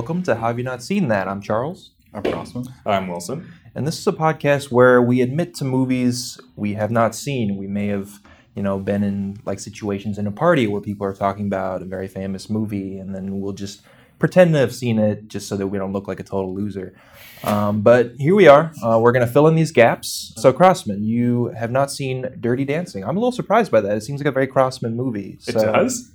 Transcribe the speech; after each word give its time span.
Welcome 0.00 0.22
to 0.22 0.34
Have 0.34 0.56
You 0.56 0.64
Not 0.64 0.82
Seen 0.82 1.08
That? 1.08 1.28
I'm 1.28 1.42
Charles. 1.42 1.90
I'm 2.14 2.22
Crossman. 2.22 2.64
I'm 2.86 3.06
Wilson. 3.06 3.52
And 3.74 3.86
this 3.86 3.98
is 3.98 4.06
a 4.06 4.12
podcast 4.12 4.70
where 4.70 5.02
we 5.02 5.20
admit 5.20 5.54
to 5.56 5.64
movies 5.66 6.40
we 6.56 6.72
have 6.72 6.90
not 6.90 7.14
seen. 7.14 7.58
We 7.58 7.66
may 7.66 7.88
have, 7.88 8.18
you 8.54 8.62
know, 8.62 8.78
been 8.78 9.02
in 9.02 9.36
like 9.44 9.60
situations 9.60 10.16
in 10.16 10.26
a 10.26 10.32
party 10.32 10.66
where 10.66 10.80
people 10.80 11.06
are 11.06 11.12
talking 11.12 11.48
about 11.48 11.82
a 11.82 11.84
very 11.84 12.08
famous 12.08 12.48
movie, 12.48 12.96
and 12.96 13.14
then 13.14 13.42
we'll 13.42 13.52
just 13.52 13.82
pretend 14.18 14.54
to 14.54 14.60
have 14.60 14.74
seen 14.74 14.98
it 14.98 15.28
just 15.28 15.46
so 15.46 15.56
that 15.58 15.66
we 15.66 15.76
don't 15.76 15.92
look 15.92 16.08
like 16.08 16.18
a 16.18 16.24
total 16.24 16.54
loser. 16.54 16.94
Um, 17.44 17.82
but 17.82 18.12
here 18.16 18.34
we 18.34 18.48
are. 18.48 18.72
Uh, 18.82 18.98
we're 18.98 19.12
going 19.12 19.26
to 19.26 19.30
fill 19.30 19.48
in 19.48 19.54
these 19.54 19.70
gaps. 19.70 20.32
So, 20.38 20.50
Crossman, 20.50 21.04
you 21.04 21.48
have 21.48 21.70
not 21.70 21.90
seen 21.90 22.24
Dirty 22.40 22.64
Dancing. 22.64 23.04
I'm 23.04 23.18
a 23.18 23.20
little 23.20 23.32
surprised 23.32 23.70
by 23.70 23.82
that. 23.82 23.98
It 23.98 24.00
seems 24.00 24.20
like 24.20 24.28
a 24.28 24.32
very 24.32 24.46
Crossman 24.46 24.96
movie. 24.96 25.38
It 25.46 25.52
does. 25.52 26.10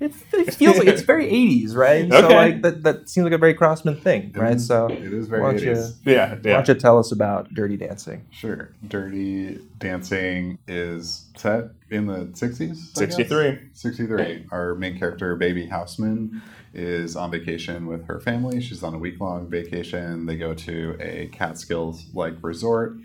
It, 0.00 0.12
it 0.32 0.54
feels 0.54 0.78
like 0.78 0.88
it's 0.88 1.02
very 1.02 1.26
80s, 1.30 1.76
right? 1.76 2.04
Okay. 2.10 2.20
So, 2.20 2.28
like 2.28 2.62
that, 2.62 2.82
that 2.84 3.08
seems 3.10 3.24
like 3.24 3.34
a 3.34 3.38
very 3.38 3.52
Crossman 3.54 3.96
thing, 3.96 4.32
right? 4.34 4.56
is- 4.56 4.66
So, 4.66 4.86
It 4.88 5.12
is 5.12 5.28
why 5.28 5.38
very 5.38 5.42
don't 5.58 5.62
you- 5.62 5.72
80s. 5.72 5.96
Yeah, 6.06 6.30
why 6.30 6.36
don't 6.36 6.68
you 6.68 6.74
tell 6.74 6.98
us 6.98 7.12
about 7.12 7.52
Dirty 7.52 7.76
Dancing? 7.76 8.24
Sure. 8.30 8.70
Dirty 8.88 9.60
Dancing 9.78 10.58
is 10.66 11.26
set 11.36 11.66
in 11.90 12.06
the 12.06 12.28
60s? 12.32 12.96
63. 12.96 13.58
63. 13.74 14.46
Our 14.50 14.74
main 14.74 14.98
character, 14.98 15.36
Baby 15.36 15.66
Houseman, 15.66 16.40
is 16.72 17.14
on 17.16 17.30
vacation 17.30 17.86
with 17.86 18.06
her 18.06 18.20
family. 18.20 18.60
She's 18.60 18.82
on 18.82 18.94
a 18.94 18.98
week 18.98 19.20
long 19.20 19.50
vacation. 19.50 20.24
They 20.26 20.36
go 20.36 20.54
to 20.54 20.96
a 21.00 21.26
Catskills 21.32 22.06
like 22.14 22.34
resort. 22.42 22.96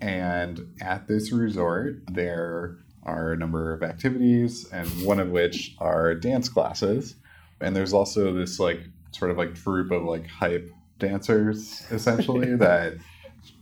And 0.00 0.72
at 0.80 1.06
this 1.08 1.30
resort, 1.32 2.00
there 2.10 2.76
are 3.04 3.32
a 3.32 3.36
number 3.36 3.72
of 3.72 3.82
activities, 3.82 4.68
and 4.72 4.88
one 5.04 5.18
of 5.18 5.30
which 5.30 5.74
are 5.78 6.14
dance 6.14 6.48
classes. 6.48 7.16
And 7.60 7.74
there's 7.74 7.92
also 7.92 8.32
this 8.32 8.58
like 8.58 8.80
sort 9.12 9.30
of 9.30 9.38
like 9.38 9.54
troupe 9.54 9.90
of 9.90 10.04
like 10.04 10.26
hype 10.26 10.70
dancers, 10.98 11.84
essentially, 11.90 12.56
that 12.56 12.94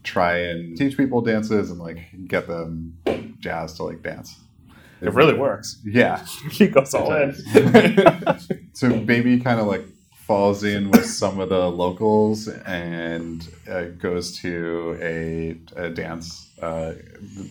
try 0.03 0.37
and 0.37 0.77
teach 0.77 0.97
people 0.97 1.21
dances 1.21 1.71
and 1.71 1.79
like 1.79 1.99
get 2.27 2.47
them 2.47 2.97
jazz 3.39 3.73
to 3.75 3.83
like 3.83 4.01
dance. 4.01 4.39
It 5.01 5.13
really 5.13 5.33
works. 5.33 5.79
Yeah. 5.83 6.23
He 6.51 6.67
goes 6.67 6.93
all 6.93 7.11
in. 7.11 7.35
So 8.73 8.99
baby 8.99 9.39
kind 9.39 9.59
of 9.59 9.67
like 9.67 9.83
falls 10.13 10.63
in 10.63 10.91
with 10.91 11.05
some 11.05 11.39
of 11.39 11.49
the 11.49 11.69
locals 11.69 12.47
and 12.47 13.47
uh, 13.69 13.85
goes 13.97 14.37
to 14.39 14.97
a, 15.01 15.57
a 15.75 15.89
dance 15.89 16.50
uh, 16.61 16.93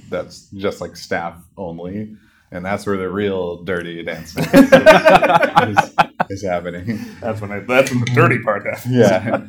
that's 0.09 0.49
just 0.51 0.81
like 0.81 0.97
staff 0.97 1.37
only, 1.57 2.17
and 2.51 2.65
that's 2.65 2.87
where 2.87 2.97
the 2.97 3.09
real 3.09 3.63
dirty 3.63 4.03
dancing 4.03 4.45
is, 4.53 5.95
is 6.31 6.43
happening. 6.45 7.01
That's 7.21 7.41
when 7.41 7.53
I, 7.53 7.61
that's 7.61 7.91
when 7.91 8.01
the 8.01 8.13
dirty 8.15 8.39
part 8.43 8.67
happens. 8.67 8.95
Yeah. 8.95 9.47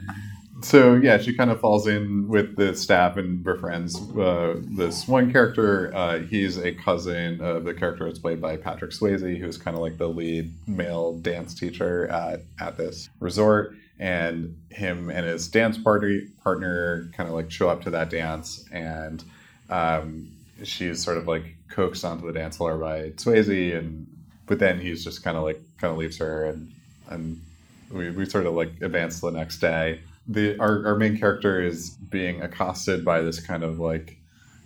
So 0.64 0.95
yeah, 0.95 1.18
she 1.18 1.34
kind 1.36 1.50
of 1.50 1.59
falls 1.59 1.88
in 1.88 2.28
with 2.28 2.56
the 2.56 2.76
staff 2.76 3.18
and 3.18 3.44
befriends 3.44 4.00
uh, 4.18 4.59
this 4.62 5.08
one 5.08 5.31
character. 5.31 5.92
Uh, 5.94 6.20
he's 6.20 6.58
a 6.58 6.72
cousin 6.73 7.42
of 7.42 7.64
the 7.64 7.73
character 7.73 8.06
that's 8.06 8.20
played 8.20 8.42
by 8.42 8.58
Patrick 8.58 8.92
Swayze, 8.92 9.38
who's 9.40 9.58
kind 9.58 9.75
of 9.75 9.81
like 9.81 9.98
the 9.98 10.08
lead 10.08 10.53
male 10.68 11.18
dance 11.18 11.56
teacher 11.56 12.08
at 12.08 12.44
at 12.59 12.78
this 12.78 13.09
resort. 13.20 13.75
And 14.00 14.58
him 14.70 15.09
and 15.12 15.25
his 15.25 15.48
dance 15.48 15.78
party 15.78 16.28
partner 16.44 17.12
kind 17.16 17.30
of 17.30 17.36
like 17.36 17.52
show 17.52 17.70
up 17.70 17.84
to 17.84 17.92
that 17.92 18.09
dance, 18.09 18.66
and 18.72 19.23
um, 19.72 20.30
she's 20.64 21.04
sort 21.04 21.18
of 21.18 21.28
like 21.28 21.56
coaxed 21.70 22.06
onto 22.06 22.28
the 22.28 22.34
dance 22.34 22.58
floor 22.58 22.78
by 22.78 23.10
Swayze, 23.12 23.78
and 23.78 24.08
but 24.46 24.60
then 24.60 24.80
he's 24.80 25.04
just 25.04 25.24
kind 25.24 25.38
of 25.38 25.44
like 25.44 25.60
kind 25.80 25.92
of 25.92 25.98
leaves 25.98 26.18
her, 26.18 26.46
and 26.46 26.72
and 27.10 27.42
we, 27.90 28.12
we 28.12 28.26
sort 28.26 28.46
of 28.46 28.54
like 28.54 28.70
advance 28.81 29.20
to 29.20 29.31
the 29.31 29.38
next 29.38 29.60
day. 29.60 30.02
The 30.28 30.60
our, 30.60 30.86
our 30.86 30.96
main 30.96 31.18
character 31.18 31.62
is 31.62 31.90
being 31.90 32.42
accosted 32.42 33.04
by 33.04 33.22
this 33.22 33.40
kind 33.40 33.64
of 33.64 33.80
like 33.80 34.18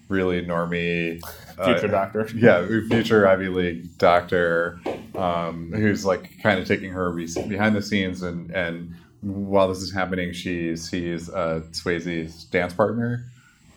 really 0.10 0.46
normie 0.46 1.22
Future 1.64 1.88
uh, 1.88 1.92
doctor. 1.92 2.30
yeah, 2.36 2.66
future 2.90 3.28
Ivy 3.28 3.48
League 3.48 3.98
doctor, 3.98 4.80
um, 5.16 5.72
who's 5.72 6.06
like 6.06 6.42
kind 6.44 6.60
of 6.60 6.68
taking 6.68 6.92
her 6.92 7.12
behind 7.12 7.76
the 7.76 7.82
scenes, 7.82 8.24
and 8.24 8.52
and 8.52 8.94
while 9.22 9.70
this 9.70 9.78
is 9.78 9.94
happening, 9.94 10.34
she 10.34 10.76
sees 10.76 11.30
uh, 11.30 11.62
Swayze's 11.72 12.44
dance 12.46 12.74
partner, 12.74 13.26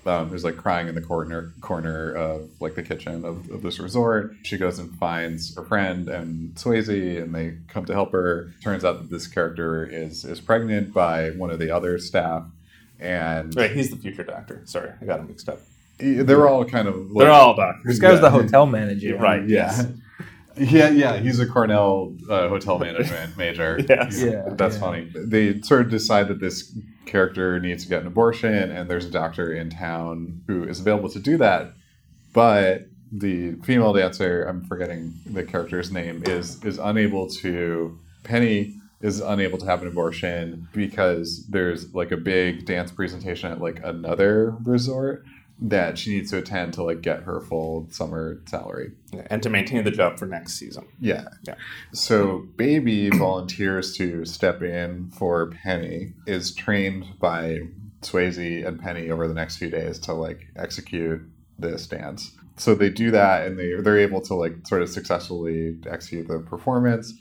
um, 0.08 0.28
who's 0.30 0.42
like 0.44 0.56
crying 0.56 0.88
in 0.88 0.94
the 0.94 1.00
corner 1.02 1.52
corner 1.60 2.12
of 2.12 2.48
like 2.60 2.74
the 2.74 2.82
kitchen 2.82 3.24
of, 3.24 3.50
of 3.50 3.62
this 3.62 3.78
resort. 3.78 4.32
She 4.42 4.56
goes 4.56 4.78
and 4.78 4.90
finds 4.98 5.54
her 5.56 5.62
friend 5.64 6.08
and 6.08 6.54
Swayze, 6.54 7.22
and 7.22 7.34
they 7.34 7.56
come 7.68 7.84
to 7.84 7.92
help 7.92 8.12
her. 8.12 8.52
Turns 8.62 8.84
out 8.84 8.98
that 9.00 9.10
this 9.10 9.26
character 9.26 9.84
is 9.84 10.24
is 10.24 10.40
pregnant 10.40 10.92
by 10.94 11.30
one 11.30 11.50
of 11.50 11.58
the 11.58 11.70
other 11.70 11.98
staff, 11.98 12.44
and 12.98 13.54
Right, 13.54 13.70
he's 13.70 13.90
the 13.90 13.96
future 13.96 14.24
doctor. 14.24 14.62
Sorry, 14.64 14.90
I 15.00 15.04
got 15.04 15.20
him 15.20 15.28
mixed 15.28 15.48
up. 15.48 15.60
they're 15.98 16.48
all 16.48 16.64
kind 16.64 16.88
of 16.88 17.10
like, 17.10 17.24
They're 17.24 17.32
all 17.32 17.54
doctors. 17.56 17.84
This 17.84 17.98
guy's 17.98 18.14
Yeah. 18.14 18.20
the 18.20 18.30
hotel 18.30 18.66
manager. 18.66 19.16
Right. 19.18 19.46
Yeah. 19.48 19.82
Yeah, 20.70 20.90
yeah, 20.90 21.16
he's 21.18 21.40
a 21.40 21.46
Cornell 21.46 22.14
uh, 22.28 22.48
hotel 22.48 22.78
management 22.78 23.36
major. 23.38 23.80
Yes. 23.88 24.20
Yeah, 24.22 24.48
That's 24.50 24.74
yeah. 24.74 24.80
funny. 24.80 25.12
They 25.14 25.60
sort 25.62 25.82
of 25.82 25.90
decide 25.90 26.28
that 26.28 26.40
this 26.40 26.72
character 27.06 27.58
needs 27.58 27.84
to 27.84 27.88
get 27.88 28.02
an 28.02 28.06
abortion, 28.06 28.52
and 28.54 28.90
there's 28.90 29.04
a 29.04 29.10
doctor 29.10 29.52
in 29.52 29.70
town 29.70 30.42
who 30.46 30.64
is 30.64 30.80
available 30.80 31.08
to 31.10 31.18
do 31.18 31.36
that. 31.38 31.72
But 32.32 32.88
the 33.10 33.52
female 33.62 33.92
dancer, 33.92 34.44
I'm 34.44 34.64
forgetting 34.64 35.14
the 35.24 35.44
character's 35.44 35.90
name, 35.90 36.22
is 36.26 36.62
is 36.64 36.78
unable 36.78 37.28
to. 37.28 37.98
Penny 38.24 38.74
is 39.00 39.20
unable 39.20 39.58
to 39.58 39.64
have 39.64 39.80
an 39.82 39.88
abortion 39.88 40.68
because 40.72 41.46
there's 41.46 41.94
like 41.94 42.10
a 42.10 42.16
big 42.16 42.66
dance 42.66 42.90
presentation 42.90 43.50
at 43.50 43.60
like 43.60 43.80
another 43.84 44.56
resort 44.64 45.24
that 45.60 45.98
she 45.98 46.10
needs 46.14 46.30
to 46.30 46.38
attend 46.38 46.72
to 46.74 46.82
like 46.82 47.00
get 47.00 47.22
her 47.24 47.40
full 47.40 47.88
summer 47.90 48.40
salary. 48.46 48.92
And 49.26 49.42
to 49.42 49.50
maintain 49.50 49.84
the 49.84 49.90
job 49.90 50.18
for 50.18 50.26
next 50.26 50.54
season. 50.54 50.86
Yeah. 51.00 51.28
Yeah. 51.42 51.54
So 51.92 52.46
Baby 52.56 53.10
volunteers 53.10 53.96
to 53.96 54.24
step 54.24 54.62
in 54.62 55.10
for 55.10 55.50
Penny, 55.50 56.12
is 56.26 56.54
trained 56.54 57.18
by 57.18 57.60
Swayze 58.02 58.66
and 58.66 58.78
Penny 58.78 59.10
over 59.10 59.26
the 59.26 59.34
next 59.34 59.56
few 59.56 59.70
days 59.70 59.98
to 60.00 60.12
like 60.12 60.46
execute 60.56 61.22
this 61.58 61.86
dance. 61.86 62.32
So 62.56 62.74
they 62.74 62.90
do 62.90 63.10
that 63.10 63.46
and 63.46 63.58
they 63.58 63.74
they're 63.74 63.98
able 63.98 64.20
to 64.22 64.34
like 64.34 64.66
sort 64.66 64.82
of 64.82 64.88
successfully 64.88 65.78
execute 65.88 66.28
the 66.28 66.38
performance. 66.38 67.14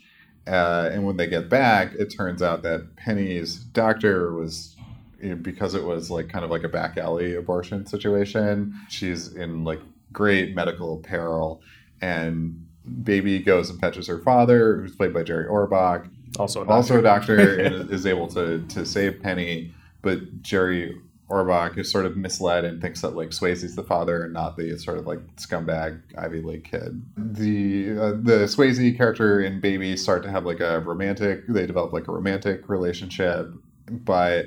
Uh, 0.46 0.88
and 0.92 1.04
when 1.04 1.16
they 1.16 1.26
get 1.26 1.50
back, 1.50 1.92
it 1.94 2.06
turns 2.06 2.40
out 2.40 2.62
that 2.62 2.96
Penny's 2.96 3.56
doctor 3.56 4.32
was 4.32 4.76
you 5.20 5.30
know, 5.30 5.36
because 5.36 5.74
it 5.74 5.84
was 5.84 6.10
like 6.10 6.28
kind 6.28 6.44
of 6.44 6.50
like 6.50 6.64
a 6.64 6.68
back 6.68 6.96
alley 6.96 7.34
abortion 7.34 7.86
situation. 7.86 8.74
She's 8.88 9.32
in 9.34 9.64
like 9.64 9.80
great 10.12 10.54
medical 10.54 10.98
peril, 10.98 11.60
and 12.00 12.66
baby 13.02 13.38
goes 13.38 13.70
and 13.70 13.80
fetches 13.80 14.06
her 14.06 14.18
father, 14.20 14.80
who's 14.80 14.94
played 14.96 15.12
by 15.12 15.22
Jerry 15.22 15.46
Orbach, 15.46 16.08
Also, 16.38 16.62
a 16.62 16.64
doctor. 16.64 16.72
also 16.74 16.98
a 16.98 17.02
doctor, 17.02 17.58
and 17.60 17.90
is 17.90 18.06
able 18.06 18.28
to 18.28 18.64
to 18.68 18.84
save 18.86 19.20
Penny. 19.22 19.72
But 20.02 20.42
Jerry 20.42 20.96
Orbach 21.28 21.76
is 21.76 21.90
sort 21.90 22.06
of 22.06 22.16
misled 22.16 22.64
and 22.64 22.80
thinks 22.80 23.02
that 23.02 23.14
like 23.14 23.30
Swayze's 23.30 23.76
the 23.76 23.82
father 23.82 24.24
and 24.24 24.32
not 24.32 24.56
the 24.56 24.78
sort 24.78 24.96
of 24.96 25.06
like 25.06 25.18
scumbag 25.36 26.00
Ivy 26.16 26.40
League 26.40 26.64
kid. 26.64 27.02
The 27.16 27.90
uh, 27.98 28.10
the 28.12 28.46
Swayze 28.46 28.96
character 28.96 29.40
and 29.40 29.60
Baby 29.60 29.96
start 29.96 30.22
to 30.22 30.30
have 30.30 30.46
like 30.46 30.60
a 30.60 30.80
romantic. 30.80 31.46
They 31.48 31.66
develop 31.66 31.92
like 31.92 32.08
a 32.08 32.12
romantic 32.12 32.68
relationship, 32.68 33.50
but 33.90 34.46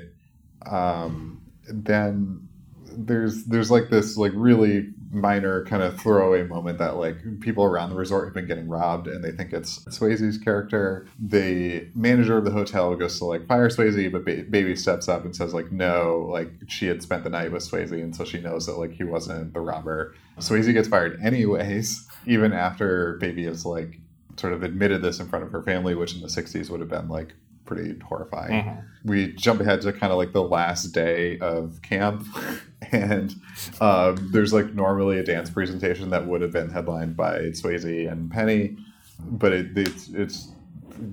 um, 0.66 1.40
then 1.68 2.48
there's 2.94 3.44
there's 3.44 3.70
like 3.70 3.88
this 3.90 4.16
like 4.16 4.32
really 4.34 4.92
minor 5.12 5.64
kind 5.66 5.82
of 5.82 6.00
throwaway 6.00 6.42
moment 6.42 6.78
that 6.78 6.96
like 6.96 7.16
people 7.40 7.64
around 7.64 7.90
the 7.90 7.96
resort 7.96 8.24
have 8.24 8.34
been 8.34 8.46
getting 8.46 8.66
robbed 8.66 9.06
and 9.06 9.22
they 9.22 9.30
think 9.30 9.52
it's 9.52 9.80
Swayze's 9.84 10.38
character. 10.38 11.06
The 11.18 11.86
manager 11.94 12.38
of 12.38 12.44
the 12.44 12.50
hotel 12.50 12.94
goes 12.96 13.18
to 13.18 13.26
like 13.26 13.46
fire 13.46 13.68
Swayze, 13.68 14.10
but 14.10 14.24
ba- 14.24 14.44
baby 14.48 14.74
steps 14.74 15.08
up 15.08 15.24
and 15.24 15.36
says 15.36 15.52
like 15.52 15.70
no, 15.70 16.26
like 16.30 16.50
she 16.66 16.86
had 16.86 17.02
spent 17.02 17.24
the 17.24 17.30
night 17.30 17.52
with 17.52 17.62
Swayze 17.62 17.92
and 17.92 18.16
so 18.16 18.24
she 18.24 18.40
knows 18.40 18.66
that 18.66 18.78
like 18.78 18.92
he 18.92 19.04
wasn't 19.04 19.52
the 19.52 19.60
robber. 19.60 20.14
Swayze 20.38 20.72
gets 20.72 20.88
fired 20.88 21.20
anyways, 21.22 22.08
even 22.26 22.52
after 22.52 23.18
baby 23.18 23.44
is 23.44 23.66
like 23.66 23.98
sort 24.36 24.54
of 24.54 24.62
admitted 24.62 25.02
this 25.02 25.20
in 25.20 25.28
front 25.28 25.44
of 25.44 25.52
her 25.52 25.62
family, 25.62 25.94
which 25.94 26.14
in 26.14 26.22
the 26.22 26.26
60s 26.26 26.70
would 26.70 26.80
have 26.80 26.88
been 26.88 27.08
like 27.08 27.34
pretty 27.74 27.98
horrifying 28.00 28.64
Mhm. 28.64 28.82
we 29.04 29.32
jump 29.32 29.60
ahead 29.60 29.80
to 29.82 29.92
kind 29.92 30.12
of 30.12 30.18
like 30.18 30.32
the 30.32 30.42
last 30.42 30.86
day 30.92 31.38
of 31.38 31.80
camp 31.82 32.26
and 32.92 33.34
um, 33.80 34.28
there's 34.32 34.52
like 34.52 34.74
normally 34.74 35.18
a 35.18 35.22
dance 35.24 35.50
presentation 35.50 36.10
that 36.10 36.26
would 36.26 36.42
have 36.42 36.52
been 36.52 36.70
headlined 36.70 37.16
by 37.16 37.38
swayze 37.50 38.10
and 38.10 38.30
penny 38.30 38.76
but 39.20 39.52
it, 39.52 39.76
it's 39.76 40.08
it's 40.10 40.48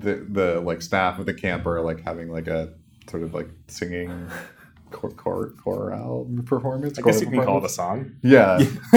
the 0.02 0.26
the 0.30 0.60
like 0.62 0.82
staff 0.82 1.20
of 1.20 1.26
the 1.26 1.34
camp 1.34 1.66
are 1.66 1.82
like 1.82 2.02
having 2.04 2.30
like 2.32 2.48
a 2.48 2.74
sort 3.10 3.24
of 3.24 3.34
like 3.34 3.50
singing 3.68 4.28
chor- 4.92 5.12
chor- 5.12 5.52
chorale 5.64 6.28
performance 6.46 6.98
I 7.00 7.04
guess 7.04 7.22
you 7.22 7.28
can 7.28 7.44
call 7.44 7.60
it 7.60 7.64
a 7.64 7.70
song. 7.70 8.12
yeah 8.22 8.58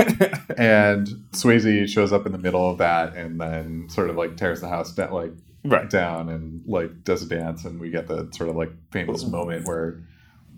and 0.56 1.06
Swayze 1.32 1.88
shows 1.88 2.12
up 2.12 2.26
in 2.26 2.32
the 2.32 2.38
middle 2.38 2.68
of 2.70 2.78
that 2.78 3.14
and 3.14 3.40
then 3.40 3.88
sort 3.88 4.10
of 4.10 4.16
like 4.16 4.36
tears 4.36 4.60
the 4.60 4.68
house 4.68 4.92
down, 4.92 5.12
like 5.12 5.32
Right. 5.64 5.88
down 5.88 6.28
and 6.28 6.62
like 6.66 7.04
does 7.04 7.22
a 7.22 7.28
dance, 7.28 7.64
and 7.64 7.80
we 7.80 7.90
get 7.90 8.08
the 8.08 8.28
sort 8.32 8.50
of 8.50 8.56
like 8.56 8.72
famous 8.90 9.22
mm-hmm. 9.22 9.32
moment 9.32 9.66
where 9.66 10.02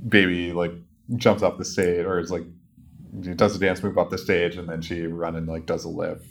baby 0.09 0.53
like 0.53 0.73
jumps 1.17 1.43
off 1.43 1.59
the 1.59 1.65
stage 1.65 2.05
or 2.05 2.19
is 2.19 2.31
like 2.31 2.45
does 3.37 3.55
a 3.55 3.59
dance 3.59 3.83
move 3.83 3.99
off 3.99 4.11
the 4.11 4.19
stage, 4.19 4.57
and 4.57 4.69
then 4.69 4.81
she 4.81 5.07
run 5.07 5.37
and 5.37 5.47
like 5.47 5.67
does 5.67 5.85
a 5.85 5.89
lift 5.89 6.27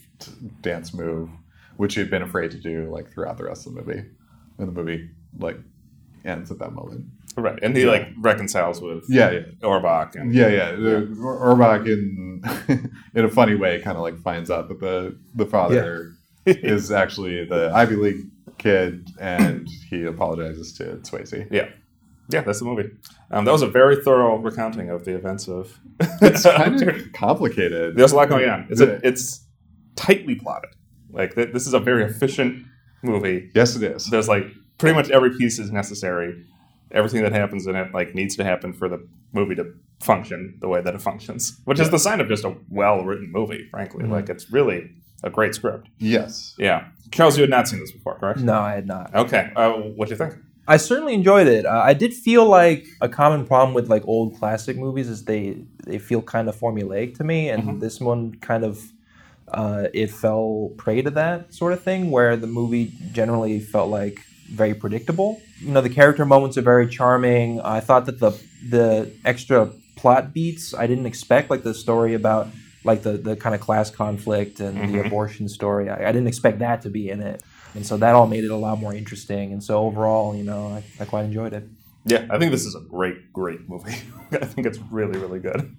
dance 0.62 0.94
move, 0.94 1.30
which 1.78 1.94
she 1.94 2.00
had 2.00 2.10
been 2.10 2.24
afraid 2.24 2.52
to 2.52 2.58
do 2.58 2.90
like 2.90 3.12
throughout 3.12 3.38
the 3.38 3.44
rest 3.44 3.68
of 3.68 3.74
the 3.74 3.81
movie, 3.81 4.04
and 4.58 4.68
the 4.68 4.72
movie 4.72 5.10
like 5.38 5.58
ends 6.25 6.52
at 6.52 6.60
that 6.60 6.74
moment. 6.74 7.06
Right. 7.36 7.60
And 7.62 7.75
he 7.75 7.86
like 7.86 8.10
reconciles 8.18 8.81
with 8.81 9.06
Yeah, 9.10 9.31
yeah. 9.31 9.40
Orbach 9.62 10.16
and 10.16 10.34
Yeah, 10.34 10.50
yeah. 10.50 10.72
Orbach 10.74 11.88
in 11.88 12.44
in 13.16 13.25
a 13.25 13.30
funny 13.30 13.56
way 13.56 13.81
kind 13.81 13.98
of 13.98 14.04
like 14.04 14.20
finds 14.20 14.52
out 14.52 14.68
that 14.70 14.80
the 14.80 15.18
the 15.34 15.46
father 15.46 16.14
is 16.46 16.92
actually 16.92 17.46
the 17.46 17.72
Ivy 17.74 17.96
League 17.96 18.25
kid, 18.57 19.10
and 19.19 19.68
he 19.90 20.04
apologizes 20.04 20.74
to 20.74 20.98
Swayze. 21.04 21.48
Yeah. 21.51 21.69
Yeah, 22.30 22.42
that's 22.42 22.60
the 22.60 22.66
movie. 22.66 22.90
Um, 23.31 23.44
that 23.45 23.51
was 23.51 23.62
a 23.62 23.68
very 23.68 23.98
thorough 24.01 24.38
recounting 24.38 24.90
of 24.90 25.04
the 25.06 25.13
events 25.16 25.48
of. 25.50 25.78
It's 26.22 26.44
kind 26.50 26.81
of 26.81 27.12
complicated. 27.13 27.95
There's 27.98 28.13
a 28.13 28.16
lot 28.16 28.30
going 28.30 28.48
on. 28.48 28.68
It's 28.69 28.80
a, 28.81 29.06
it's 29.06 29.45
tightly 29.95 30.36
plotted. 30.36 30.69
Like 31.12 31.36
th- 31.36 31.51
this 31.51 31.68
is 31.68 31.74
a 31.74 31.80
very 31.80 32.04
efficient 32.06 32.66
movie. 33.04 33.51
Yes, 33.54 33.75
it 33.75 33.84
is. 33.84 34.06
There's 34.10 34.30
like 34.30 34.46
pretty 34.78 34.96
much 34.96 35.10
every 35.10 35.38
piece 35.38 35.60
is 35.60 35.69
necessary. 35.72 36.46
Everything 36.92 37.24
that 37.24 37.34
happens 37.34 37.68
in 37.68 37.75
it 37.75 37.94
like 37.94 38.16
needs 38.16 38.36
to 38.38 38.44
happen 38.44 38.72
for 38.72 38.88
the 38.88 39.06
movie 39.34 39.56
to 39.56 39.74
function 40.01 40.57
the 40.62 40.68
way 40.69 40.81
that 40.81 40.96
it 40.96 41.01
functions, 41.01 41.60
which 41.66 41.80
is 41.80 41.89
the 41.89 42.00
sign 42.00 42.22
of 42.22 42.30
just 42.30 42.46
a 42.46 42.56
well 42.69 43.04
written 43.04 43.31
movie. 43.31 43.68
Frankly, 43.69 44.06
Mhm. 44.06 44.12
like 44.12 44.30
it's 44.30 44.50
really 44.51 44.89
a 45.24 45.30
great 45.30 45.54
script. 45.56 45.89
Yes. 46.00 46.56
Yeah, 46.57 46.88
Charles, 47.13 47.38
you 47.38 47.42
had 47.44 47.50
not 47.50 47.68
seen 47.68 47.80
this 47.80 47.92
before, 47.92 48.18
correct? 48.19 48.39
No, 48.39 48.60
I 48.60 48.74
had 48.74 48.88
not. 48.88 49.13
Okay, 49.13 49.51
uh, 49.56 49.71
what 49.74 50.07
do 50.07 50.13
you 50.13 50.18
think? 50.18 50.33
I 50.68 50.77
certainly 50.77 51.13
enjoyed 51.13 51.48
it. 51.48 51.65
Uh, 51.65 51.81
I 51.83 51.94
did 51.94 52.13
feel 52.13 52.45
like 52.45 52.88
a 53.01 53.10
common 53.10 53.45
problem 53.45 53.74
with 53.74 53.89
like 53.89 54.04
old 54.07 54.38
classic 54.39 54.77
movies 54.77 55.10
is 55.10 55.25
they 55.25 55.57
they 55.86 56.00
feel 56.00 56.21
kind 56.21 56.48
of 56.48 56.56
formulaic 56.56 57.18
to 57.18 57.24
me, 57.24 57.50
and 57.50 57.63
Mhm. 57.63 57.80
this 57.81 58.00
one 58.00 58.36
kind 58.36 58.63
of 58.63 58.80
uh, 59.50 59.88
it 59.94 60.10
fell 60.10 60.71
prey 60.77 61.01
to 61.01 61.12
that 61.12 61.54
sort 61.54 61.74
of 61.74 61.83
thing, 61.83 62.10
where 62.12 62.36
the 62.38 62.48
movie 62.48 62.94
generally 63.12 63.60
felt 63.60 63.89
like 63.89 64.19
very 64.50 64.74
predictable. 64.74 65.42
You 65.60 65.71
know, 65.71 65.81
the 65.81 65.89
character 65.89 66.25
moments 66.25 66.57
are 66.57 66.62
very 66.62 66.88
charming. 66.88 67.60
I 67.62 67.80
thought 67.81 68.06
that 68.06 68.19
the 68.19 68.31
the 68.69 69.12
extra 69.25 69.69
plot 69.98 70.33
beats 70.33 70.74
I 70.74 70.88
didn't 70.88 71.06
expect, 71.06 71.50
like 71.50 71.63
the 71.63 71.74
story 71.74 72.13
about 72.13 72.48
like 72.84 73.04
the 73.04 73.14
the 73.14 73.36
kind 73.36 73.54
of 73.56 73.62
class 73.62 73.90
conflict 73.90 74.60
and 74.60 74.78
the 74.78 75.00
Mhm. 75.00 75.08
abortion 75.08 75.48
story. 75.50 75.90
I, 75.90 76.10
I 76.10 76.12
didn't 76.12 76.28
expect 76.28 76.60
that 76.60 76.82
to 76.84 76.90
be 76.90 77.10
in 77.10 77.22
it. 77.22 77.42
And 77.76 77.86
so 77.86 77.98
that 77.98 78.14
all 78.14 78.28
made 78.28 78.44
it 78.44 78.52
a 78.52 78.56
lot 78.56 78.80
more 78.80 78.94
interesting. 78.94 79.52
And 79.54 79.64
so 79.64 79.80
overall, 79.80 80.36
you 80.36 80.44
know, 80.44 80.68
I, 80.68 80.84
I 81.02 81.06
quite 81.06 81.26
enjoyed 81.26 81.54
it. 81.54 81.64
Yeah, 82.06 82.28
I 82.30 82.38
think 82.38 82.52
this 82.52 82.66
is 82.66 82.76
a 82.76 82.82
great, 82.82 83.32
great 83.34 83.68
movie. 83.70 83.96
I 84.32 84.46
think 84.46 84.68
it's 84.68 84.78
really, 84.92 85.18
really 85.18 85.40
good. 85.40 85.76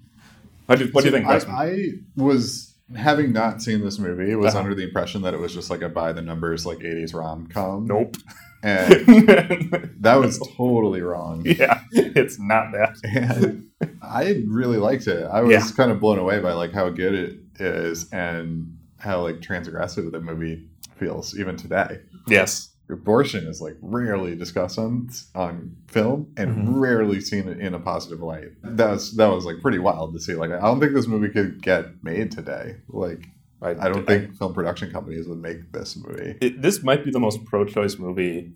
What 0.67 0.79
do, 0.79 0.87
what 0.93 1.05
do 1.05 1.11
you 1.11 1.15
think, 1.17 1.27
I, 1.27 1.37
I 1.37 1.89
was 2.17 2.75
having 2.97 3.33
not 3.33 3.61
seen 3.63 3.83
this 3.85 3.99
movie, 3.99 4.35
was 4.35 4.55
Uh-huh. 4.55 4.65
under 4.65 4.75
the 4.75 4.83
impression 4.85 5.23
that 5.23 5.35
it 5.35 5.41
was 5.41 5.53
just 5.53 5.69
like 5.71 5.83
a 5.83 5.89
by 5.91 6.13
the 6.13 6.23
numbers 6.23 6.65
like 6.65 6.79
'80s 6.79 7.15
rom 7.15 7.47
com. 7.49 7.87
nope. 7.87 8.17
And 8.65 9.95
that 10.01 10.17
was 10.17 10.39
totally 10.57 11.03
wrong. 11.03 11.43
yeah, 11.45 11.81
it's 11.93 12.39
not 12.39 12.73
that. 12.73 12.97
and 13.05 13.69
I 14.03 14.43
really 14.47 14.79
liked 14.79 15.07
it. 15.07 15.25
I 15.25 15.43
was 15.43 15.53
Yeah. 15.53 15.69
kind 15.77 15.91
of 15.91 16.01
blown 16.01 16.19
away 16.19 16.41
by 16.41 16.53
like 16.55 16.73
how 16.73 16.89
good 16.89 17.15
it 17.15 17.39
is 17.61 18.11
and 18.11 18.79
how 18.99 19.21
like 19.23 19.37
transgressive 19.41 20.11
the 20.13 20.21
movie 20.21 20.67
feels 20.97 21.39
even 21.39 21.57
today. 21.57 22.01
Yes. 22.27 22.71
Abortion 22.91 23.47
is 23.47 23.61
like 23.61 23.77
rarely 23.83 24.35
discussed 24.37 24.79
on 24.79 25.09
on 25.35 25.77
film 25.89 26.33
and 26.37 26.69
Mhm. 26.69 26.81
rarely 26.81 27.21
seen 27.21 27.49
in 27.49 27.75
a 27.75 27.79
positive 27.81 28.21
light. 28.21 28.49
That 28.63 28.91
was 28.91 29.15
that 29.17 29.27
was 29.29 29.45
like 29.45 29.61
pretty 29.63 29.79
wild 29.79 30.13
to 30.15 30.21
see. 30.21 30.35
Like 30.35 30.51
I 30.53 30.61
don't 30.61 30.81
think 30.81 30.93
this 30.95 31.07
movie 31.07 31.29
could 31.31 31.63
get 31.63 32.03
made 32.03 32.31
today. 32.31 32.77
Like 32.89 33.27
I 33.73 33.89
don't 33.89 34.07
think 34.07 34.37
film 34.37 34.55
production 34.55 34.91
companies 34.91 35.27
would 35.29 35.41
make 35.41 35.73
this 35.73 35.97
movie. 35.97 36.37
it, 36.41 36.61
this 36.61 36.83
might 36.83 37.05
be 37.05 37.11
the 37.11 37.21
most 37.21 37.45
pro-choice 37.45 37.99
movie 37.99 38.53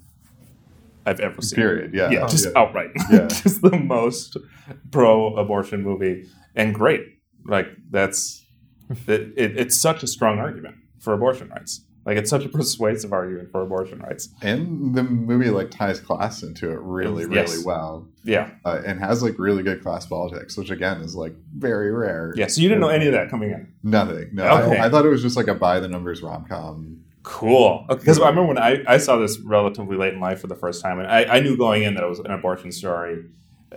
I've 1.07 1.21
ever 1.21 1.41
seen. 1.41 1.57
Period. 1.57 1.95
Yeah. 1.95 2.11
Yeah, 2.11 2.25
oh, 2.25 2.29
just 2.29 2.47
yeah. 2.47 2.61
outright. 2.61 2.91
Yeah. 3.11 3.27
just 3.29 3.63
the 3.63 3.77
most 3.77 4.37
pro-abortion 4.91 5.83
movie, 5.83 6.29
and 6.55 6.75
great. 6.75 7.03
Like 7.45 7.69
that's 7.91 8.45
it, 9.07 9.33
it, 9.37 9.57
it's 9.57 9.77
such 9.77 10.03
a 10.03 10.07
strong 10.07 10.39
argument 10.39 10.77
for 11.01 11.13
abortion 11.15 11.49
rights. 11.49 11.83
Like 12.09 12.17
it's 12.17 12.31
such 12.31 12.45
a 12.45 12.49
persuasive 12.49 13.13
argument 13.13 13.53
for 13.53 13.61
abortion 13.61 13.99
rights. 14.01 14.31
And 14.41 14.95
the 14.95 15.03
movie 15.03 15.51
like 15.51 15.71
ties 15.71 16.01
class 16.01 16.43
into 16.43 16.71
it 16.73 16.81
really, 16.81 17.27
really 17.27 17.35
Yes. 17.43 17.65
well. 17.65 18.09
Yeah, 18.25 18.51
uh, 18.65 18.81
and 18.85 18.99
has 18.99 19.23
like 19.23 19.39
really 19.39 19.63
good 19.63 19.83
class 19.83 20.07
politics, 20.07 20.57
which 20.57 20.71
again 20.71 21.03
is 21.03 21.15
like 21.15 21.35
very 21.55 21.93
rare. 21.93 22.33
yeah. 22.35 22.47
So 22.47 22.63
you 22.63 22.69
didn't 22.69 22.81
know 22.81 22.89
any 22.89 23.07
of 23.07 23.13
that 23.13 23.29
coming 23.31 23.51
in. 23.51 23.73
Nothing. 23.83 24.31
No, 24.33 24.45
Okay. 24.45 24.79
I, 24.79 24.87
I 24.87 24.89
thought 24.91 25.05
it 25.05 25.11
was 25.11 25.23
just 25.23 25.37
like 25.37 25.49
a 25.49 25.55
by 25.55 25.79
the 25.81 25.89
numbers 25.89 26.23
rom 26.23 26.47
com. 26.49 27.03
Cool. 27.25 27.85
Because 27.89 28.19
I 28.19 28.29
remember 28.31 28.49
when 28.49 28.59
I, 28.59 28.83
I 28.87 28.97
saw 28.97 29.17
this 29.19 29.39
relatively 29.41 29.99
late 29.99 30.15
in 30.15 30.21
life 30.21 30.41
for 30.41 30.47
the 30.47 30.55
first 30.57 30.83
time, 30.83 30.99
and 30.99 31.07
I, 31.09 31.25
I 31.25 31.41
knew 31.41 31.59
going 31.59 31.83
in 31.83 31.93
that 31.95 32.03
it 32.03 32.09
was 32.09 32.21
an 32.21 32.31
abortion 32.31 32.73
story, 32.73 33.23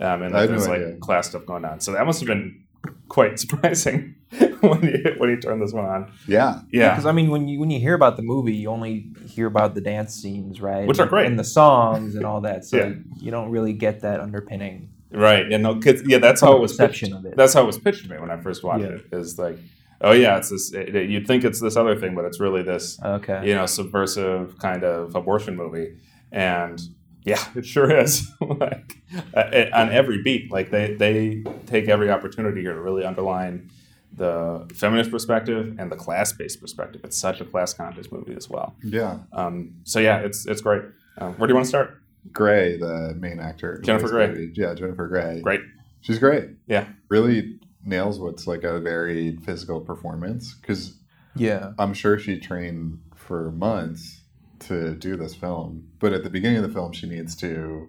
um, 0.00 0.22
and 0.22 0.34
that 0.34 0.40
no 0.42 0.46
there's 0.46 0.66
like 0.68 0.80
idea. 0.80 0.96
class 0.96 1.28
stuff 1.28 1.44
going 1.44 1.66
on. 1.66 1.80
So 1.80 1.92
that 1.92 2.06
must 2.06 2.20
have 2.20 2.26
been 2.28 2.64
quite 3.08 3.38
surprising 3.42 4.14
when 4.60 4.82
you 4.82 5.14
when 5.18 5.30
you 5.30 5.36
turned 5.40 5.62
this 5.62 5.72
one 5.72 5.84
on. 5.84 6.12
Yeah, 6.26 6.60
Yeah. 6.70 6.90
Because 6.90 7.06
I 7.06 7.12
mean, 7.12 7.30
when 7.30 7.48
you 7.48 7.60
when 7.60 7.70
you 7.70 7.78
hear 7.80 7.94
about 7.94 8.16
the 8.16 8.22
movie, 8.22 8.54
you 8.54 8.68
only 8.70 9.06
hear 9.26 9.46
about 9.46 9.74
the 9.74 9.80
dance 9.80 10.14
scenes, 10.14 10.60
right? 10.60 10.86
Which 10.86 10.98
are 10.98 11.06
great. 11.06 11.26
and 11.26 11.38
the 11.38 11.44
songs 11.44 12.14
and 12.16 12.24
all 12.24 12.40
that. 12.42 12.64
So 12.64 12.76
Yeah. 12.78 12.92
you 13.20 13.30
don't 13.30 13.50
really 13.50 13.72
get 13.72 14.00
that 14.00 14.20
underpinning. 14.20 14.90
Right. 15.10 15.48
Yeah. 15.50 15.58
No. 15.58 15.78
'cause- 15.78 16.02
yeah. 16.06 16.18
That's 16.18 16.40
how 16.40 16.56
it 16.56 16.60
was 16.60 16.72
perception 16.72 17.10
pitched. 17.10 17.18
of 17.18 17.26
it. 17.26 17.36
That's 17.36 17.52
how 17.54 17.62
it 17.62 17.66
was 17.66 17.78
pitched 17.78 18.04
to 18.04 18.10
me 18.10 18.18
when 18.18 18.30
I 18.30 18.38
first 18.40 18.64
watched 18.64 18.84
Yeah. 18.84 18.96
it. 18.96 19.06
Is 19.12 19.38
like, 19.38 19.58
oh 20.00 20.12
yeah, 20.12 20.38
it's 20.38 20.48
this. 20.48 20.72
It, 20.72 20.96
it- 20.96 21.10
you'd 21.10 21.26
think 21.26 21.44
it's 21.44 21.60
this 21.60 21.76
other 21.76 21.94
thing, 21.96 22.14
but 22.14 22.24
it's 22.24 22.40
really 22.40 22.62
this, 22.62 22.98
Okay. 23.04 23.46
you 23.46 23.54
know, 23.54 23.66
subversive 23.66 24.58
kind 24.58 24.84
of 24.84 25.14
abortion 25.14 25.54
movie, 25.56 25.96
and 26.32 26.80
yeah, 27.24 27.42
it 27.54 27.64
sure 27.66 27.90
is. 27.96 28.30
like 28.40 28.96
uh, 29.34 29.64
on 29.72 29.90
every 29.90 30.22
beat, 30.22 30.50
like 30.52 30.70
they 30.70 30.94
they 30.94 31.44
take 31.66 31.88
every 31.88 32.10
opportunity 32.10 32.60
here 32.62 32.74
to 32.74 32.80
really 32.80 33.04
underline 33.04 33.70
the 34.14 34.68
feminist 34.74 35.10
perspective 35.10 35.74
and 35.78 35.90
the 35.90 35.96
class 35.96 36.32
based 36.32 36.60
perspective. 36.60 37.00
It's 37.04 37.16
such 37.18 37.40
a 37.40 37.44
class 37.44 37.72
conscious 37.74 38.12
movie 38.12 38.34
as 38.34 38.48
well. 38.50 38.74
yeah. 38.82 39.18
Um, 39.32 39.74
so 39.84 39.98
yeah, 40.00 40.18
it's 40.18 40.46
it's 40.46 40.60
great. 40.60 40.82
Um, 41.18 41.34
where 41.34 41.46
do 41.46 41.52
you 41.52 41.56
want 41.56 41.64
to 41.66 41.68
start? 41.68 41.98
Grey, 42.32 42.76
the 42.76 43.14
main 43.18 43.40
actor, 43.40 43.80
Jennifer 43.82 44.08
Grey. 44.08 44.28
movie. 44.28 44.52
Yeah, 44.54 44.74
Jennifer 44.74 45.08
Grey. 45.08 45.40
Great. 45.42 45.60
She's 46.02 46.18
great. 46.18 46.50
Yeah. 46.66 46.86
really 47.08 47.58
nails 47.84 48.18
what's 48.20 48.46
like 48.46 48.62
a 48.64 48.78
very 48.80 49.36
physical 49.38 49.80
performance 49.80 50.54
because 50.54 50.96
Yeah. 51.34 51.72
I'm 51.78 51.94
sure 51.94 52.16
she 52.18 52.38
trained 52.38 53.00
for 53.16 53.50
months 53.52 54.20
to 54.68 54.94
do 54.94 55.16
this 55.16 55.34
film, 55.34 55.88
but 55.98 56.12
at 56.12 56.24
the 56.24 56.30
beginning 56.30 56.58
of 56.58 56.62
the 56.64 56.72
film, 56.72 56.92
she 56.92 57.08
needs 57.08 57.34
to. 57.36 57.88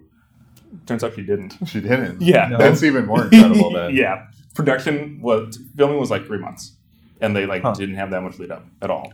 Turns 0.86 1.04
out 1.04 1.14
she 1.14 1.22
didn't. 1.22 1.56
She 1.66 1.80
didn't. 1.80 2.20
Yeah. 2.20 2.48
No. 2.48 2.58
That's 2.58 2.82
even 2.82 3.06
more 3.06 3.24
incredible. 3.24 3.72
Then. 3.72 3.94
yeah, 3.94 4.26
production 4.54 5.20
was 5.22 5.58
filming 5.76 5.98
was 6.00 6.10
like 6.10 6.26
three 6.26 6.38
months, 6.38 6.72
and 7.20 7.34
they 7.36 7.46
like 7.46 7.62
Huh. 7.62 7.74
didn't 7.74 7.94
have 7.96 8.10
that 8.10 8.22
much 8.22 8.38
lead 8.38 8.50
up 8.50 8.66
at 8.82 8.90
all. 8.90 9.12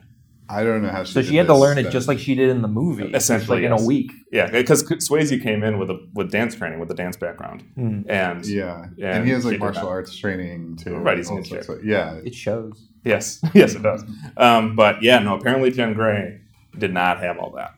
I 0.48 0.64
don't 0.64 0.82
know 0.82 0.88
how 0.88 1.04
she. 1.04 1.12
So 1.12 1.20
did 1.22 1.28
she 1.28 1.36
had 1.36 1.46
to 1.46 1.52
this 1.52 1.60
learn 1.60 1.78
it 1.78 1.90
just 1.90 2.08
like 2.08 2.18
she 2.18 2.34
did 2.34 2.48
in 2.48 2.60
the 2.60 2.66
movie, 2.66 3.12
Essentially, 3.14 3.58
like 3.58 3.66
in 3.66 3.70
a 3.72 3.86
week. 3.86 4.10
Yeah, 4.32 4.50
because 4.50 4.82
Swayze 4.82 5.40
came 5.42 5.62
in 5.62 5.78
with 5.78 5.90
a 5.90 6.00
with 6.14 6.32
dance 6.32 6.56
training, 6.56 6.80
with 6.80 6.90
a 6.90 6.94
dance 6.94 7.16
background, 7.16 7.62
Hmm. 7.76 8.00
and 8.08 8.44
Yeah, 8.44 8.86
Yeah, 8.96 9.14
and 9.16 9.24
he 9.26 9.30
has 9.32 9.44
like 9.44 9.60
martial 9.60 9.86
arts 9.86 10.16
training 10.16 10.76
too. 10.76 10.96
Right, 10.96 11.18
he's 11.18 11.30
in 11.30 11.36
all 11.36 11.42
shape. 11.44 11.62
Yeah, 11.84 12.14
It 12.24 12.34
shows. 12.34 12.88
yes, 13.04 13.40
yes, 13.54 13.74
it 13.76 13.82
does. 13.82 14.02
Um, 14.36 14.74
but 14.74 15.02
yeah, 15.04 15.18
no, 15.20 15.36
apparently 15.36 15.70
Jen 15.70 15.92
Grey 15.92 16.40
did 16.78 16.92
not 16.92 17.20
have 17.20 17.38
all 17.38 17.50
that, 17.56 17.74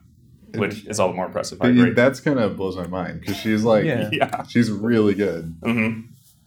which 0.55 0.87
is 0.87 1.01
all 1.01 1.09
the 1.09 1.15
more 1.15 1.27
impressive. 1.27 1.61
I 1.63 1.69
agree. 1.69 1.91
that's 1.93 2.21
kind 2.21 2.39
of 2.39 2.57
blows 2.57 2.77
my 2.77 2.87
mind 2.87 3.21
because 3.21 3.37
she's 3.37 3.65
like, 3.65 3.85
Yeah. 3.85 4.09
yeah, 4.13 4.43
she's 4.45 4.71
really 4.71 5.15
good, 5.15 5.55
hmm 5.63 6.01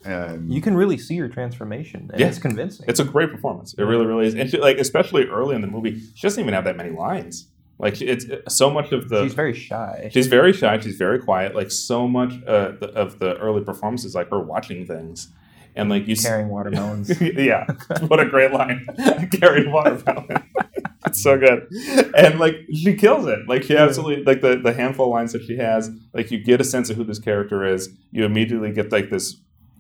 and 0.06 0.54
You 0.54 0.62
can 0.62 0.75
really 0.78 0.98
see 1.00 1.18
her 1.18 1.28
transformation, 1.28 2.10
and 2.12 2.20
Yeah. 2.20 2.28
it's 2.28 2.38
convincing. 2.38 2.86
it's 2.88 3.00
a 3.00 3.04
great 3.04 3.32
performance. 3.32 3.74
It 3.74 3.82
really, 3.84 4.06
really 4.06 4.28
is. 4.28 4.36
And 4.36 4.50
she, 4.50 4.58
like 4.60 4.78
especially 4.78 5.25
early 5.25 5.56
in 5.56 5.62
the 5.62 5.68
movie, 5.68 6.00
she 6.14 6.22
doesn't 6.28 6.40
even 6.40 6.54
have 6.54 6.64
that 6.66 6.78
many 6.78 6.92
lines. 6.92 7.48
Like 7.80 7.96
she- 7.96 8.06
it's 8.06 8.25
so 8.48 8.70
much 8.70 8.92
of 8.92 9.10
the 9.10 9.24
She's 9.24 9.34
very 9.34 9.54
shy. 9.56 10.10
She's 10.14 10.28
very 10.28 10.54
shy. 10.54 10.80
She's 10.80 10.96
very 10.96 11.18
quiet. 11.20 11.56
Like 11.56 11.72
so 11.72 12.08
much 12.08 12.34
uh, 12.46 12.74
the, 12.80 12.92
of 12.96 13.18
the 13.20 13.36
early 13.38 13.64
performances, 13.64 14.14
like 14.14 14.30
her 14.30 14.40
watching 14.40 14.86
things, 14.86 15.30
and 15.75 15.90
like 15.90 16.08
you. 16.08 16.14
s- 16.14 16.24
carrying 16.24 16.50
watermelons. 16.50 17.20
yeah, 17.22 17.66
what 18.08 18.20
a 18.20 18.25
great 18.28 18.52
line! 18.54 18.86
Carried 19.42 19.70
watermelon. 19.74 20.28
it's 21.06 21.22
so 21.24 21.38
good, 21.38 21.68
and 22.16 22.40
like 22.40 22.56
she 22.74 22.96
kills 22.96 23.28
it. 23.28 23.40
Like 23.48 23.64
she 23.64 23.76
absolutely 23.76 24.24
like 24.24 24.42
the 24.42 24.58
the 24.58 24.74
handful 24.74 25.08
of 25.08 25.12
lines 25.12 25.34
that 25.34 25.44
she 25.44 25.58
has. 25.58 25.90
Like 26.14 26.32
you 26.32 26.40
get 26.44 26.62
a 26.62 26.64
sense 26.64 26.90
of 26.90 26.98
who 26.98 27.04
this 27.04 27.20
character 27.20 27.66
is. 27.66 27.90
You 28.12 28.26
immediately 28.26 28.72
get 28.72 28.92
like 28.92 29.10
this, 29.10 29.38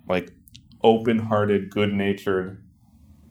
like 0.07 0.31
open-hearted, 0.83 1.71
good-natured 1.71 2.61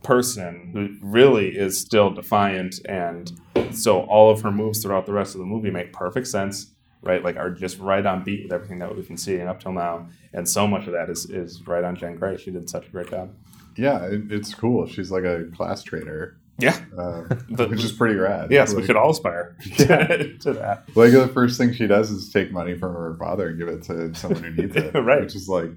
person 0.03 0.71
who 0.73 1.07
really 1.07 1.57
is 1.57 1.79
still 1.79 2.11
defiant 2.11 2.79
and 2.85 3.33
so 3.73 4.01
all 4.03 4.31
of 4.31 4.43
her 4.43 4.51
moves 4.51 4.83
throughout 4.83 5.07
the 5.07 5.13
rest 5.13 5.35
of 5.35 5.41
the 5.41 5.47
movie 5.47 5.71
make 5.71 5.93
perfect 5.93 6.27
sense, 6.27 6.73
right? 7.03 7.23
Like 7.23 7.37
are 7.37 7.51
just 7.51 7.79
right 7.79 8.05
on 8.05 8.23
beat 8.23 8.45
with 8.45 8.53
everything 8.53 8.79
that 8.81 8.95
we've 8.95 9.07
been 9.07 9.17
seeing 9.17 9.49
up 9.49 9.61
till 9.61 9.73
now, 9.73 10.09
and 10.33 10.49
so 10.49 10.67
much 10.67 10.87
of 10.87 10.93
that 10.93 11.11
is 11.11 11.27
is 11.27 11.67
right 11.67 11.85
on 11.85 11.97
Jen 11.97 12.17
Grey. 12.17 12.37
She 12.37 12.51
did 12.51 12.69
such 12.69 12.87
a 12.87 12.91
great 12.91 13.11
job. 13.11 13.35
Yeah, 13.77 14.05
it, 14.05 14.31
it's 14.31 14.55
cool. 14.55 14.87
She's 14.87 15.11
like 15.11 15.25
a 15.25 15.45
class 15.55 15.83
traitor, 15.83 16.39
Yeah, 16.59 16.79
uh, 16.97 17.23
The- 17.51 17.67
which 17.69 17.83
is 17.85 17.93
pretty 17.93 18.15
rad. 18.15 18.51
yes, 18.51 18.73
we 18.75 18.85
should 18.85 18.97
all 18.97 19.11
aspire 19.11 19.57
to, 19.79 20.37
to 20.41 20.53
that. 20.55 20.85
like 20.95 21.13
the 21.13 21.29
first 21.29 21.59
thing 21.59 21.73
she 21.73 21.87
does 21.87 22.11
is 22.11 22.31
take 22.33 22.53
money 22.53 22.75
from 22.79 22.95
her 22.95 23.17
father 23.19 23.49
and 23.49 23.59
give 23.59 23.69
it 23.69 23.83
to 23.85 24.15
someone 24.15 24.43
who 24.45 24.51
needs 24.51 24.77
it. 24.77 24.95
Right. 24.95 25.21
Which 25.23 25.35
is 25.35 25.49
like 25.49 25.71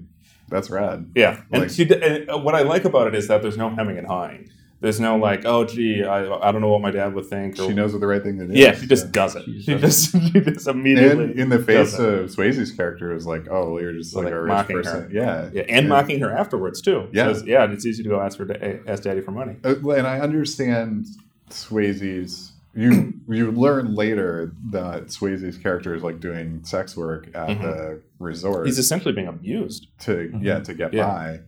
that's 0.48 0.70
rad. 0.70 1.10
Yeah, 1.14 1.40
and 1.52 1.70
she 1.70 1.84
did, 1.84 2.02
and 2.02 2.30
uh, 2.30 2.38
what 2.38 2.54
I 2.54 2.62
like 2.62 2.84
about 2.84 3.08
it 3.08 3.14
is 3.14 3.28
that 3.28 3.42
there's 3.42 3.56
no 3.58 3.68
hemming 3.70 3.98
and 3.98 4.06
hawing. 4.06 4.50
There's 4.80 5.00
no 5.00 5.16
like, 5.16 5.44
oh 5.44 5.64
gee, 5.64 6.04
I, 6.04 6.20
I 6.32 6.52
don't 6.52 6.60
know 6.60 6.68
what 6.68 6.80
my 6.82 6.92
dad 6.92 7.12
would 7.14 7.26
think. 7.26 7.58
Or, 7.58 7.66
She 7.66 7.74
knows 7.74 7.92
what 7.92 8.00
the 8.00 8.06
right 8.06 8.22
thing 8.22 8.38
to 8.38 8.46
do. 8.46 8.54
Yeah, 8.56 8.74
she 8.76 8.86
just 8.86 9.10
does 9.10 9.34
it. 9.34 9.44
She 9.44 9.62
She 9.62 9.74
just 9.76 10.12
she 10.32 10.40
just 10.40 10.68
immediately 10.68 11.24
And 11.24 11.40
in 11.40 11.48
the 11.48 11.58
face 11.58 11.94
of 11.94 12.30
Swayze's 12.30 12.70
character 12.70 13.12
is 13.12 13.26
like, 13.26 13.48
oh, 13.50 13.72
well, 13.72 13.82
you're 13.82 13.92
just 13.94 14.14
like, 14.14 14.26
Like 14.26 14.34
a 14.34 14.40
rich 14.42 14.48
mocking 14.48 14.76
her. 14.76 14.82
person. 14.84 15.10
Yeah. 15.12 15.50
yeah, 15.52 15.62
and 15.68 15.88
mocking 15.88 16.20
her 16.20 16.30
afterwards 16.30 16.80
too. 16.80 17.08
Yeah. 17.12 17.34
Yeah, 17.44 17.70
it's 17.72 17.84
easy 17.86 18.02
to 18.04 18.08
go 18.08 18.20
ask 18.20 18.36
for 18.36 18.44
da- 18.44 18.78
ask 18.86 19.02
daddy 19.02 19.20
for 19.20 19.32
money. 19.32 19.56
Uh, 19.64 19.74
and 19.90 20.06
I 20.06 20.20
understand 20.20 21.06
Swayze's. 21.50 22.52
You 22.74 23.14
you 23.28 23.50
learn 23.50 23.94
later 23.94 24.52
that 24.70 25.06
Swayze's 25.06 25.56
character 25.58 25.94
is 25.94 26.02
like 26.02 26.20
doing 26.20 26.62
sex 26.64 26.96
work 26.96 27.26
at 27.34 27.48
Mhm. 27.48 27.62
the 27.62 28.00
resort 28.20 28.66
He's 28.66 28.78
essentially 28.78 29.14
being 29.14 29.26
abused. 29.26 29.88
to 30.00 30.30
yeah 30.40 30.60
to 30.60 30.74
get 30.74 30.92
Yeah. 30.94 31.06
by, 31.06 31.40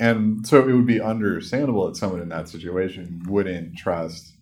and 0.00 0.46
so 0.46 0.68
it 0.68 0.72
would 0.72 0.86
be 0.86 1.00
understandable 1.00 1.86
that 1.86 1.96
someone 1.96 2.20
in 2.20 2.28
that 2.30 2.48
situation 2.48 3.22
wouldn't 3.28 3.76
trust 3.76 4.34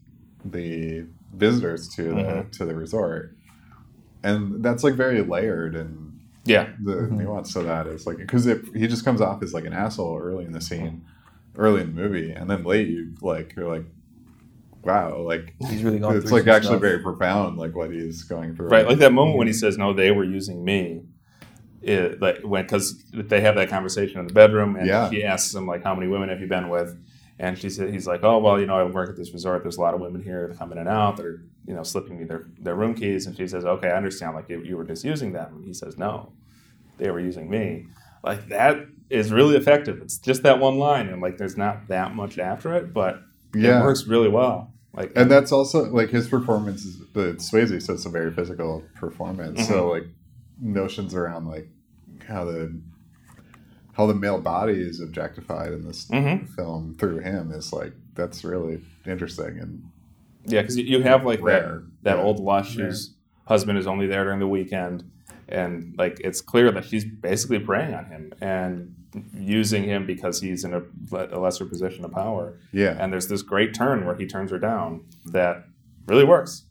the 0.45 1.07
visitors 1.35 1.89
to 1.97 2.03
the 2.03 2.11
Mhm. 2.11 2.51
to 2.53 2.65
the 2.65 2.75
resort, 2.75 3.37
and 4.23 4.63
that's 4.65 4.85
like 4.85 4.95
very 4.95 5.23
layered 5.23 5.75
and 5.75 6.13
Yeah, 6.47 6.69
the 6.83 6.93
Mhm. 6.97 7.13
nuance 7.13 7.57
of 7.57 7.65
that 7.65 7.87
is 7.87 8.07
like 8.07 8.19
because 8.19 8.45
he 8.45 8.87
just 8.87 9.03
comes 9.05 9.21
off 9.23 9.43
as 9.43 9.55
like 9.55 9.65
an 9.65 9.73
asshole 9.73 10.19
early 10.23 10.45
in 10.45 10.53
the 10.53 10.61
scene, 10.61 11.03
early 11.57 11.81
in 11.81 11.95
the 11.95 12.03
movie, 12.03 12.31
and 12.33 12.51
then 12.51 12.65
late 12.65 12.87
you 12.89 13.15
like 13.23 13.55
you're 13.57 13.67
like, 13.69 13.87
wow, 14.83 15.21
like 15.23 15.55
He's 15.71 15.83
really 15.83 15.99
gone 16.01 16.15
it's 16.17 16.31
like 16.31 16.47
actually 16.47 16.73
stuff. 16.73 16.81
very 16.83 16.99
profound, 16.99 17.57
like 17.57 17.75
what 17.75 17.91
he's 17.91 18.23
going 18.25 18.55
through. 18.55 18.69
right. 18.69 18.87
Like 18.87 18.99
that 18.99 19.13
moment 19.15 19.39
when 19.39 19.47
he 19.47 19.55
says, 19.55 19.79
"No, 19.79 19.95
they 19.95 20.11
were 20.11 20.25
using 20.25 20.63
me." 20.63 21.05
It, 21.87 22.21
like 22.21 22.41
when 22.43 22.65
because 22.65 23.03
they 23.13 23.41
have 23.43 23.55
that 23.57 23.69
conversation 23.69 24.19
in 24.19 24.27
the 24.27 24.33
bedroom, 24.33 24.77
and 24.77 24.87
Yeah. 24.87 25.11
he 25.11 25.23
asks 25.25 25.55
him 25.55 25.67
like, 25.67 25.83
"How 25.85 25.95
many 25.95 26.09
women 26.09 26.29
have 26.31 26.41
you 26.41 26.47
been 26.47 26.69
with?" 26.69 26.97
And 27.39 27.59
she 27.59 27.69
said, 27.69 27.93
"He's 27.93 28.07
like, 28.07 28.23
oh 28.23 28.39
well, 28.39 28.61
you 28.61 28.67
know, 28.67 28.79
I 28.79 28.85
work 28.85 29.11
at 29.11 29.17
this 29.17 29.33
resort. 29.33 29.63
There's 29.63 29.77
a 29.77 29.81
lot 29.81 29.93
of 29.95 30.01
women 30.01 30.23
here 30.23 30.49
that 30.49 30.59
come 30.59 30.73
in 30.73 30.79
and 30.79 30.89
out. 30.89 31.17
They're 31.17 31.41
you 31.67 31.75
know 31.75 31.83
slipping 31.83 32.19
me 32.19 32.25
their, 32.25 32.47
their 32.59 32.75
room 32.75 32.95
keys." 32.95 33.27
And 33.27 33.37
she 33.37 33.47
says, 33.47 33.65
"Okay, 33.65 33.89
I 33.89 33.97
understand. 33.97 34.35
Like 34.35 34.49
you, 34.49 34.63
you 34.63 34.77
were 34.77 34.85
just 34.85 35.05
using 35.05 35.33
them." 35.33 35.57
And 35.57 35.65
he 35.65 35.75
says, 35.75 35.99
"No, 35.99 36.33
they 36.99 37.11
were 37.11 37.21
using 37.21 37.51
me." 37.51 37.87
Like 38.23 38.49
that 38.49 38.87
is 39.11 39.31
really 39.33 39.57
effective. 39.57 40.01
It's 40.01 40.17
just 40.19 40.43
that 40.45 40.59
one 40.61 40.79
line, 40.79 41.09
and 41.09 41.21
like 41.21 41.37
there's 41.37 41.57
not 41.57 41.89
that 41.89 42.15
much 42.15 42.39
after 42.39 42.73
it, 42.75 42.95
but 42.95 43.21
yeah, 43.55 43.81
it 43.81 43.83
works 43.83 44.07
really 44.07 44.29
well. 44.29 44.73
Like 44.97 45.13
and 45.17 45.31
that's 45.31 45.51
also 45.53 45.91
like 45.91 46.11
his 46.11 46.29
performance 46.29 46.85
is 46.85 47.01
the 47.13 47.35
Swayze, 47.35 47.83
so 47.83 47.95
it's 47.95 48.07
a 48.07 48.11
very 48.11 48.33
physical 48.33 48.85
performance. 48.95 49.61
Mm-hmm. 49.61 49.73
So 49.73 49.91
like 49.91 50.07
notions 50.61 51.15
around 51.15 51.47
like 51.47 51.69
how 52.27 52.45
the 52.45 52.81
how 53.93 54.07
the 54.07 54.15
male 54.15 54.41
body 54.41 54.73
is 54.81 55.01
objectified 55.01 55.73
in 55.73 55.85
this 55.87 56.07
Mhm. 56.11 56.49
film 56.57 56.97
through 56.99 57.21
him 57.21 57.53
is 57.53 57.73
like 57.73 57.93
that's 58.15 58.43
really 58.45 58.81
interesting 59.07 59.59
and 59.61 59.83
Yeah, 60.47 60.63
because 60.63 60.77
you 60.77 61.03
have 61.03 61.25
like 61.25 61.41
Rare. 61.43 61.83
that 62.03 62.03
that 62.03 62.17
Yeah. 62.19 62.23
old 62.23 62.41
lush 62.41 62.77
Rare. 62.77 62.87
whose 62.87 63.15
husband 63.47 63.79
is 63.79 63.87
only 63.87 64.07
there 64.07 64.25
during 64.25 64.41
the 64.41 64.49
weekend, 64.49 65.05
and 65.49 65.95
like 65.97 66.21
it's 66.21 66.41
clear 66.41 66.71
that 66.73 66.85
she's 66.85 67.05
basically 67.05 67.59
preying 67.61 67.95
on 67.95 68.07
him 68.07 68.33
and 68.41 68.95
using 69.33 69.85
him 69.85 70.07
because 70.07 70.41
he's 70.41 70.65
in 70.65 70.75
a, 70.75 70.83
a 71.13 71.39
lesser 71.39 71.65
position 71.65 72.05
of 72.05 72.11
power. 72.11 72.55
yeah. 72.73 72.97
And 72.99 73.13
there's 73.13 73.29
this 73.29 73.43
great 73.43 73.73
turn 73.75 74.05
where 74.07 74.17
he 74.17 74.27
turns 74.27 74.51
her 74.51 74.59
down 74.59 75.03
that 75.27 75.67
really 76.09 76.25
works, 76.25 76.65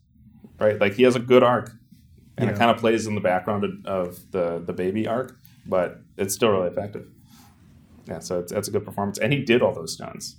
right? 0.60 0.78
Like 0.78 0.92
he 0.94 1.04
has 1.04 1.16
a 1.16 1.20
good 1.20 1.42
arc, 1.42 1.72
and 2.36 2.50
it 2.50 2.56
kind 2.56 2.70
of 2.70 2.76
plays 2.76 3.06
in 3.06 3.14
the 3.14 3.20
background 3.22 3.64
of, 3.64 3.86
of 3.86 4.30
the 4.32 4.62
the 4.64 4.72
baby 4.74 5.06
arc, 5.08 5.38
but 5.66 6.00
it's 6.16 6.34
still 6.34 6.50
really 6.50 6.68
effective. 6.68 7.06
Yeah, 8.06 8.18
so 8.18 8.40
it's, 8.40 8.52
that's 8.52 8.68
a 8.68 8.70
good 8.70 8.84
performance, 8.84 9.18
and 9.18 9.32
he 9.32 9.42
did 9.42 9.62
all 9.62 9.72
those 9.72 9.94
stunts, 9.94 10.36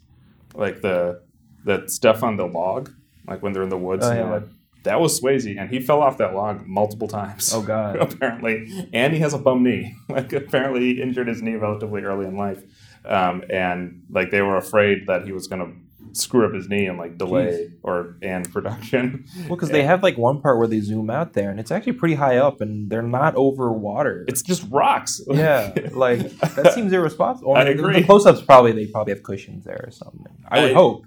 like 0.54 0.82
the 0.82 1.22
the 1.64 1.88
stuff 1.88 2.24
on 2.24 2.38
the 2.38 2.46
log, 2.46 2.92
like 3.28 3.42
when 3.42 3.54
they're 3.54 3.64
in 3.64 3.70
the 3.70 3.78
woods. 3.78 4.06
Oh, 4.06 4.12
and 4.12 4.20
yeah. 4.20 4.30
like, 4.30 4.44
that 4.84 5.02
was 5.02 5.20
Swayze, 5.20 5.60
and 5.60 5.70
he 5.70 5.80
fell 5.80 6.02
off 6.02 6.20
that 6.20 6.36
log 6.36 6.68
multiple 6.68 7.08
times. 7.08 7.52
Oh, 7.52 7.64
God. 7.64 7.96
apparently, 8.00 8.88
and 8.94 9.14
he 9.14 9.20
has 9.20 9.34
a 9.34 9.40
bum 9.40 9.64
knee. 9.64 9.96
Like 10.10 10.32
apparently, 10.32 10.94
he 10.94 11.02
injured 11.02 11.28
his 11.28 11.42
knee 11.42 11.56
relatively 11.56 12.04
early 12.04 12.28
in 12.28 12.38
life, 12.38 12.64
um, 13.04 13.44
and 13.50 14.04
like 14.10 14.30
they 14.30 14.42
were 14.42 14.58
afraid 14.58 15.08
that 15.08 15.26
he 15.26 15.32
was 15.32 15.48
going 15.48 15.62
to 15.66 15.72
screw 16.16 16.46
up 16.48 16.54
his 16.54 16.68
knee 16.70 16.86
and 16.88 16.98
like 16.98 17.18
delay 17.18 17.72
or 17.84 18.16
and 18.22 18.52
production. 18.54 19.26
Well, 19.48 19.50
because 19.50 19.70
they 19.70 19.84
have 19.84 20.04
like 20.04 20.18
one 20.18 20.42
part 20.42 20.58
where 20.58 20.68
they 20.68 20.80
zoom 20.80 21.10
out 21.10 21.34
there, 21.34 21.50
and 21.50 21.60
it's 21.60 21.72
actually 21.72 21.94
pretty 21.94 22.16
high 22.16 22.38
up, 22.38 22.62
and 22.62 22.90
they're 22.90 23.02
not 23.02 23.36
over 23.36 23.72
water. 23.72 24.26
It's 24.28 24.42
just 24.42 24.66
rocks. 24.72 25.22
yeah, 25.30 25.74
like 25.92 26.20
that 26.40 26.74
seems 26.74 26.92
irresponsible. 26.94 27.56
I 27.56 27.66
the- 27.66 27.72
agree. 27.72 28.00
The 28.02 28.06
close-ups 28.06 28.42
probably 28.42 28.72
they 28.72 28.88
probably 28.88 29.14
have 29.14 29.24
cushions 29.24 29.64
there 29.66 29.84
or 29.88 29.92
something. 29.92 30.36
I 30.48 30.62
would 30.62 30.72
I- 30.72 30.74
hope. 30.74 31.06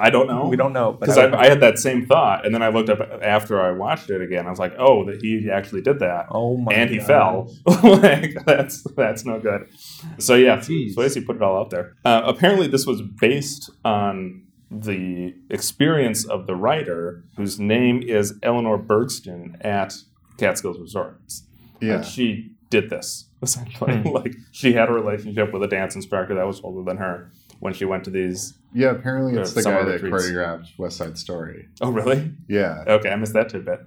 I 0.00 0.10
don't 0.10 0.26
know. 0.26 0.46
We 0.48 0.56
don't 0.56 0.72
know, 0.72 0.92
because 0.92 1.18
I 1.18 1.26
I, 1.26 1.40
I 1.42 1.48
had 1.48 1.60
that 1.60 1.78
same 1.78 2.06
thought, 2.06 2.44
and 2.44 2.54
then 2.54 2.62
I 2.62 2.68
looked 2.68 2.88
up 2.88 3.00
after 3.22 3.60
I 3.60 3.70
watched 3.72 4.10
it 4.10 4.20
again. 4.20 4.46
I 4.46 4.50
was 4.50 4.58
like, 4.58 4.74
"Oh, 4.78 5.04
that 5.04 5.20
he 5.22 5.48
actually 5.50 5.82
did 5.82 6.00
that." 6.00 6.26
Oh 6.30 6.56
my! 6.56 6.72
and 6.72 6.90
he 6.90 6.98
God. 6.98 7.06
fell. 7.06 7.82
like 8.00 8.36
that's 8.46 8.82
that's 8.96 9.24
no 9.24 9.38
good. 9.38 9.68
So 10.18 10.34
yeah, 10.34 10.56
Jeez. 10.58 10.94
Swayze 10.94 11.24
put 11.24 11.36
it 11.36 11.42
all 11.42 11.58
out 11.58 11.70
there. 11.70 11.94
Uh, 12.04 12.22
apparently, 12.24 12.66
this 12.66 12.86
was 12.86 13.02
based 13.02 13.70
on 13.84 14.46
the 14.70 15.34
experience 15.50 16.24
of 16.24 16.46
the 16.46 16.54
writer, 16.54 17.24
whose 17.36 17.58
name 17.58 18.02
is 18.02 18.38
Eleanor 18.42 18.78
Bergstein 18.78 19.56
at 19.64 19.94
Catskills 20.38 20.78
Resorts. 20.78 21.44
Yeah. 21.80 21.96
And 21.96 22.04
she 22.04 22.52
did 22.68 22.88
this 22.88 23.26
essentially. 23.42 23.96
Hmm. 23.98 24.08
like 24.08 24.36
she 24.52 24.72
had 24.72 24.88
a 24.88 24.92
relationship 24.92 25.52
with 25.52 25.62
a 25.62 25.68
dance 25.68 25.94
instructor 25.94 26.34
that 26.34 26.46
was 26.46 26.60
older 26.62 26.88
than 26.88 26.98
her 26.98 27.32
when 27.58 27.74
she 27.74 27.84
went 27.84 28.04
to 28.04 28.10
these. 28.10 28.54
Yeah, 28.72 28.90
apparently 28.90 29.40
it's 29.40 29.52
the 29.52 29.62
guy 29.62 29.82
that 29.84 30.02
retreats. 30.02 30.26
choreographed 30.30 30.78
West 30.78 30.96
Side 30.96 31.18
Story. 31.18 31.68
Oh, 31.80 31.90
really? 31.90 32.32
Yeah, 32.48 32.84
Okay, 32.86 33.10
I 33.10 33.16
missed 33.16 33.32
that 33.32 33.48
tidbit. 33.48 33.80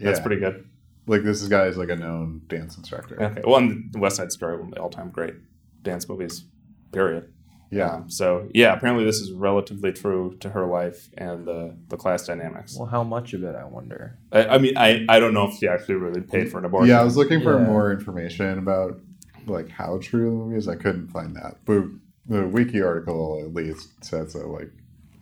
That's 0.00 0.18
yeah. 0.18 0.24
pretty 0.24 0.40
good. 0.40 0.68
Like 1.06 1.22
this 1.22 1.46
guy 1.48 1.66
is 1.66 1.76
like 1.76 1.88
a 1.88 1.96
known 1.96 2.42
dance 2.48 2.76
instructor. 2.76 3.22
Okay, 3.22 3.42
well, 3.46 3.56
and 3.56 3.94
West 3.96 4.16
Side 4.16 4.32
Story, 4.32 4.56
one 4.58 4.68
of 4.68 4.74
the 4.74 4.80
all-time 4.82 5.10
great 5.10 5.34
dance 5.82 6.08
movies. 6.08 6.44
Period. 6.92 7.32
Yeah, 7.70 7.94
Um, 7.94 8.10
so 8.10 8.48
yeah, 8.54 8.72
apparently 8.74 9.04
this 9.04 9.16
is 9.20 9.32
relatively 9.32 9.92
true 9.92 10.36
to 10.40 10.50
her 10.50 10.66
life 10.66 11.08
and 11.18 11.44
the 11.46 11.74
the 11.88 11.96
class 11.96 12.24
dynamics. 12.26 12.76
Well, 12.78 12.86
how 12.88 13.02
much 13.02 13.32
of 13.34 13.42
it? 13.42 13.56
I 13.56 13.64
wonder. 13.64 14.16
I, 14.30 14.44
I 14.46 14.58
mean, 14.58 14.76
I, 14.76 15.04
I 15.08 15.18
don't 15.18 15.34
know 15.34 15.48
if 15.48 15.56
she 15.58 15.66
actually 15.66 15.96
really 15.96 16.20
paid 16.20 16.48
for 16.50 16.58
an 16.58 16.64
abortion. 16.64 16.90
yeah. 16.90 17.00
I 17.00 17.04
was 17.04 17.16
looking 17.16 17.40
for 17.42 17.58
Yeah. 17.58 17.64
more 17.66 17.90
information 17.92 18.58
about 18.58 19.00
like 19.46 19.68
how 19.68 19.98
true 20.00 20.26
the 20.30 20.36
movie 20.36 20.56
is. 20.56 20.68
I 20.68 20.76
couldn't 20.76 21.08
find 21.08 21.34
that, 21.36 21.56
but 21.64 21.82
the 22.28 22.46
wiki 22.46 22.82
article 22.82 23.40
at 23.44 23.54
least 23.54 24.04
says 24.04 24.32
that 24.34 24.46
like 24.48 24.70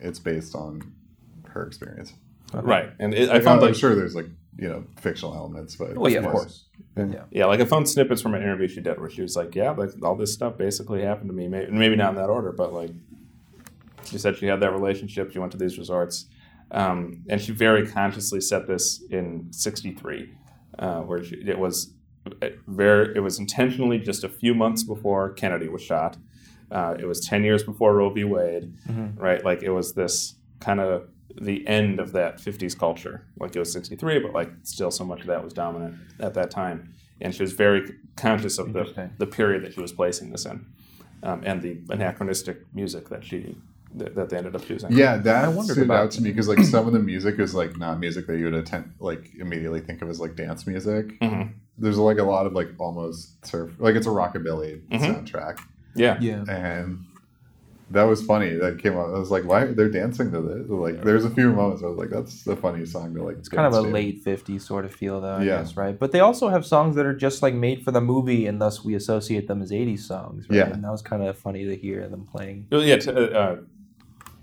it's 0.01 0.19
based 0.19 0.55
on 0.55 0.93
her 1.49 1.67
experience. 1.67 2.13
right, 2.53 2.91
and 2.99 3.15
it, 3.15 3.31
I 3.31 3.41
found 3.41 3.61
I'm 3.61 3.67
like 3.69 3.75
sure 3.75 3.95
there's 3.95 4.15
like 4.15 4.27
you 4.59 4.69
know 4.69 4.85
fictional 5.01 5.35
elements, 5.35 5.77
but 5.77 5.97
Well, 5.97 6.11
yeah, 6.11 6.21
of 6.21 6.31
course. 6.33 6.65
And- 6.97 7.13
Yeah. 7.13 7.25
yeah, 7.31 7.47
like 7.47 7.61
I 7.61 7.65
found 7.65 7.89
snippets 7.89 8.23
from 8.23 8.35
an 8.35 8.43
interview 8.43 8.69
she 8.69 8.81
did 8.81 9.01
where 9.01 9.11
she 9.11 9.21
was 9.23 9.35
like, 9.37 9.55
yeah, 9.55 9.71
like 9.71 9.91
all 10.03 10.15
this 10.17 10.33
stuff 10.33 10.57
basically 10.57 11.03
happened 11.03 11.29
to 11.29 11.35
me. 11.35 11.49
Maybe, 11.49 11.71
maybe 11.73 11.97
not 11.97 12.11
in 12.11 12.17
that 12.17 12.29
order, 12.31 12.53
but 12.53 12.73
like 12.73 12.91
she 14.05 14.19
said 14.19 14.37
she 14.37 14.47
had 14.47 14.61
that 14.61 14.73
relationship. 14.73 15.33
She 15.33 15.39
went 15.39 15.51
to 15.53 15.59
these 15.59 15.77
resorts, 15.79 16.27
um, 16.71 17.25
and 17.29 17.41
she 17.41 17.53
very 17.53 17.87
consciously 17.87 18.41
set 18.41 18.67
this 18.69 19.03
in 19.11 19.49
'63, 19.53 20.31
uh, 20.79 21.01
where 21.01 21.23
she, 21.25 21.37
it 21.37 21.59
was 21.59 21.93
very 22.67 23.15
it 23.17 23.21
was 23.21 23.39
intentionally 23.39 23.99
just 23.99 24.23
a 24.25 24.29
few 24.29 24.55
months 24.55 24.83
before 24.83 25.31
Kennedy 25.33 25.69
was 25.69 25.83
shot. 25.83 26.17
Uh, 26.75 26.95
it 26.99 27.07
was 27.07 27.21
ten 27.21 27.45
years 27.45 27.63
before 27.63 27.95
Roe 27.95 28.11
v. 28.11 28.25
Wade, 28.25 28.73
Mhm. 28.91 29.19
right? 29.19 29.43
Like 29.45 29.63
it 29.63 29.71
was 29.71 29.95
this 29.95 30.35
kind 30.61 30.81
of 30.81 31.09
the 31.41 31.67
end 31.67 32.01
of 32.01 32.13
that 32.13 32.39
50s 32.41 32.75
culture. 32.79 33.23
Like 33.39 33.55
it 33.57 33.59
was 33.59 33.73
63, 33.73 34.19
but 34.21 34.33
like 34.33 34.51
still 34.63 34.91
so 34.91 35.05
much 35.05 35.21
of 35.23 35.27
that 35.27 35.43
was 35.43 35.53
dominant 35.53 35.95
at 36.21 36.35
that 36.35 36.51
time. 36.51 36.91
And 37.21 37.35
she 37.35 37.43
was 37.43 37.53
very 37.53 37.93
conscious 38.17 38.59
of 38.59 38.73
the, 38.73 39.11
the 39.19 39.27
period 39.27 39.63
that 39.65 39.75
she 39.75 39.81
was 39.81 39.93
placing 39.93 40.31
this 40.31 40.45
in 40.47 40.67
um, 41.23 41.41
and 41.45 41.63
the 41.63 41.79
anachronistic 41.91 42.59
music 42.75 43.09
that 43.09 43.25
she 43.25 43.57
that, 43.97 44.15
that 44.17 44.29
they 44.29 44.37
ended 44.37 44.57
up 44.57 44.65
choosing. 44.65 44.91
Yeah, 44.93 45.17
that 45.19 45.45
I 45.45 45.49
wondered 45.49 45.75
stood 45.75 45.85
about 45.85 46.05
out 46.05 46.11
to 46.13 46.23
me 46.23 46.31
because 46.31 46.49
like 46.49 46.59
some 46.65 46.87
of 46.89 46.93
the 46.93 46.99
music 46.99 47.39
is 47.39 47.55
like 47.55 47.77
not 47.79 48.01
music 48.01 48.27
that 48.27 48.39
you 48.39 48.45
would 48.47 48.55
attend 48.55 48.93
like 48.99 49.31
immediately 49.39 49.81
think 49.81 50.03
of 50.03 50.09
as 50.09 50.19
like 50.21 50.35
dance 50.35 50.67
music. 50.67 51.19
Mhm. 51.21 51.53
There's 51.79 51.99
like 51.99 52.19
a 52.19 52.25
lot 52.25 52.47
of 52.47 52.53
like 52.55 52.71
almost 52.79 53.45
surf 53.47 53.73
like 53.79 53.95
it's 53.95 54.07
a 54.07 54.11
rockabilly 54.11 54.83
Mhm. 54.89 55.01
soundtrack, 55.01 55.59
Yeah. 55.95 56.19
Yeah. 56.21 56.45
and 56.49 57.05
that 57.91 58.05
was 58.05 58.25
funny. 58.25 58.55
That 58.55 58.79
came 58.79 58.95
out. 58.95 59.15
I 59.15 59.19
was 59.19 59.31
like, 59.31 59.45
why 59.45 59.61
are 59.61 59.73
they're 59.75 59.91
dancing 59.91 60.33
to 60.33 60.41
this? 60.41 60.69
Like, 60.69 61.03
there's 61.05 61.25
a 61.25 61.31
few 61.31 61.53
moments 61.53 61.83
where 61.83 61.91
I 61.91 61.95
was 61.95 61.99
like, 62.01 62.11
that's 62.11 62.43
the 62.43 62.57
funniest 62.57 62.93
song 62.93 63.15
to 63.15 63.23
like. 63.23 63.37
It's 63.39 63.49
kind 63.49 63.67
of 63.67 63.75
a 63.75 63.83
late 63.87 64.25
'50s 64.25 64.63
sort 64.63 64.85
of 64.87 64.93
feel, 64.95 65.21
though. 65.21 65.37
I 65.37 65.43
Yeah. 65.45 65.59
guess, 65.59 65.77
right? 65.77 65.97
But 65.97 66.11
they 66.11 66.21
also 66.21 66.49
have 66.49 66.65
songs 66.65 66.97
that 66.97 67.05
are 67.07 67.15
just 67.15 67.43
like 67.43 67.55
made 67.55 67.85
for 67.85 67.91
the 67.93 68.01
movie, 68.01 68.47
and 68.47 68.61
thus 68.61 68.83
we 68.85 68.95
associate 68.95 69.49
them 69.49 69.61
as 69.63 69.71
'80s 69.71 70.01
songs. 70.01 70.49
Right? 70.49 70.57
Yeah. 70.57 70.71
and 70.73 70.83
that 70.83 70.91
was 70.91 71.03
kind 71.03 71.23
of 71.23 71.37
funny 71.39 71.65
to 71.67 71.77
hear 71.77 72.09
them 72.09 72.27
playing. 72.31 72.67
Well, 72.73 72.83
yeah, 72.83 72.97
t- 72.97 73.11
uh, 73.11 73.15
uh, 73.15 73.57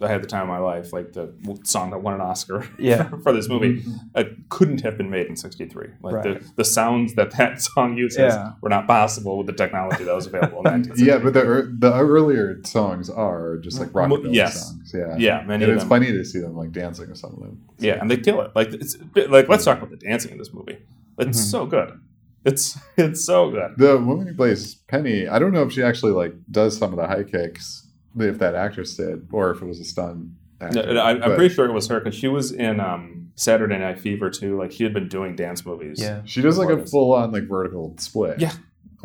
I 0.02 0.08
had 0.08 0.24
the 0.24 0.28
time 0.28 0.44
of 0.44 0.48
my 0.48 0.58
life, 0.58 0.94
like 0.94 1.14
the 1.14 1.34
song 1.64 1.92
that 1.92 2.00
won 2.02 2.14
an 2.14 2.22
Oscar 2.22 2.68
Yeah. 2.80 3.10
for 3.24 3.32
this 3.34 3.48
movie, 3.48 3.84
uh, 4.16 4.24
couldn't 4.50 4.82
have 4.82 4.98
been 4.98 5.10
made 5.10 5.28
in 5.28 5.36
'63. 5.36 5.88
Like 6.02 6.14
Right. 6.16 6.24
the, 6.42 6.52
the 6.58 6.64
sounds 6.66 7.14
that 7.16 7.32
that 7.38 7.62
song 7.74 7.98
uses 7.98 8.18
Yeah. 8.20 8.54
were 8.62 8.70
not 8.70 8.88
possible 8.88 9.38
with 9.38 9.48
the 9.48 9.54
technology 9.54 10.04
that 10.04 10.16
was 10.16 10.26
available 10.28 10.60
in 10.60 10.64
1963. 10.64 11.08
Yeah, 11.08 11.20
but 11.24 11.34
the 11.34 11.46
ear- 11.46 11.72
the 11.78 11.94
earlier 11.94 12.60
songs 12.66 13.10
are 13.10 13.58
just 13.58 13.80
like 13.80 13.94
rock 13.94 14.10
rockabilly 14.10 14.34
yes. 14.34 14.68
songs. 14.68 14.92
Yeah, 14.94 15.16
Yeah, 15.18 15.44
many 15.46 15.64
and 15.64 15.72
of 15.72 15.76
it's 15.78 15.84
them. 15.84 15.90
funny 15.90 16.08
to 16.12 16.24
see 16.26 16.40
them 16.40 16.56
like 16.56 16.72
dancing 16.72 17.10
or 17.10 17.16
something. 17.16 17.44
of. 17.44 17.58
Yeah, 17.84 18.00
and 18.02 18.10
they 18.10 18.18
kill 18.18 18.42
it. 18.42 18.52
Like 18.56 18.74
it's 18.74 18.98
like 19.16 19.48
let's 19.50 19.66
talk 19.66 19.78
about 19.78 19.92
the 19.92 19.98
dancing 19.98 20.32
in 20.32 20.38
this 20.38 20.54
movie. 20.54 20.78
It's 21.20 21.40
Mhm. 21.40 21.52
so 21.52 21.66
good. 21.66 22.00
It's 22.44 22.76
it's 22.98 23.24
so 23.24 23.52
good. 23.52 23.74
The 23.78 23.98
woman 24.00 24.26
who 24.26 24.34
plays 24.34 24.74
Penny, 24.88 25.28
I 25.28 25.38
don't 25.38 25.52
know 25.54 25.62
if 25.62 25.72
she 25.74 25.84
actually 25.84 26.14
like 26.14 26.34
does 26.50 26.76
some 26.76 26.92
of 26.92 26.98
the 26.98 27.06
high 27.08 27.24
kicks, 27.24 27.81
if 28.18 28.40
that 28.40 28.56
actress 28.56 28.96
did, 28.96 29.28
or 29.32 29.52
if 29.52 29.62
it 29.62 29.66
was 29.66 29.80
a 29.80 29.84
stunt. 29.86 30.30
No, 30.60 30.68
Actor. 30.68 31.00
I, 31.00 31.10
I'm 31.12 31.20
But 31.22 31.36
pretty 31.38 31.54
sure 31.54 31.66
it 31.66 31.72
was 31.74 31.88
her 31.88 32.00
because 32.00 32.14
she 32.16 32.28
was 32.28 32.52
in 32.52 32.80
um, 32.80 33.32
Saturday 33.36 33.78
Night 33.80 34.00
Fever 34.00 34.30
too. 34.30 34.58
Like 34.60 34.72
she 34.72 34.84
had 34.84 34.94
been 34.94 35.08
doing 35.08 35.36
dance 35.36 35.66
movies. 35.66 36.00
Yeah, 36.02 36.22
she 36.26 36.42
does 36.42 36.58
like 36.58 36.70
a 36.70 36.86
full 36.86 37.14
on 37.14 37.32
like 37.32 37.48
vertical 37.48 37.96
split. 37.98 38.40
Yeah. 38.40 38.54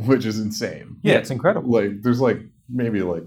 which 0.04 0.26
is 0.26 0.38
insane. 0.38 0.96
yeah, 1.02 1.14
it's 1.14 1.30
incredible. 1.30 1.70
Like, 1.70 2.02
there's 2.02 2.20
like 2.20 2.40
maybe 2.68 3.00
like 3.00 3.22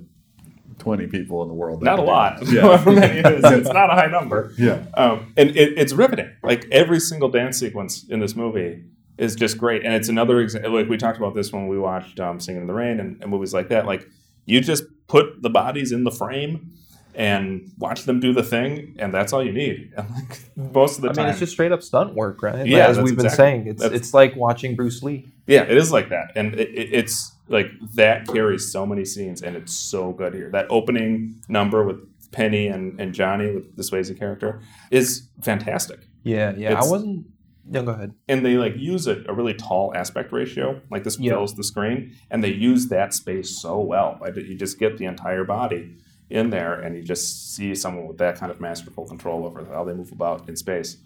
twenty 0.78 1.08
people 1.08 1.42
in 1.42 1.48
the 1.48 1.54
world. 1.56 1.82
that 1.82 1.86
Not 1.86 2.00
a 2.00 2.04
lot. 2.04 2.40
that. 2.42 2.48
However 2.62 2.92
many 2.92 3.20
it 3.20 3.26
is, 3.26 3.44
it's 3.44 3.70
not 3.70 3.90
a 3.90 3.96
high 3.96 4.08
number. 4.08 4.54
Yeah, 4.58 4.86
Um, 4.94 5.34
and 5.36 5.50
it, 5.50 5.78
it's 5.78 5.94
riveting. 5.94 6.32
Like 6.44 6.66
every 6.72 7.00
single 7.00 7.30
dance 7.30 7.58
sequence 7.58 8.06
in 8.10 8.20
this 8.20 8.36
movie 8.36 8.84
is 9.18 9.36
just 9.36 9.58
great. 9.58 9.84
And 9.84 9.94
it's 9.96 10.08
another 10.08 10.40
example. 10.40 10.72
Like 10.74 10.88
we 10.88 10.98
talked 10.98 11.18
about 11.18 11.34
this 11.36 11.52
when 11.52 11.68
we 11.68 11.80
watched 11.80 12.20
um, 12.20 12.40
Singing 12.40 12.62
in 12.62 12.68
the 12.68 12.74
Rain 12.74 13.00
and, 13.00 13.20
and 13.22 13.32
movies 13.32 13.54
like 13.54 13.70
that. 13.70 13.86
Like 13.86 14.08
you 14.46 14.62
just 14.62 14.84
put 15.10 15.42
the 15.42 15.50
bodies 15.50 15.92
in 15.92 16.06
the 16.06 16.12
frame 16.12 16.72
and 17.16 17.70
watch 17.78 18.04
them 18.04 18.20
do 18.22 18.32
the 18.34 18.44
thing, 18.44 18.96
and 19.00 19.14
that's 19.14 19.34
all 19.34 19.44
you 19.44 19.52
need. 19.52 19.92
And 19.98 20.10
like 20.12 20.40
most 20.56 20.98
of 20.98 21.02
the 21.02 21.10
I 21.10 21.14
time, 21.14 21.24
mean, 21.26 21.32
it's 21.32 21.40
just 21.40 21.52
straight 21.52 21.72
up 21.74 21.84
stunt 21.84 22.14
work, 22.16 22.42
right? 22.42 22.66
Yeah, 22.66 22.88
as 22.88 22.96
that's 22.96 23.06
we've 23.06 23.18
been 23.18 23.26
exactly- 23.26 23.44
saying, 23.44 23.68
it's 23.68 23.84
it's 23.84 24.14
like 24.14 24.36
watching 24.38 24.76
Bruce 24.78 25.04
Lee. 25.04 25.28
Yeah, 25.48 25.64
it 25.64 25.76
is 25.76 25.92
like 25.92 26.10
that, 26.10 26.32
and 26.36 26.54
it, 26.54 26.70
it, 26.70 26.90
it's 26.94 27.34
like 27.50 27.68
that 27.96 28.28
carries 28.28 28.72
so 28.72 28.86
many 28.86 29.04
scenes, 29.04 29.42
and 29.42 29.58
it's 29.58 29.74
so 29.74 30.14
good 30.14 30.34
here. 30.34 30.50
That 30.52 30.68
opening 30.70 31.42
number 31.50 31.84
with 31.84 31.98
Penny 32.32 32.68
and, 32.68 33.00
and 33.02 33.12
Johnny 33.14 33.52
with 33.56 33.76
the 33.76 33.82
Swayze 33.82 34.18
character 34.18 34.62
is 34.92 35.28
fantastic, 35.42 36.02
Yeah, 36.24 36.54
yeah. 36.56 36.70
It's- 36.72 36.88
I 36.88 36.90
wasn't. 36.92 37.26
No, 37.70 37.84
go 37.84 37.92
ahead. 37.92 38.14
and 38.28 38.46
they 38.46 38.58
like 38.58 38.76
use 38.78 39.08
a, 39.08 39.24
a 39.28 39.34
really 39.34 39.54
tall 39.54 39.94
aspect 39.96 40.32
ratio, 40.32 40.82
like 40.92 41.04
this 41.04 41.20
Yeah. 41.20 41.34
fills 41.34 41.56
the 41.56 41.64
screen, 41.64 42.14
and 42.32 42.44
they 42.44 42.52
use 42.52 42.88
that 42.90 43.14
space 43.14 43.62
so 43.62 43.80
well. 43.80 44.18
Like 44.22 44.36
you 44.36 44.56
just 44.56 44.80
get 44.80 44.98
the 44.98 45.06
entire 45.06 45.44
body 45.44 45.98
in 46.30 46.50
there, 46.50 46.74
and 46.80 46.96
you 46.96 47.04
just 47.04 47.56
see 47.56 47.74
someone 47.76 48.08
with 48.08 48.18
that 48.18 48.36
kind 48.40 48.52
of 48.52 48.60
masterful 48.60 49.06
control 49.06 49.46
over 49.46 49.66
how 49.66 49.84
they 49.84 49.94
move 49.94 50.12
about 50.12 50.48
in 50.50 50.56
space. 50.56 50.98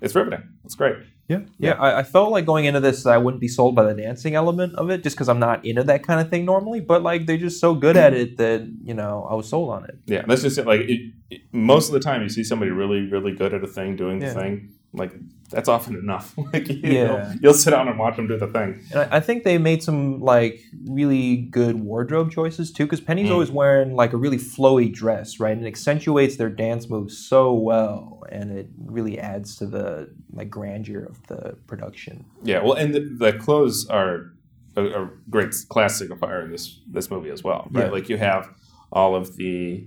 It's 0.00 0.14
riveting. 0.14 0.42
It's 0.64 0.76
great. 0.76 0.96
Yeah, 1.26 1.40
yeah. 1.58 1.72
I, 1.72 1.98
I 1.98 2.02
felt 2.04 2.30
like 2.30 2.46
going 2.46 2.64
into 2.66 2.78
this, 2.80 3.04
I 3.04 3.18
wouldn't 3.18 3.40
be 3.40 3.48
sold 3.48 3.74
by 3.74 3.82
the 3.82 4.00
dancing 4.00 4.34
element 4.36 4.74
of 4.76 4.88
it, 4.90 5.02
just 5.02 5.16
because 5.16 5.28
I'm 5.28 5.40
not 5.40 5.64
into 5.66 5.82
that 5.84 6.04
kind 6.06 6.20
of 6.20 6.30
thing 6.30 6.44
normally. 6.44 6.80
But 6.80 7.02
like, 7.02 7.26
they're 7.26 7.36
just 7.36 7.60
so 7.60 7.74
good 7.74 7.96
at 7.96 8.14
it 8.14 8.36
that 8.38 8.60
you 8.84 8.94
know 8.94 9.26
I 9.28 9.34
was 9.34 9.48
sold 9.48 9.70
on 9.70 9.84
it. 9.84 9.98
Yeah, 10.06 10.22
that's 10.26 10.42
just 10.42 10.56
it. 10.58 10.66
Like 10.66 10.82
it, 10.82 11.12
it- 11.30 11.40
most 11.52 11.88
of 11.88 11.94
the 11.94 12.00
time, 12.00 12.22
you 12.22 12.28
see 12.28 12.44
somebody 12.44 12.70
really, 12.70 13.00
really 13.10 13.32
good 13.32 13.52
at 13.52 13.62
a 13.64 13.66
thing 13.66 13.96
doing 13.96 14.20
the 14.20 14.26
Yeah. 14.26 14.34
thing. 14.34 14.70
Like 14.94 15.12
that's 15.50 15.68
often 15.68 15.94
enough. 15.96 16.34
like 16.52 16.68
you 16.68 16.80
Yeah. 16.82 17.04
know, 17.06 17.32
you'll 17.40 17.54
sit 17.54 17.70
down 17.70 17.88
and 17.88 17.98
watch 17.98 18.16
them 18.16 18.26
do 18.28 18.36
the 18.38 18.46
thing. 18.48 18.82
And 18.92 19.00
I, 19.00 19.16
I 19.16 19.20
think 19.20 19.44
they 19.44 19.56
made 19.58 19.82
some 19.82 20.20
like 20.20 20.60
really 20.86 21.36
good 21.36 21.80
wardrobe 21.80 22.30
choices 22.30 22.70
too, 22.72 22.84
because 22.84 23.00
Penny's 23.00 23.28
Mm. 23.28 23.32
always 23.32 23.50
wearing 23.50 23.94
like 23.94 24.12
a 24.12 24.16
really 24.16 24.36
flowy 24.38 24.92
dress, 24.92 25.40
right? 25.40 25.56
And 25.56 25.64
it 25.64 25.68
accentuates 25.68 26.36
their 26.36 26.50
dance 26.50 26.88
moves 26.90 27.16
so 27.16 27.52
well, 27.54 28.22
and 28.30 28.50
it 28.52 28.68
really 28.84 29.18
adds 29.18 29.56
to 29.56 29.66
the 29.66 30.10
like 30.32 30.50
grandeur 30.50 31.04
of 31.04 31.26
the 31.28 31.56
production. 31.66 32.24
Yeah, 32.42 32.62
well, 32.62 32.74
and 32.74 32.94
the, 32.94 33.00
the 33.00 33.32
clothes 33.38 33.86
are 33.88 34.32
a, 34.76 34.84
a 35.04 35.10
great 35.30 35.54
class 35.68 36.00
signifier 36.00 36.44
in 36.44 36.50
this 36.50 36.80
this 36.86 37.10
movie 37.10 37.30
as 37.30 37.42
well, 37.42 37.68
right? 37.72 37.86
Yeah. 37.86 37.90
Like 37.90 38.08
you 38.08 38.18
have 38.18 38.48
all 38.92 39.14
of 39.16 39.36
the 39.36 39.86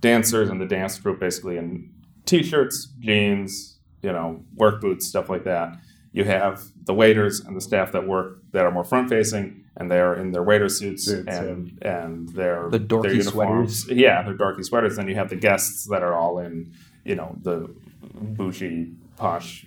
dancers 0.00 0.48
and 0.50 0.60
the 0.60 0.66
dance 0.66 0.98
group 0.98 1.20
basically 1.20 1.56
in 1.56 1.90
t-shirts, 2.26 2.88
jeans, 3.00 3.78
you 4.02 4.12
know, 4.12 4.44
work 4.54 4.80
boots, 4.80 5.06
stuff 5.06 5.28
like 5.28 5.44
that. 5.44 5.76
You 6.12 6.24
have 6.24 6.62
the 6.84 6.92
waiters 6.92 7.40
and 7.40 7.56
the 7.56 7.60
staff 7.60 7.92
that 7.92 8.06
work 8.06 8.42
that 8.52 8.66
are 8.66 8.70
more 8.70 8.84
front 8.84 9.08
facing, 9.08 9.64
and 9.76 9.90
they 9.90 9.98
are 9.98 10.14
in 10.14 10.32
their 10.32 10.42
waiter 10.42 10.68
suits 10.68 11.04
Suits, 11.04 11.26
and 11.26 11.78
and 11.82 12.28
their 12.30 12.68
The 12.68 12.78
dorky 12.78 13.02
their 13.04 13.14
uniforms. 13.14 13.88
Yeah, 13.88 14.22
they're 14.22 14.36
dorky 14.36 14.64
sweaters. 14.64 14.96
Then 14.96 15.08
you 15.08 15.14
have 15.14 15.30
the 15.30 15.36
guests 15.36 15.86
that 15.88 16.02
are 16.02 16.14
all 16.14 16.38
in, 16.38 16.74
you 17.04 17.14
know, 17.14 17.36
the 17.40 17.74
bougie 18.14 18.92
posh 19.16 19.64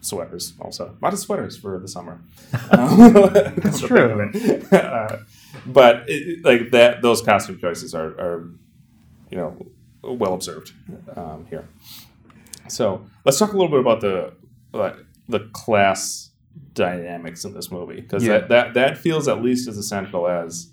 sweaters. 0.00 0.54
Also, 0.60 0.96
a 1.00 1.04
lot 1.04 1.12
of 1.12 1.18
sweaters 1.18 1.56
for 1.56 1.78
the 1.78 1.88
summer. 1.88 2.20
That's 2.70 3.80
true. 3.80 4.30
uh, 4.72 5.18
but 5.66 6.04
it, 6.08 6.44
like 6.44 6.70
that, 6.70 7.02
those 7.02 7.22
costume 7.22 7.58
choices 7.58 7.94
are, 7.94 8.08
are 8.18 8.50
you 9.30 9.36
know, 9.36 9.66
well 10.02 10.34
observed 10.34 10.72
um, 11.16 11.46
here. 11.50 11.68
So 12.68 13.06
let's 13.24 13.38
talk 13.38 13.52
a 13.52 13.56
little 13.56 13.70
bit 13.70 13.80
about 13.80 14.00
the 14.00 14.32
like, 14.72 14.96
the 15.28 15.40
class 15.52 16.30
dynamics 16.74 17.44
in 17.44 17.54
this 17.54 17.70
movie 17.70 18.00
because 18.00 18.24
Yeah. 18.24 18.38
that, 18.38 18.48
that 18.48 18.74
that 18.74 18.98
feels 18.98 19.28
at 19.28 19.42
least 19.42 19.68
as 19.68 19.76
essential 19.76 20.26
as 20.28 20.70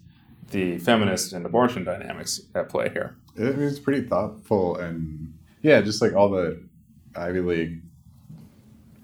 the 0.52 0.78
feminist 0.78 1.34
and 1.34 1.46
abortion 1.46 1.84
dynamics 1.84 2.42
at 2.56 2.70
play 2.70 2.90
here. 2.90 3.16
it 3.36 3.58
was 3.58 3.80
pretty 3.80 4.08
thoughtful 4.08 4.76
and 4.78 5.34
yeah, 5.62 5.82
just 5.82 6.02
like 6.02 6.14
all 6.14 6.30
the 6.30 6.62
Ivy 7.16 7.40
League 7.42 7.82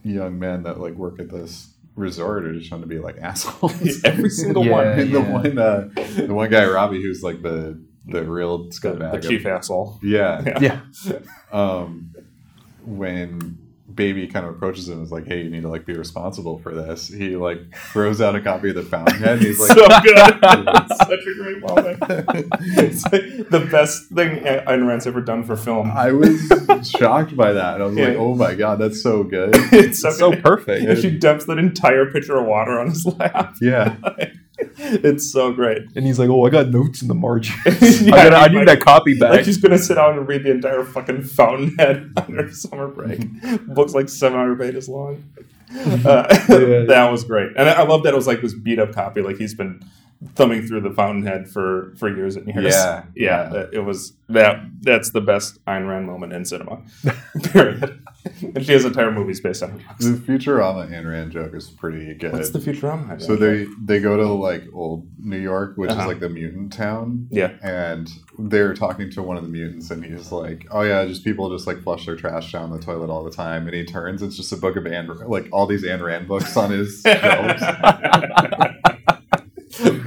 young 0.04 0.40
men 0.40 0.64
that 0.64 0.80
like 0.80 0.94
work 0.94 1.20
at 1.20 1.30
this 1.30 1.74
resort 1.96 2.46
are 2.46 2.54
just 2.54 2.70
trying 2.70 2.82
to 2.82 2.88
be 2.88 3.00
like 3.00 3.18
assholes. 3.22 4.02
Every 4.04 4.30
single 4.30 4.66
Yeah, 4.66 4.72
one, 4.72 4.88
and 4.88 5.14
the 5.14 5.22
one, 5.22 5.58
uh, 5.58 5.90
the 6.18 6.34
one 6.34 6.50
guy 6.50 6.66
Robbie, 6.68 7.02
who's 7.02 7.24
like 7.24 7.42
the 7.42 7.82
the 8.06 8.24
real 8.24 8.66
scumbag. 8.70 9.12
the 9.12 9.18
of- 9.18 9.24
chief 9.28 9.46
asshole. 9.46 10.00
Yeah. 10.02 10.60
Yeah, 10.62 10.80
um, 11.52 12.14
when 12.90 13.58
baby 13.94 14.28
kind 14.28 14.46
of 14.46 14.56
approaches 14.56 14.88
him 14.88 14.98
and 14.98 15.04
is 15.04 15.12
like 15.12 15.26
hey 15.26 15.42
you 15.42 15.50
need 15.50 15.62
to 15.62 15.68
like 15.68 15.86
be 15.86 15.94
responsible 15.94 16.60
for 16.60 16.74
this 16.76 17.08
he 17.08 17.36
like 17.36 17.60
throws 17.92 18.22
out 18.22 18.36
a 18.36 18.42
copy 18.42 18.70
of 18.70 18.76
the 18.76 18.84
fountainhead 18.84 19.38
and 19.38 19.42
he's 19.42 19.60
like 19.60 19.72
so 19.72 19.88
good. 20.04 20.88
such 20.98 21.26
a 21.26 21.34
great 21.36 21.60
moment. 21.62 21.98
it's 22.78 23.04
like 23.06 23.50
the 23.50 23.68
best 23.72 24.10
thing 24.10 24.44
Ayn 24.44 24.88
Rand's 24.88 25.08
ever 25.08 25.22
done 25.22 25.44
for 25.44 25.56
film. 25.56 25.92
i 25.92 26.12
was 26.12 26.40
shocked 26.98 27.36
by 27.36 27.52
that 27.52 27.76
and 27.76 27.84
i 27.84 27.86
was 27.88 27.96
like 27.96 28.16
oh 28.16 28.36
my 28.36 28.54
god 28.54 28.80
that's 28.80 29.02
so 29.02 29.24
good 29.24 29.52
it's 29.74 30.00
so, 30.00 30.10
it's 30.10 30.18
so 30.20 30.32
good. 30.32 30.44
perfect. 30.44 30.86
And 30.86 30.98
she 30.98 31.10
dumps 31.10 31.46
that 31.46 31.58
entire 31.58 32.06
pitcher 32.12 32.38
of 32.38 32.46
water 32.46 32.80
on 32.80 32.90
his 32.90 33.06
lap. 33.06 33.56
yeah 33.60 33.96
it's 35.04 35.30
so 35.32 35.52
great. 35.52 35.84
And 35.96 36.06
he's 36.06 36.18
like, 36.20 36.30
"Oh, 36.30 36.46
I 36.46 36.50
got 36.50 36.70
notes 36.70 37.02
in 37.02 37.08
the 37.10 37.16
margin. 37.16 37.56
Yeah, 37.66 37.74
I, 37.76 38.10
gotta, 38.10 38.36
I 38.36 38.42
like- 38.44 38.52
need 38.54 38.68
that 38.68 38.80
copy 38.82 39.20
back." 39.20 39.32
Like 39.32 39.46
she's 39.46 39.58
gonna 39.58 39.78
sit 39.78 39.96
down 39.96 40.18
and 40.18 40.28
read 40.28 40.44
the 40.44 40.52
entire 40.52 40.84
fucking 40.86 41.24
Fountainhead 41.24 42.12
on 42.18 42.34
her 42.36 42.52
summer 42.52 42.88
break. 42.88 43.20
Book's 43.68 43.94
like 43.94 44.10
seven 44.10 44.38
hundred 44.40 44.60
pages 44.60 44.88
long. 44.88 45.24
Uh, 45.72 46.26
Yeah. 46.50 46.86
that 46.88 47.10
was 47.12 47.24
great, 47.26 47.52
and 47.58 47.70
I 47.70 47.74
I 47.74 47.84
love 47.84 48.04
that 48.04 48.14
it 48.14 48.16
was 48.16 48.26
like 48.28 48.42
this 48.42 48.54
beat 48.54 48.80
up 48.80 48.94
copy. 48.94 49.22
Like 49.22 49.38
he's 49.38 49.54
been 49.54 49.82
thumbing 50.36 50.68
through 50.68 50.82
the 50.82 50.92
Fountainhead 50.92 51.50
for 51.50 51.94
for 51.98 52.10
years 52.14 52.36
and 52.36 52.48
years. 52.48 52.74
Yeah, 52.74 53.04
yeah. 53.16 53.54
yeah. 53.54 53.66
It 53.72 53.80
was 53.86 54.14
that. 54.30 54.60
That's 54.82 55.12
the 55.12 55.22
best 55.22 55.64
Ayn 55.66 55.88
Rand 55.88 56.06
moment 56.08 56.34
in 56.34 56.46
cinema. 56.46 56.82
Period. 57.44 58.04
and 58.42 58.66
she 58.66 58.74
has 58.74 58.84
entire 58.86 59.12
movies 59.12 59.40
based 59.40 59.64
on 59.64 59.72
her 59.72 59.78
books. 59.78 60.06
the 60.06 60.12
futurama 60.12 60.90
Ayn 60.92 61.10
Rand 61.10 61.32
joke 61.32 61.54
is 61.56 61.70
pretty 61.70 62.14
good 62.16 62.34
What's 62.34 62.50
the 62.50 62.60
Futurama? 62.60 63.22
so 63.22 63.36
they 63.38 63.66
they 63.84 64.00
go 64.02 64.18
to 64.18 64.28
like 64.28 64.64
old 64.74 65.08
new 65.20 65.38
york 65.40 65.74
which 65.78 65.90
Uh-huh. 65.90 66.02
is 66.02 66.08
like 66.08 66.20
the 66.20 66.28
mutant 66.30 66.74
town 66.74 67.28
Yeah. 67.32 67.54
and 67.62 68.10
they're 68.38 68.74
talking 68.74 69.10
to 69.12 69.24
one 69.24 69.38
of 69.38 69.44
the 69.44 69.50
mutants 69.50 69.90
and 69.90 70.04
he's 70.04 70.34
like 70.34 70.68
oh 70.72 70.82
yeah 70.82 71.06
just 71.06 71.24
people 71.24 71.50
just 71.50 71.66
like 71.66 71.82
flush 71.82 72.06
their 72.06 72.18
trash 72.18 72.52
down 72.52 72.72
the 72.72 72.80
toilet 72.80 73.10
all 73.10 73.24
the 73.24 73.32
time 73.32 73.68
and 73.68 73.76
he 73.76 73.86
turns 73.86 74.22
it's 74.22 74.36
just 74.36 74.52
a 74.52 74.58
book 74.58 74.76
of 74.76 74.84
Ayn 74.84 75.08
like 75.28 75.48
all 75.54 75.66
these 75.66 75.84
Ayn 75.84 76.02
Rand 76.04 76.28
books 76.28 76.56
on 76.58 76.72
his 76.72 77.02
shelves 77.06 77.64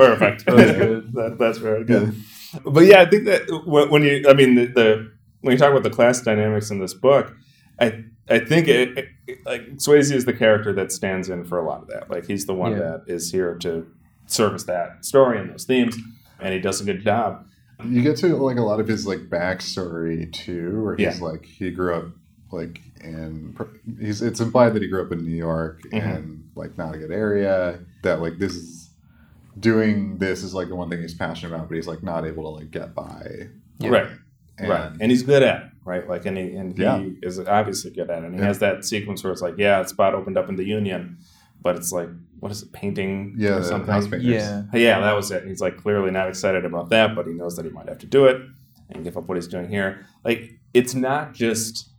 Perfect. 0.06 0.44
That's 0.46 0.72
good. 0.78 1.12
That- 1.14 1.36
that's 1.38 1.58
very 1.58 1.84
good. 1.84 2.14
But 2.64 2.80
yeah, 2.84 3.00
I 3.00 3.06
think 3.08 3.24
that 3.24 3.42
when 3.66 3.88
when 3.90 4.02
you, 4.02 4.24
I 4.28 4.34
mean, 4.34 4.54
the, 4.56 4.66
the 4.66 5.12
when 5.40 5.52
you 5.52 5.58
talk 5.58 5.70
about 5.70 5.82
the 5.82 5.90
class 5.90 6.20
dynamics 6.20 6.70
in 6.70 6.78
this 6.80 6.92
book, 6.94 7.34
I 7.80 8.04
I 8.28 8.38
think 8.40 8.68
it, 8.68 8.98
it- 8.98 9.08
like 9.46 9.62
Swayze 9.76 10.12
is 10.12 10.24
the 10.26 10.32
character 10.34 10.72
that 10.74 10.92
stands 10.92 11.28
in 11.30 11.44
for 11.44 11.58
a 11.58 11.64
lot 11.66 11.82
of 11.82 11.88
that. 11.88 12.10
Like 12.10 12.26
he's 12.26 12.44
the 12.46 12.54
one 12.54 12.72
Yeah. 12.72 12.78
that 12.78 13.04
is 13.06 13.30
here 13.32 13.54
to 13.58 13.86
service 14.26 14.64
that 14.64 15.04
story 15.04 15.38
and 15.40 15.50
those 15.50 15.64
themes, 15.64 15.96
and 16.40 16.52
he 16.52 16.60
does 16.60 16.80
a 16.80 16.84
good 16.84 17.02
job. 17.02 17.46
You 17.84 18.02
get 18.02 18.16
to 18.18 18.36
like 18.36 18.58
a 18.58 18.62
lot 18.62 18.78
of 18.80 18.86
his 18.86 19.06
like 19.06 19.20
backstory 19.30 20.30
too, 20.32 20.82
where 20.84 20.96
he's 20.96 21.18
Yeah. 21.18 21.24
like 21.24 21.44
he 21.46 21.70
grew 21.70 21.94
up 21.94 22.04
like 22.52 22.80
in 23.02 23.56
he's 23.98 24.20
it's 24.22 24.40
implied 24.40 24.74
that 24.74 24.82
he 24.82 24.88
grew 24.88 25.02
up 25.04 25.10
in 25.12 25.24
New 25.24 25.34
York 25.36 25.80
Mhm. 25.92 26.16
and 26.16 26.50
like 26.54 26.76
not 26.76 26.94
a 26.94 26.98
good 26.98 27.10
area. 27.12 27.80
That 28.02 28.20
like 28.20 28.38
this 28.38 28.54
is 28.54 28.81
doing 29.58 30.18
this 30.18 30.42
is 30.42 30.54
like 30.54 30.68
the 30.68 30.76
one 30.76 30.88
thing 30.90 31.00
he's 31.02 31.14
passionate 31.14 31.54
about, 31.54 31.68
but 31.68 31.74
he's 31.74 31.86
like 31.86 32.02
not 32.02 32.24
able 32.26 32.42
to 32.44 32.48
like 32.60 32.70
get 32.70 32.94
by. 32.94 33.48
Yeah. 33.78 33.90
Right. 33.90 34.06
And, 34.58 34.68
right. 34.68 34.92
And 35.00 35.10
he's 35.10 35.22
good 35.22 35.42
at 35.42 35.62
it, 35.62 35.68
right? 35.84 36.08
Like, 36.08 36.26
and 36.26 36.36
he, 36.38 36.52
and 36.56 36.76
he 36.76 36.82
Yeah. 36.82 37.04
is 37.22 37.38
obviously 37.38 37.90
good 37.90 38.10
at 38.10 38.22
it. 38.22 38.26
And 38.26 38.34
he 38.34 38.40
Yeah. 38.40 38.46
has 38.46 38.58
that 38.60 38.84
sequence 38.84 39.22
where 39.24 39.32
it's 39.32 39.42
like, 39.42 39.54
yeah, 39.58 39.80
a 39.80 39.88
spot 39.88 40.14
opened 40.14 40.36
up 40.38 40.48
in 40.48 40.56
the 40.56 40.64
Union, 40.64 41.18
but 41.60 41.76
it's 41.76 41.92
like, 41.92 42.08
what 42.40 42.50
is 42.52 42.62
it, 42.62 42.72
painting 42.72 43.34
Yeah, 43.38 43.56
or 43.58 43.62
something? 43.62 43.90
house 43.92 44.08
painters. 44.08 44.26
Yeah. 44.26 44.62
Yeah, 44.74 45.00
that 45.00 45.14
was 45.14 45.30
it. 45.30 45.40
And 45.42 45.48
he's 45.48 45.60
like 45.60 45.76
clearly 45.76 46.10
not 46.10 46.28
excited 46.28 46.64
about 46.64 46.90
that, 46.90 47.14
but 47.14 47.26
he 47.26 47.32
knows 47.32 47.56
that 47.56 47.64
he 47.64 47.70
might 47.70 47.88
have 47.88 47.98
to 47.98 48.06
do 48.06 48.26
it 48.26 48.40
and 48.90 49.04
give 49.04 49.16
up 49.16 49.28
what 49.28 49.36
he's 49.36 49.48
doing 49.48 49.68
here. 49.68 50.04
Like, 50.24 50.50
it's 50.74 50.94
not 50.94 51.34
just 51.34 51.91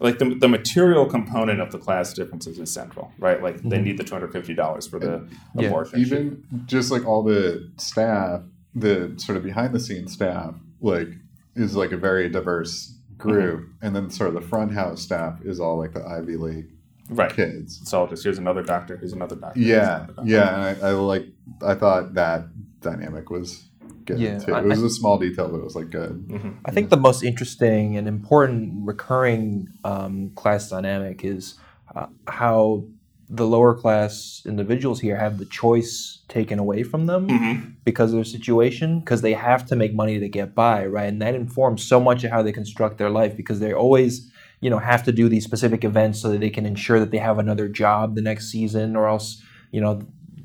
like 0.00 0.18
the, 0.18 0.34
the 0.34 0.48
material 0.48 1.06
component 1.06 1.60
of 1.60 1.70
the 1.72 1.78
class 1.78 2.12
differences 2.14 2.58
is 2.58 2.72
central, 2.72 3.12
right? 3.18 3.42
Like, 3.42 3.62
they 3.62 3.78
Mhm. 3.78 3.84
need 3.84 3.98
the 3.98 4.04
$250 4.04 4.86
for 4.88 4.98
the 4.98 5.26
Yeah. 5.54 5.68
abortion. 5.68 6.00
even 6.00 6.42
just 6.66 6.90
like 6.90 7.06
all 7.06 7.22
the 7.22 7.70
staff, 7.76 8.42
the 8.74 9.12
sort 9.18 9.36
of 9.36 9.44
behind 9.44 9.74
the 9.74 9.80
scenes 9.80 10.12
staff, 10.12 10.54
like 10.80 11.08
is 11.54 11.76
like 11.76 11.92
a 11.92 11.96
very 11.96 12.28
diverse 12.28 12.96
group, 13.18 13.60
Mm-hmm. 13.60 13.86
and 13.86 13.96
then 13.96 14.10
sort 14.10 14.28
of 14.28 14.34
the 14.34 14.48
front 14.48 14.72
house 14.72 15.02
staff 15.02 15.40
is 15.44 15.60
all 15.60 15.76
like 15.78 15.92
the 15.92 16.06
Ivy 16.06 16.36
League 16.36 16.70
right. 17.10 17.32
kids. 17.32 17.80
It's 17.82 17.92
all 17.92 18.06
just 18.06 18.22
here's 18.24 18.38
another 18.38 18.62
doctor, 18.62 18.96
here's 18.96 19.12
another 19.12 19.36
doctor. 19.36 19.60
Yeah, 19.60 19.96
another 20.04 20.12
doctor. 20.14 20.30
yeah, 20.30 20.54
and 20.54 20.84
I, 20.84 20.88
I 20.88 20.92
like. 20.92 21.26
I 21.62 21.74
thought 21.74 22.14
that 22.14 22.46
dynamic 22.80 23.28
was 23.30 23.68
good 24.16 24.20
Yeah, 24.20 24.38
too. 24.38 24.54
I- 24.54 24.60
It 24.60 24.66
was 24.66 24.82
a 24.82 24.90
small 24.90 25.18
detail, 25.18 25.48
but 25.48 25.58
it 25.58 25.64
was 25.64 25.76
like 25.76 25.90
good. 25.90 26.26
Mhm. 26.28 26.54
I 26.64 26.70
think 26.70 26.90
the 26.90 26.96
most 26.96 27.22
interesting 27.22 27.96
and 27.96 28.06
important 28.08 28.72
recurring 28.86 29.68
um, 29.84 30.30
class 30.34 30.68
dynamic 30.70 31.24
is 31.24 31.54
uh, 31.94 32.06
how 32.28 32.84
the 33.28 33.46
lower 33.46 33.74
class 33.74 34.42
individuals 34.46 34.98
here 35.00 35.16
have 35.16 35.38
the 35.38 35.44
choice 35.44 36.18
taken 36.28 36.58
away 36.58 36.82
from 36.82 37.06
them 37.06 37.28
Mhm. 37.28 37.72
because 37.84 38.10
of 38.12 38.16
their 38.16 38.24
situation, 38.24 38.98
because 39.00 39.22
they 39.22 39.34
have 39.34 39.64
to 39.66 39.76
make 39.76 39.94
money 39.94 40.18
to 40.18 40.28
get 40.28 40.54
by, 40.54 40.84
right? 40.86 41.08
And 41.08 41.20
that 41.22 41.34
informs 41.34 41.82
so 41.82 42.00
much 42.00 42.24
of 42.24 42.30
how 42.32 42.42
they 42.42 42.52
construct 42.52 42.98
their 42.98 43.10
life 43.10 43.36
because 43.36 43.60
they 43.60 43.72
always, 43.72 44.28
you 44.60 44.68
know, 44.70 44.78
have 44.78 45.02
to 45.04 45.12
do 45.12 45.28
these 45.28 45.44
specific 45.44 45.84
events 45.84 46.20
so 46.20 46.28
that 46.30 46.40
they 46.40 46.50
can 46.50 46.66
ensure 46.66 46.98
that 46.98 47.12
they 47.12 47.18
have 47.18 47.38
another 47.38 47.68
job 47.68 48.14
the 48.16 48.22
next 48.22 48.50
season, 48.50 48.96
or 48.96 49.08
else, 49.08 49.40
you 49.70 49.80
know, 49.80 50.00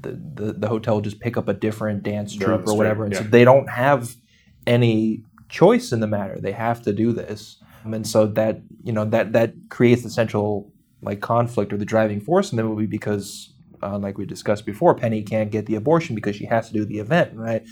the 0.06 0.44
the, 0.46 0.54
the 0.54 0.68
hotel 0.68 1.02
just 1.02 1.20
pick 1.20 1.38
up 1.38 1.48
a 1.48 1.54
different 1.54 2.04
dance 2.04 2.36
troupe 2.36 2.68
or 2.68 2.78
whatever, 2.78 3.06
street, 3.06 3.18
and 3.18 3.26
so 3.26 3.32
they 3.32 3.44
don't 3.44 3.70
have 3.70 4.16
any 4.68 5.24
choice 5.50 5.92
in 5.92 6.00
the 6.00 6.08
matter. 6.08 6.40
They 6.40 6.52
have 6.52 6.82
to 6.84 6.94
do 6.94 7.12
this, 7.12 7.58
and 7.84 8.08
so 8.08 8.28
that 8.28 8.62
you 8.84 8.94
know 8.94 9.06
that 9.06 9.34
that 9.34 9.54
creates 9.70 10.04
the 10.04 10.10
central 10.10 10.72
like 11.02 11.22
conflict 11.22 11.72
or 11.72 11.78
the 11.78 11.86
driving 11.86 12.20
force 12.20 12.52
in 12.52 12.58
the 12.58 12.64
movie 12.64 12.88
because, 12.88 13.54
uh, 13.84 13.98
like 13.98 14.18
we 14.18 14.26
discussed 14.26 14.66
before, 14.66 14.96
Penny 14.96 15.22
can't 15.22 15.52
get 15.52 15.66
the 15.66 15.76
abortion 15.76 16.16
because 16.16 16.36
she 16.36 16.46
has 16.46 16.68
to 16.68 16.74
do 16.74 16.86
the 16.86 17.00
event, 17.00 17.36
right? 17.36 17.64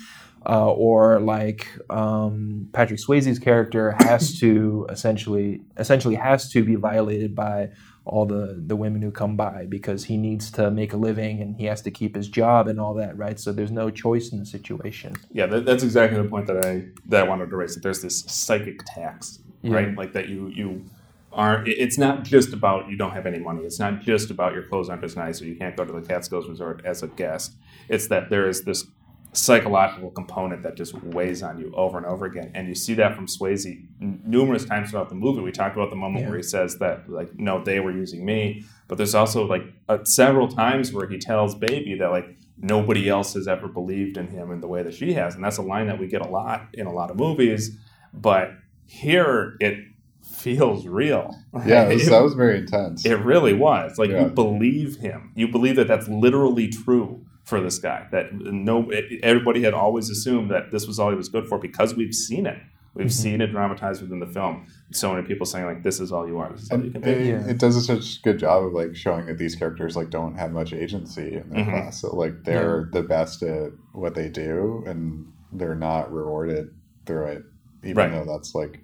Uh, 0.46 0.72
or 0.72 1.20
like 1.22 1.68
um, 1.90 2.68
Patrick 2.74 3.00
Swayze's 3.00 3.40
character 3.40 3.96
has 4.00 4.40
to 4.40 4.86
essentially 4.92 5.62
essentially 5.78 6.16
has 6.16 6.52
to 6.52 6.64
be 6.64 6.76
violated 6.76 7.34
by 7.34 7.70
all 8.06 8.26
the 8.26 8.62
the 8.68 8.76
women 8.76 9.02
who 9.02 9.12
come 9.12 9.36
by 9.38 9.66
because 9.68 10.06
he 10.06 10.18
needs 10.18 10.52
to 10.52 10.70
make 10.70 10.92
a 10.94 10.98
living 10.98 11.42
and 11.42 11.56
he 11.56 11.66
has 11.66 11.82
to 11.82 11.92
keep 11.92 12.16
his 12.16 12.28
job 12.28 12.68
and 12.68 12.80
all 12.80 12.94
that, 12.96 13.18
right? 13.18 13.40
So 13.40 13.52
there's 13.54 13.72
no 13.72 13.90
choice 13.90 14.32
in 14.32 14.40
the 14.40 14.46
situation. 14.46 15.16
Yeah, 15.32 15.46
that, 15.48 15.66
that's 15.66 15.84
exactly 15.84 16.22
the 16.22 16.28
point 16.28 16.48
that 16.48 16.66
I 16.66 16.86
that 17.08 17.24
I 17.26 17.28
wanted 17.28 17.50
to 17.50 17.56
raise. 17.56 17.76
That 17.76 17.84
there's 17.84 18.02
this 18.02 18.20
psychic 18.28 18.82
tax, 18.86 19.40
Yeah. 19.62 19.74
right? 19.76 19.98
Like 19.98 20.14
that 20.14 20.28
you 20.28 20.48
you 20.50 20.84
aren't. 21.32 21.68
It's 21.68 21.98
not 21.98 22.24
just 22.24 22.52
about 22.54 22.90
you 22.90 22.98
don't 22.98 23.12
have 23.12 23.26
any 23.26 23.40
money. 23.40 23.64
It's 23.64 23.80
not 23.80 24.02
just 24.02 24.30
about 24.30 24.54
your 24.54 24.64
clothes 24.64 24.90
aren't 24.90 25.04
as 25.04 25.16
nice 25.16 25.42
or 25.42 25.46
you 25.46 25.56
can't 25.56 25.76
go 25.78 25.86
to 25.86 25.94
the 25.94 26.02
Catskills 26.02 26.48
Resort 26.50 26.82
as 26.86 27.04
a 27.04 27.08
guest. 27.08 27.54
It's 27.90 28.08
that 28.08 28.30
there 28.30 28.48
is 28.48 28.64
this 28.64 28.86
psychological 29.34 30.12
component 30.12 30.62
that 30.64 30.78
just 30.78 30.94
weighs 31.04 31.42
on 31.44 31.58
you 31.60 31.74
over 31.76 31.98
and 31.98 32.06
over 32.06 32.26
again, 32.26 32.52
and 32.54 32.68
you 32.68 32.76
see 32.76 32.94
that 32.96 33.16
from 33.16 33.26
Swayze 33.28 33.66
numerous 34.00 34.64
times 34.66 34.92
throughout 34.92 35.10
the 35.10 35.16
movie. 35.16 35.42
We 35.42 35.52
talked 35.52 35.76
about 35.76 35.90
the 35.90 35.96
moment 35.96 36.24
Yeah. 36.24 36.30
where 36.30 36.38
he 36.38 36.44
says 36.44 36.78
that 36.80 37.10
like 37.10 37.38
no, 37.40 37.64
they 37.64 37.80
were 37.80 37.92
using 37.92 38.24
me, 38.26 38.64
but 38.88 38.98
there's 38.98 39.16
also 39.16 39.46
like 39.46 39.64
uh, 39.90 40.04
several 40.04 40.48
times 40.48 40.94
where 40.94 41.08
he 41.08 41.18
tells 41.18 41.56
Baby 41.56 41.96
that 42.00 42.12
like 42.12 42.38
nobody 42.58 43.10
else 43.10 43.34
has 43.34 43.48
ever 43.48 43.68
believed 43.68 44.18
in 44.18 44.28
him 44.28 44.52
in 44.52 44.62
the 44.62 44.68
way 44.68 44.84
that 44.84 44.94
she 44.94 45.14
has. 45.14 45.36
And 45.36 45.44
that's 45.44 45.58
a 45.58 45.62
line 45.64 45.88
that 45.88 46.00
we 46.00 46.08
get 46.08 46.22
a 46.22 46.30
lot 46.30 46.68
in 46.74 46.86
a 46.86 46.94
lot 46.94 47.10
of 47.10 47.18
movies. 47.18 47.76
But 48.14 48.52
here 48.86 49.58
it 49.60 49.80
feels 50.24 50.86
real. 50.88 51.36
Yeah, 51.66 51.84
it 51.90 51.94
was, 51.96 52.08
it, 52.08 52.12
that 52.12 52.22
was 52.24 52.34
very 52.36 52.60
intense. 52.60 53.06
it 53.06 53.16
really 53.16 53.54
was. 53.54 53.98
Like 53.98 54.10
Yeah. 54.12 54.24
you 54.24 54.30
believe 54.30 54.98
him. 54.98 55.32
You 55.36 55.48
believe 55.48 55.76
that 55.78 55.88
that's 55.88 56.08
literally 56.08 56.68
true 56.70 57.26
for 57.44 57.60
this 57.62 57.80
guy. 57.80 58.08
That 58.12 58.34
no, 58.34 58.90
everybody 59.22 59.64
had 59.64 59.74
always 59.74 60.10
assumed 60.10 60.52
that 60.52 60.72
this 60.72 60.88
was 60.88 61.00
all 61.00 61.10
he 61.10 61.16
was 61.16 61.30
good 61.30 61.48
for 61.48 61.58
because 61.60 61.96
we've 61.96 62.16
seen 62.16 62.46
it. 62.46 62.58
We've 62.96 63.08
Mhm. 63.08 63.12
seen 63.12 63.42
it 63.42 63.48
dramatized 63.48 64.04
within 64.04 64.20
the 64.20 64.28
film. 64.28 64.68
So 64.92 65.14
many 65.16 65.26
people 65.26 65.48
saying 65.48 65.66
like, 65.66 65.82
"This 65.82 66.00
is 66.00 66.12
all 66.12 66.28
you 66.28 66.38
are. 66.38 66.52
This 66.52 66.62
is 66.62 66.72
all 66.72 66.78
you 66.78 66.92
and 66.94 66.94
can 66.94 67.04
it, 67.04 67.18
be." 67.20 67.26
Yeah. 67.30 67.48
it 67.48 67.58
does 67.58 67.76
a 67.76 67.82
such 67.82 68.22
good 68.22 68.38
job 68.38 68.64
of 68.64 68.74
like 68.74 68.96
showing 68.96 69.26
that 69.26 69.40
these 69.40 69.56
characters 69.56 69.96
like 69.96 70.12
don't 70.12 70.36
have 70.36 70.52
much 70.52 70.74
agency 70.74 71.36
in 71.38 71.50
their 71.50 71.66
Mhm. 71.66 71.70
class. 71.70 72.02
So 72.02 72.16
like 72.16 72.44
they're 72.44 72.88
the 72.92 73.02
best 73.02 73.42
at 73.42 73.72
what 73.94 74.14
they 74.14 74.30
do, 74.30 74.84
and 74.86 75.26
they're 75.52 75.76
not 75.76 76.14
rewarded 76.14 76.70
through 77.08 77.26
it, 77.26 77.44
even 77.84 77.98
Right. 77.98 78.12
though 78.12 78.32
that's 78.32 78.54
like 78.54 78.82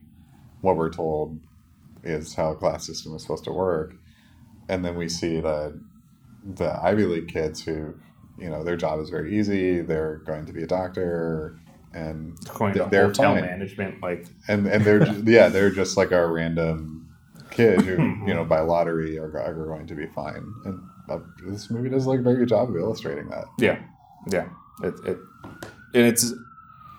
what 0.61 0.75
we're 0.75 0.89
told 0.89 1.39
is 2.03 2.33
how 2.33 2.51
a 2.51 2.55
class 2.55 2.85
system 2.87 3.13
is 3.15 3.21
supposed 3.21 3.43
to 3.43 3.51
work. 3.53 3.93
And 4.67 4.83
then 4.83 4.97
we 4.97 5.07
see 5.07 5.39
the 5.39 5.79
the 6.43 6.79
Ivy 6.83 7.03
League 7.05 7.27
kids 7.27 7.63
who, 7.65 7.93
you 8.39 8.49
know, 8.49 8.63
their 8.63 8.77
job 8.77 8.99
is 8.99 9.09
very 9.09 9.37
easy. 9.37 9.81
They're 9.81 10.17
going 10.25 10.45
to 10.45 10.53
be 10.53 10.63
a 10.63 10.67
doctor, 10.67 11.59
and 11.93 12.37
Going 12.57 12.73
they're 12.89 13.07
hotel 13.07 13.33
fine. 13.33 13.41
management, 13.45 14.01
like 14.01 14.25
and 14.47 14.67
and 14.67 14.83
they're 14.85 14.99
ju- 15.05 15.23
yeah 15.25 15.49
they're 15.49 15.71
just 15.71 15.97
like 15.97 16.11
a 16.11 16.25
random 16.27 17.07
kid 17.51 17.81
who 17.81 17.93
you 18.27 18.33
know 18.33 18.45
by 18.45 18.59
lottery 18.59 19.17
are, 19.17 19.37
are 19.39 19.53
going 19.65 19.87
to 19.87 19.95
be 19.95 20.05
fine 20.07 20.53
and 20.65 20.79
uh, 21.09 21.17
this 21.47 21.71
movie 21.71 21.89
does 21.89 22.05
like 22.05 22.19
a 22.19 22.21
very 22.21 22.37
good 22.37 22.47
job 22.47 22.69
of 22.69 22.75
illustrating 22.75 23.27
that 23.29 23.45
Yeah, 23.57 23.79
yeah. 24.31 24.47
It, 24.83 24.93
it 25.05 25.17
and 25.95 26.05
it's 26.05 26.31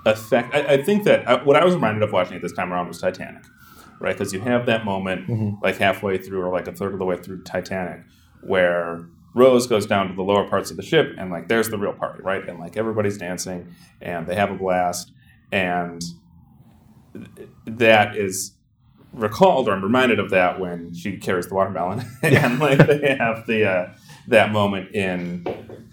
effect. 0.05 0.55
I, 0.55 0.75
I 0.75 0.83
think 0.83 1.05
that 1.05 1.27
uh, 1.29 1.41
what 1.45 1.57
I 1.57 1.65
was 1.65 1.75
reminded 1.75 2.03
of 2.03 2.11
watching 2.13 2.35
it 2.37 2.43
this 2.43 2.53
time 2.53 2.73
around 2.73 2.89
was 2.89 2.99
Titanic, 3.01 3.45
right? 4.01 4.17
Because 4.17 4.33
you 4.33 4.41
have 4.41 4.67
that 4.67 4.85
moment 4.85 5.29
Mhm. 5.29 5.63
like 5.63 5.77
halfway 5.79 6.19
through 6.19 6.43
or 6.43 6.51
like 6.51 6.67
a 6.67 6.73
third 6.73 6.93
of 6.93 6.99
the 6.99 7.05
way 7.05 7.17
through 7.17 7.43
Titanic 7.45 8.01
where 8.43 9.07
Rose 9.35 9.67
goes 9.67 9.87
down 9.87 10.09
to 10.09 10.15
the 10.15 10.23
lower 10.23 10.49
parts 10.49 10.71
of 10.71 10.77
the 10.77 10.83
ship 10.83 11.15
and 11.17 11.31
like 11.31 11.49
there's 11.49 11.69
the 11.69 11.79
real 11.79 11.93
party, 11.93 12.23
right? 12.23 12.47
And 12.49 12.59
like 12.59 12.77
everybody's 12.77 13.19
dancing 13.19 13.75
and 14.01 14.27
they 14.27 14.35
have 14.35 14.51
a 14.51 14.55
blast 14.55 15.13
and 15.53 16.03
th- 17.15 17.49
that 17.67 18.17
is 18.17 18.53
recalled 19.13 19.69
or 19.69 19.73
I'm 19.73 19.83
reminded 19.83 20.19
of 20.19 20.31
that 20.31 20.61
when 20.61 20.95
she 20.95 21.17
carries 21.17 21.47
the 21.47 21.55
watermelon 21.55 22.05
and 22.23 22.59
like 22.59 22.79
they 22.87 23.17
have 23.19 23.47
the 23.47 23.69
uh, 23.69 23.95
that 24.29 24.53
moment 24.53 24.95
in 24.95 25.45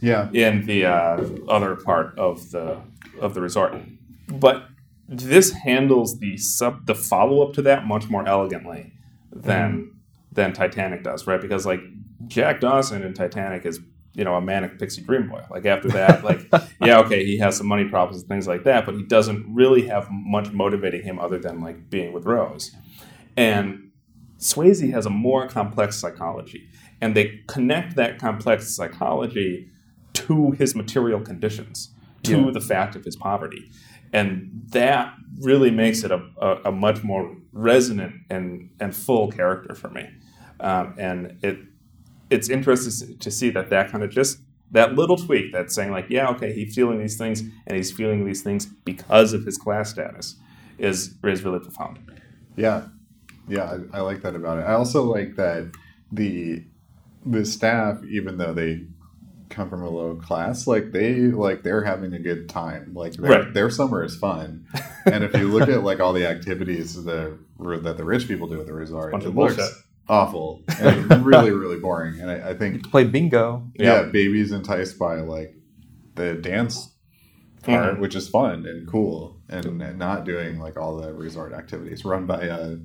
yeah 0.01 0.29
in 0.33 0.65
the 0.65 0.85
uh, 0.85 1.27
other 1.47 1.75
part 1.75 2.17
of 2.17 2.51
the 2.51 2.81
of 3.19 3.33
the 3.33 3.41
resort. 3.41 3.75
But 4.27 4.67
this 5.07 5.51
handles 5.51 6.19
the 6.19 6.37
sub 6.37 6.85
the 6.85 6.95
follow 6.95 7.47
up 7.47 7.53
to 7.55 7.61
that 7.63 7.85
much 7.85 8.09
more 8.09 8.27
elegantly 8.27 8.93
than 9.31 9.93
than 10.31 10.53
Titanic 10.53 11.03
does, 11.03 11.25
right? 11.25 11.41
Because 11.41 11.65
like 11.65 11.81
Jack 12.27 12.59
Dawson 12.61 13.03
in 13.03 13.13
Titanic 13.13 13.65
is 13.65 13.79
you 14.13 14.23
know 14.23 14.35
a 14.35 14.41
manic 14.41 14.79
pixie 14.79 15.01
dream 15.01 15.29
boy. 15.29 15.43
Like 15.51 15.65
after 15.65 15.87
that, 15.89 16.23
like 16.23 16.47
yeah, 16.81 16.99
okay, 16.99 17.23
he 17.25 17.37
has 17.37 17.57
some 17.57 17.67
money 17.67 17.85
problems 17.85 18.21
and 18.21 18.29
things 18.29 18.47
like 18.47 18.63
that, 18.63 18.85
but 18.85 18.95
he 18.95 19.03
doesn't 19.03 19.45
really 19.53 19.87
have 19.87 20.07
much 20.11 20.51
motivating 20.51 21.03
him 21.03 21.19
other 21.19 21.37
than 21.37 21.61
like 21.61 21.89
being 21.89 22.13
with 22.13 22.25
Rose. 22.25 22.75
And 23.35 23.91
Swayze 24.39 24.91
has 24.91 25.05
a 25.05 25.09
more 25.09 25.47
complex 25.47 25.97
psychology, 25.97 26.67
and 27.01 27.15
they 27.15 27.41
connect 27.47 27.95
that 27.95 28.19
complex 28.19 28.75
psychology 28.75 29.69
to 30.13 30.51
his 30.51 30.75
material 30.75 31.19
conditions, 31.21 31.93
to 32.23 32.45
Yeah. 32.45 32.51
the 32.51 32.61
fact 32.61 32.95
of 32.95 33.03
his 33.05 33.15
poverty. 33.15 33.69
And 34.13 34.63
that 34.69 35.13
really 35.41 35.69
makes 35.69 36.03
it 36.03 36.11
a, 36.11 36.21
a, 36.41 36.55
a 36.65 36.71
much 36.71 37.03
more 37.03 37.35
resonant 37.51 38.13
and, 38.29 38.69
and 38.79 38.95
full 38.95 39.29
character 39.29 39.75
for 39.75 39.89
me. 39.89 40.07
Um, 40.59 40.95
and 40.97 41.37
it 41.43 41.59
it's 42.29 42.49
interesting 42.49 43.17
to 43.17 43.31
see 43.31 43.49
that 43.51 43.69
that 43.69 43.91
kind 43.91 44.03
of 44.03 44.09
just 44.09 44.39
that 44.71 44.95
little 44.95 45.15
tweak 45.17 45.53
that's 45.53 45.73
saying 45.73 45.91
like, 45.91 46.07
yeah, 46.09 46.27
okay, 46.29 46.51
he's 46.53 46.75
feeling 46.75 46.99
these 46.99 47.17
things 47.17 47.41
and 47.41 47.77
he's 47.77 47.91
feeling 47.91 48.25
these 48.25 48.41
things 48.41 48.65
because 48.65 49.31
of 49.33 49.45
his 49.45 49.57
class 49.57 49.89
status 49.89 50.35
is 50.77 51.15
is 51.23 51.43
really 51.43 51.59
profound. 51.59 51.99
yeah 52.55 52.87
yeah 53.47 53.77
I, 53.93 53.97
I 53.97 54.01
like 54.01 54.21
that 54.21 54.35
about 54.35 54.59
it 54.59 54.61
i 54.63 54.73
also 54.73 55.01
like 55.03 55.35
that 55.37 55.71
the 56.11 56.63
the 57.25 57.45
staff 57.45 58.03
even 58.03 58.37
though 58.37 58.53
they 58.53 58.85
come 59.49 59.69
from 59.69 59.81
a 59.81 59.89
low 59.89 60.15
class, 60.15 60.67
like 60.67 60.91
they 60.91 61.15
like 61.15 61.63
they're 61.63 61.83
having 61.83 62.13
a 62.13 62.19
good 62.19 62.49
time. 62.49 62.93
Like 62.93 63.13
their, 63.13 63.31
Right. 63.43 63.53
their 63.53 63.69
summer 63.69 64.03
is 64.03 64.15
fun. 64.17 64.67
and 65.05 65.23
if 65.23 65.33
you 65.35 65.47
look 65.47 65.69
at 65.69 65.83
like 65.83 65.99
all 66.01 66.11
the 66.13 66.27
activities 66.27 67.01
that 67.05 67.37
that 67.59 67.95
the 67.97 68.03
rich 68.03 68.27
people 68.27 68.47
do 68.47 68.59
at 68.59 68.67
the 68.67 68.73
resort, 68.73 69.13
it 69.13 69.33
looks 69.33 69.55
bullshit. 69.55 69.73
Awful 70.09 70.63
and 70.79 71.25
really 71.25 71.51
really 71.51 71.79
boring. 71.79 72.19
And 72.19 72.29
I, 72.31 72.49
I 72.49 72.53
think 72.53 72.89
Play 72.89 73.03
bingo. 73.05 73.67
yeah, 73.75 74.01
Yeah. 74.01 74.09
babies 74.11 74.51
enticed 74.51 74.97
by 74.99 75.15
like 75.21 75.55
the 76.15 76.33
dance 76.35 76.93
part, 77.63 77.95
Mhm. 77.95 77.99
which 77.99 78.15
is 78.15 78.27
fun 78.29 78.65
and 78.65 78.87
cool, 78.87 79.39
and, 79.49 79.65
and 79.81 79.99
not 79.99 80.25
doing 80.25 80.59
like 80.59 80.77
all 80.77 80.97
the 80.97 81.13
resort 81.13 81.53
activities 81.53 82.05
run 82.05 82.25
by 82.25 82.47
uh, 82.47 82.75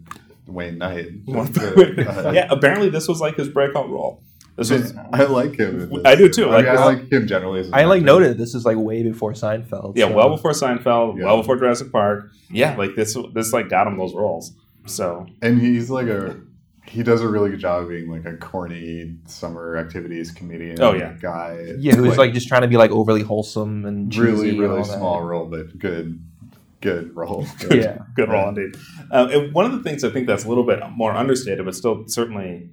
Wayne 0.46 0.78
Knight. 0.78 1.08
Uh, 1.28 2.32
yeah, 2.34 2.46
apparently 2.50 2.88
this 2.88 3.06
was 3.08 3.20
like 3.20 3.36
his 3.36 3.48
breakout 3.48 3.88
role. 3.88 4.22
This 4.56 4.70
was 4.70 4.92
I 5.12 5.22
like 5.24 5.54
him. 5.56 5.88
this. 5.88 6.00
I 6.04 6.14
do 6.14 6.28
too, 6.28 6.50
I, 6.50 6.56
mean, 6.62 6.66
like- 6.66 6.78
I 6.78 6.84
like 6.84 7.12
him 7.12 7.26
generally. 7.26 7.60
As 7.60 7.70
I 7.72 7.84
like 7.84 8.02
noted 8.02 8.36
this 8.38 8.54
is 8.54 8.64
like 8.66 8.76
way 8.76 9.02
before 9.02 9.32
Seinfeld. 9.32 9.92
yeah, 9.96 10.08
so- 10.08 10.14
well 10.14 10.30
before 10.30 10.50
Seinfeld, 10.50 11.18
Yeah. 11.18 11.26
well 11.26 11.38
before 11.38 11.56
Jurassic 11.56 11.90
Park. 11.92 12.30
Yeah, 12.50 12.76
like 12.76 12.94
this 12.96 13.16
this 13.34 13.52
like 13.52 13.68
got 13.70 13.86
him 13.86 13.96
those 13.96 14.14
roles. 14.14 14.52
So 14.86 15.26
and 15.40 15.60
he's 15.60 15.88
like 15.88 16.08
a 16.08 16.36
he 16.86 17.02
does 17.02 17.20
a 17.20 17.28
really 17.28 17.50
good 17.50 17.60
job 17.60 17.82
of 17.84 17.88
being 17.88 18.10
like 18.10 18.24
a 18.24 18.36
corny 18.36 19.16
summer 19.26 19.76
activities 19.76 20.30
comedian. 20.30 20.80
Oh, 20.82 20.92
yeah. 20.92 21.14
guy. 21.20 21.74
Yeah, 21.78 21.94
who's 21.94 22.18
like, 22.18 22.32
just 22.34 22.48
trying 22.48 22.62
to 22.62 22.68
be 22.68 22.76
like 22.76 22.90
overly 22.90 23.22
wholesome 23.22 23.84
and 23.84 24.14
really 24.16 24.32
cheesy 24.34 24.48
and 24.50 24.58
really 24.60 24.78
all 24.78 24.84
that. 24.84 24.96
small 24.98 25.22
role, 25.22 25.46
but 25.46 25.78
good 25.78 26.20
good 26.80 27.14
role. 27.16 27.46
Yeah. 27.70 27.98
good 28.16 28.28
role 28.28 28.48
indeed. 28.48 28.74
Um, 29.12 29.30
and 29.30 29.54
one 29.54 29.64
of 29.64 29.72
the 29.72 29.82
things 29.88 30.02
I 30.02 30.10
think 30.10 30.26
that's 30.26 30.44
a 30.44 30.48
little 30.48 30.64
bit 30.64 30.80
more 30.90 31.12
understated, 31.12 31.64
but 31.64 31.76
still 31.76 32.04
certainly 32.08 32.68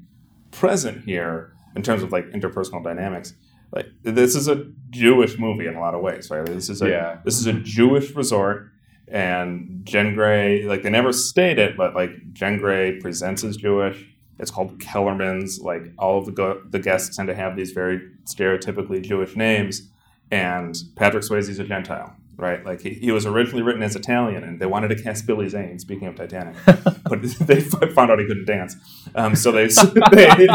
present 0.51 1.05
here 1.05 1.53
in 1.75 1.83
terms 1.83 2.01
of 2.01 2.11
like 2.11 2.25
interpersonal 2.31 2.83
dynamics. 2.83 3.35
Like 3.71 3.85
this 4.01 4.35
is 4.35 4.47
a 4.47 4.65
Jewish 4.89 5.37
movie 5.37 5.67
in 5.67 5.75
a 5.75 5.79
lot 5.79 5.93
of 5.93 6.01
ways, 6.01 6.31
right? 6.31 6.43
This 6.43 6.69
is 6.69 6.81
a 6.81 6.89
Yeah. 6.89 7.17
this 7.23 7.37
is 7.39 7.45
a 7.45 7.53
Jewish 7.53 8.15
resort, 8.15 8.68
and 9.11 9.81
Jen 9.83 10.13
Grey 10.13 10.63
like 10.63 10.83
they 10.83 10.89
never 10.89 11.11
state 11.11 11.59
it, 11.59 11.75
but 11.75 11.95
like 11.95 12.33
Jen 12.33 12.57
Grey 12.57 12.99
presents 12.99 13.43
as 13.43 13.57
Jewish. 13.57 14.05
It's 14.37 14.51
called 14.51 14.79
Kellerman's. 14.79 15.59
Like 15.59 15.83
all 15.97 16.19
of 16.19 16.25
the 16.25 16.31
go- 16.31 16.61
the 16.69 16.79
guests 16.79 17.15
tend 17.15 17.27
to 17.27 17.35
have 17.35 17.55
these 17.55 17.71
very 17.71 18.01
stereotypically 18.25 19.03
Jewish 19.03 19.35
names, 19.35 19.89
and 20.31 20.75
Patrick 20.95 21.23
Swayze's 21.23 21.59
a 21.59 21.63
Gentile, 21.63 22.15
right? 22.37 22.63
Like 22.65 22.81
he, 22.81 22.91
he 22.91 23.11
was 23.11 23.25
originally 23.25 23.63
written 23.63 23.83
as 23.83 23.95
Italian, 23.95 24.43
and 24.43 24.59
they 24.59 24.65
wanted 24.65 24.89
to 24.89 25.01
cast 25.01 25.25
Billy 25.25 25.49
Zane. 25.49 25.79
Speaking 25.79 26.07
of 26.07 26.15
Titanic, 26.15 26.55
but 26.65 27.21
they 27.41 27.61
found 27.61 28.11
out 28.11 28.19
he 28.19 28.25
couldn't 28.25 28.45
dance, 28.45 28.75
um, 29.15 29.35
so 29.35 29.51
they, 29.51 29.67
they 30.11 30.47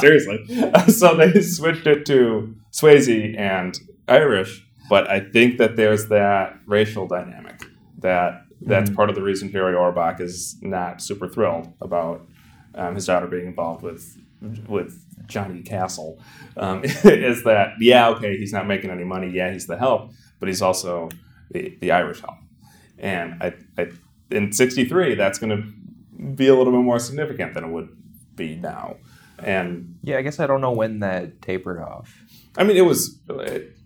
seriously, 0.00 0.44
so 0.88 1.16
they 1.16 1.40
switched 1.40 1.86
it 1.86 2.06
to 2.06 2.54
Swayze 2.72 3.38
and 3.38 3.78
Irish. 4.08 4.60
But 4.90 5.08
I 5.08 5.20
think 5.20 5.56
that 5.58 5.76
there's 5.76 6.08
that 6.08 6.58
racial 6.66 7.06
dynamic 7.08 7.43
that 8.04 8.42
that's 8.60 8.88
Mhm. 8.90 8.94
part 8.96 9.08
of 9.10 9.16
the 9.16 9.22
reason 9.22 9.50
Jerry 9.50 9.74
Orbach 9.74 10.20
is 10.20 10.56
not 10.62 11.02
super 11.02 11.28
thrilled 11.28 11.72
about 11.80 12.26
um, 12.76 12.94
his 12.94 13.06
daughter 13.06 13.26
being 13.26 13.46
involved 13.46 13.82
with 13.82 14.04
with 14.68 14.92
Johnny 15.26 15.62
Castle. 15.62 16.20
Um, 16.56 16.82
is 17.34 17.42
that 17.44 17.72
yeah 17.80 18.08
okay 18.10 18.36
he's 18.36 18.52
not 18.52 18.66
making 18.66 18.90
any 18.90 19.04
money 19.04 19.28
yeah 19.30 19.50
he's 19.52 19.66
the 19.66 19.76
help 19.78 20.12
but 20.38 20.48
he's 20.48 20.62
also 20.62 21.08
the, 21.50 21.76
the 21.80 21.90
Irish 21.92 22.20
help 22.20 22.38
and 22.98 23.42
I, 23.42 23.54
I 23.78 23.88
in 24.30 24.52
'63 24.52 25.14
that's 25.14 25.38
going 25.38 25.54
to 25.56 25.62
be 26.34 26.48
a 26.48 26.54
little 26.54 26.72
bit 26.72 26.82
more 26.82 26.98
significant 26.98 27.54
than 27.54 27.64
it 27.64 27.70
would 27.70 27.88
be 28.36 28.56
now 28.56 28.96
and 29.38 29.96
Yeah, 30.02 30.18
I 30.18 30.22
guess 30.22 30.38
I 30.40 30.46
don't 30.46 30.60
know 30.60 30.72
when 30.72 31.00
that 31.00 31.40
tapered 31.42 31.80
off. 31.80 32.08
I 32.56 32.62
mean 32.64 32.76
it 32.76 32.82
was. 32.86 33.18
It, 33.28 33.76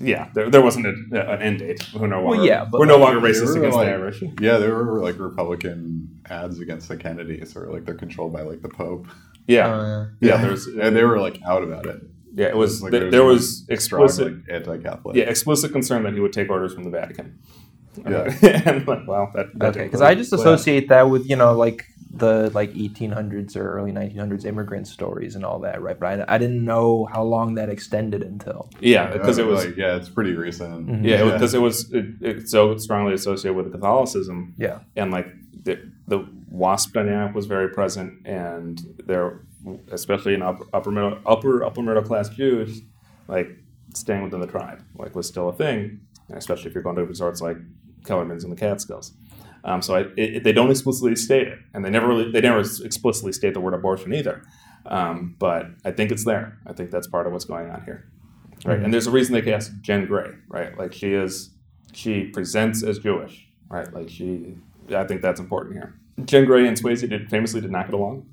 yeah, 0.00 0.28
there, 0.34 0.50
there 0.50 0.62
wasn't 0.62 0.86
a, 0.86 1.32
an 1.34 1.42
end 1.42 1.58
date. 1.60 1.86
We're 1.94 2.06
no 2.06 2.22
longer, 2.22 2.44
yeah, 2.44 2.64
but 2.64 2.78
we're 2.80 2.86
no 2.86 2.98
longer 2.98 3.20
racist 3.20 3.56
against 3.56 3.76
like- 3.76 3.86
the 3.86 3.92
Irish. 3.92 4.22
Yeah, 4.40 4.58
there 4.58 4.74
were 4.74 5.00
like 5.02 5.18
Republican 5.18 6.20
ads 6.28 6.60
against 6.60 6.88
the 6.88 6.96
Kennedys, 6.96 7.56
or 7.56 7.66
like 7.72 7.84
they're 7.84 7.94
controlled 7.94 8.32
by 8.32 8.42
like 8.42 8.62
the 8.62 8.68
Pope. 8.68 9.06
Yeah, 9.46 9.68
Uh, 9.68 10.06
yeah. 10.20 10.38
There's 10.42 10.66
and 10.66 10.94
they 10.96 11.04
were 11.04 11.20
like 11.20 11.40
out 11.46 11.62
about 11.62 11.86
it. 11.86 12.02
yeah. 12.34 12.46
It 12.48 12.56
was 12.56 12.82
Like, 12.82 12.90
th- 12.90 13.00
there's 13.00 13.12
there 13.12 13.22
a 13.22 13.24
was 13.26 13.58
Strong, 13.58 13.74
explicit 14.04 14.32
like, 14.34 14.42
anti-Catholic. 14.50 15.16
yeah 15.16 15.24
explicit 15.24 15.72
concern 15.72 16.02
that 16.02 16.14
he 16.14 16.20
would 16.20 16.32
take 16.32 16.50
orders 16.50 16.74
from 16.74 16.84
the 16.84 16.90
Vatican. 16.90 17.38
Yeah. 18.04 18.24
and 18.66 18.86
like, 18.86 19.06
well, 19.06 19.30
that, 19.34 19.56
that 19.58 19.68
okay, 19.76 19.84
because 19.84 20.02
I 20.02 20.14
just 20.14 20.32
well, 20.32 20.40
associate 20.40 20.88
that 20.90 21.08
with 21.08 21.28
you 21.30 21.36
know 21.36 21.54
like 21.56 21.86
the 22.18 22.50
like 22.54 22.72
1800s 22.74 23.56
or 23.56 23.70
early 23.76 23.92
1900s 23.92 24.44
immigrant 24.44 24.86
stories 24.86 25.34
and 25.36 25.44
all 25.44 25.58
that, 25.60 25.80
right? 25.82 25.98
But 25.98 26.20
I, 26.28 26.34
I 26.34 26.38
didn't 26.38 26.64
know 26.64 27.06
how 27.12 27.22
long 27.22 27.54
that 27.54 27.68
extended 27.68 28.22
until. 28.22 28.70
yeah, 28.80 29.10
because 29.12 29.38
it 29.38 29.44
Uh, 29.46 29.50
was 29.50 29.64
like 29.66 29.76
yeah, 29.76 29.96
it's 29.96 30.08
pretty 30.08 30.34
recent. 30.34 30.86
Mhm. 30.88 31.04
yeah 31.04 31.24
because 31.32 31.54
it 31.54 31.60
was 31.60 31.92
it, 31.92 32.06
it's 32.20 32.50
so 32.50 32.76
strongly 32.78 33.14
associated 33.14 33.56
with 33.56 33.70
Catholicism 33.72 34.54
Yeah, 34.56 34.80
and 34.96 35.10
like 35.10 35.26
the, 35.64 35.78
the 36.06 36.26
wasp 36.50 36.92
dynamic 36.94 37.34
was 37.34 37.46
very 37.46 37.68
present 37.70 38.26
and 38.26 38.80
there 39.06 39.40
especially 39.90 40.32
in 40.34 40.42
upper 40.42 40.64
upper 40.72 40.90
middle 40.92 41.18
upper 41.26 41.64
upper 41.64 41.82
middle 41.82 42.02
class 42.02 42.28
jews 42.28 42.82
like 43.28 43.48
staying 43.94 44.22
within 44.22 44.40
the 44.40 44.46
tribe 44.46 44.80
like 44.96 45.14
was 45.16 45.26
still 45.26 45.48
a 45.48 45.52
thing 45.52 46.00
especially 46.32 46.68
if 46.68 46.74
you're 46.74 46.84
going 46.84 46.94
to 46.96 47.04
resorts 47.04 47.40
like 47.40 47.56
kellerman's 48.04 48.44
and 48.44 48.52
the 48.52 48.56
catskills 48.56 49.12
um, 49.66 49.82
so 49.82 49.94
I, 49.96 50.06
it, 50.16 50.44
they 50.44 50.52
don't 50.52 50.70
explicitly 50.70 51.14
state 51.16 51.48
it 51.48 51.58
and 51.74 51.84
they 51.84 51.90
never 51.90 52.06
really 52.08 52.30
they 52.30 52.40
never 52.40 52.60
explicitly 52.60 53.32
state 53.32 53.52
the 53.52 53.60
word 53.60 53.74
abortion 53.74 54.14
either 54.14 54.42
um, 54.86 55.36
but 55.38 55.66
i 55.84 55.90
think 55.90 56.10
it's 56.10 56.24
there 56.24 56.58
i 56.66 56.72
think 56.72 56.90
that's 56.90 57.06
part 57.06 57.26
of 57.26 57.32
what's 57.32 57.44
going 57.44 57.70
on 57.70 57.82
here 57.84 58.08
right 58.64 58.80
and 58.80 58.92
there's 58.94 59.06
a 59.06 59.10
reason 59.10 59.34
they 59.34 59.42
cast 59.42 59.72
jen 59.82 60.06
grey 60.06 60.30
right 60.48 60.78
like 60.78 60.92
she 60.92 61.12
is 61.12 61.50
she 61.92 62.24
presents 62.24 62.82
as 62.82 62.98
jewish 62.98 63.46
right 63.68 63.92
like 63.92 64.08
she 64.08 64.54
I 64.94 65.04
think 65.04 65.20
that's 65.20 65.40
important 65.40 65.74
here. 65.74 65.94
Jen 66.24 66.44
Grey 66.44 66.66
and 66.66 66.80
Swayze 66.80 67.08
did 67.08 67.28
famously 67.28 67.60
did 67.60 67.70
not 67.72 67.86
get 67.86 67.94
along 67.94 68.24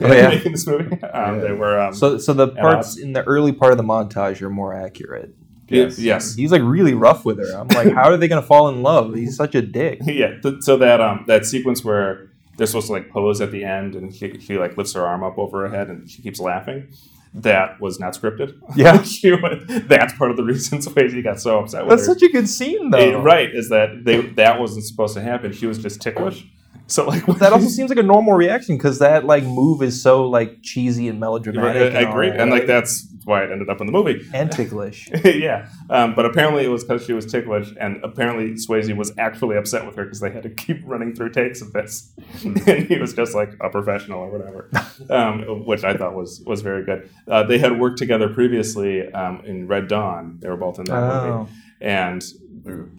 Oh, 0.00 0.12
yeah. 0.12 0.28
making 0.34 0.52
this 0.52 0.66
movie. 0.66 1.02
Um, 1.02 1.40
They 1.40 1.52
were 1.52 1.80
um, 1.80 1.94
so 1.94 2.18
so 2.18 2.34
the 2.34 2.48
parts 2.48 2.98
in 2.98 3.14
the 3.14 3.22
early 3.24 3.52
part 3.52 3.72
of 3.72 3.78
the 3.78 3.84
montage 3.84 4.42
are 4.42 4.50
more 4.50 4.74
accurate. 4.74 5.34
Yes, 5.72 5.98
yes, 5.98 6.34
He's 6.34 6.52
like 6.52 6.62
really 6.62 6.94
rough 6.94 7.24
with 7.24 7.38
her. 7.38 7.56
I'm 7.56 7.68
like, 7.68 7.92
how 7.92 8.10
are 8.10 8.16
they 8.16 8.28
gonna 8.28 8.42
fall 8.42 8.68
in 8.68 8.82
love? 8.82 9.14
He's 9.14 9.36
such 9.36 9.54
a 9.54 9.62
dick. 9.62 10.00
yeah. 10.04 10.38
Th- 10.40 10.60
so 10.60 10.76
that 10.78 11.00
um 11.00 11.24
that 11.26 11.46
sequence 11.46 11.84
where 11.84 12.30
they're 12.56 12.66
supposed 12.66 12.86
to 12.88 12.92
like 12.92 13.10
pose 13.10 13.40
at 13.40 13.50
the 13.50 13.64
end 13.64 13.94
and 13.94 14.14
she, 14.14 14.38
she 14.38 14.58
like 14.58 14.76
lifts 14.76 14.92
her 14.94 15.06
arm 15.06 15.22
up 15.24 15.38
over 15.38 15.66
her 15.68 15.74
head 15.74 15.88
and 15.88 16.10
she 16.10 16.22
keeps 16.22 16.40
laughing. 16.40 16.88
That 17.34 17.80
was 17.80 17.98
not 17.98 18.12
scripted. 18.14 18.58
Yeah. 18.76 19.02
she 19.04 19.32
was, 19.32 19.64
that's 19.86 20.12
part 20.14 20.30
of 20.30 20.36
the 20.36 20.44
reason 20.44 20.78
Swayze 20.78 21.22
got 21.24 21.40
so 21.40 21.60
upset 21.60 21.84
with 21.84 21.90
her. 21.90 21.96
That's 21.96 22.06
her. 22.06 22.14
such 22.14 22.22
a 22.22 22.32
good 22.32 22.48
scene 22.48 22.90
though. 22.90 22.98
Eh, 22.98 23.22
right, 23.22 23.48
is 23.52 23.70
that 23.70 24.04
they 24.04 24.20
that 24.20 24.60
wasn't 24.60 24.84
supposed 24.84 25.14
to 25.14 25.22
happen. 25.22 25.52
She 25.52 25.66
was 25.66 25.78
just 25.78 26.02
ticklish. 26.02 26.46
So 26.92 27.06
like 27.06 27.24
That 27.26 27.52
also 27.54 27.68
seems 27.68 27.88
like 27.90 27.98
a 27.98 28.02
normal 28.02 28.34
reaction 28.34 28.76
because 28.76 28.98
that 28.98 29.24
like 29.24 29.44
move 29.44 29.82
is 29.82 30.02
so 30.02 30.26
like 30.28 30.62
cheesy 30.62 31.08
and 31.08 31.16
I, 31.16 31.20
melodramatic. 31.20 31.94
I 31.94 32.04
all 32.04 32.10
agree, 32.12 32.30
that. 32.30 32.40
and 32.40 32.50
like 32.50 32.66
that's 32.66 33.08
why 33.24 33.44
it 33.44 33.52
ended 33.52 33.70
up 33.70 33.80
in 33.80 33.86
the 33.86 33.92
movie. 33.92 34.20
and 34.34 34.50
ticklish. 34.50 35.08
yeah, 35.24 35.68
um, 35.90 36.14
but 36.14 36.26
apparently 36.26 36.64
it 36.64 36.68
was 36.68 36.82
because 36.84 37.04
she 37.06 37.12
was 37.12 37.24
ticklish, 37.24 37.72
and 37.80 38.02
apparently 38.04 38.54
Swayze 38.54 38.94
was 38.96 39.12
actually 39.16 39.56
upset 39.56 39.86
with 39.86 39.94
her 39.96 40.04
because 40.04 40.20
they 40.20 40.30
had 40.30 40.42
to 40.42 40.50
keep 40.64 40.82
running 40.84 41.14
through 41.14 41.30
takes 41.30 41.62
of 41.62 41.72
this, 41.72 42.12
and 42.44 42.58
he 42.88 42.98
was 42.98 43.14
just 43.14 43.34
like 43.34 43.52
a 43.60 43.70
professional 43.70 44.18
or 44.20 44.30
whatever, 44.30 44.68
um, 45.08 45.64
which 45.64 45.84
I 45.84 45.94
thought 45.96 46.14
was 46.14 46.42
was 46.46 46.62
very 46.62 46.84
good. 46.84 47.08
Uh, 47.28 47.44
they 47.44 47.58
had 47.58 47.78
worked 47.78 47.98
together 47.98 48.28
previously 48.28 49.10
um, 49.12 49.40
in 49.46 49.66
Red 49.68 49.88
Dawn; 49.88 50.38
they 50.40 50.48
were 50.48 50.56
both 50.56 50.78
in 50.78 50.84
that 50.86 50.94
Oh. 51.02 51.38
movie, 51.38 51.52
and 51.80 52.22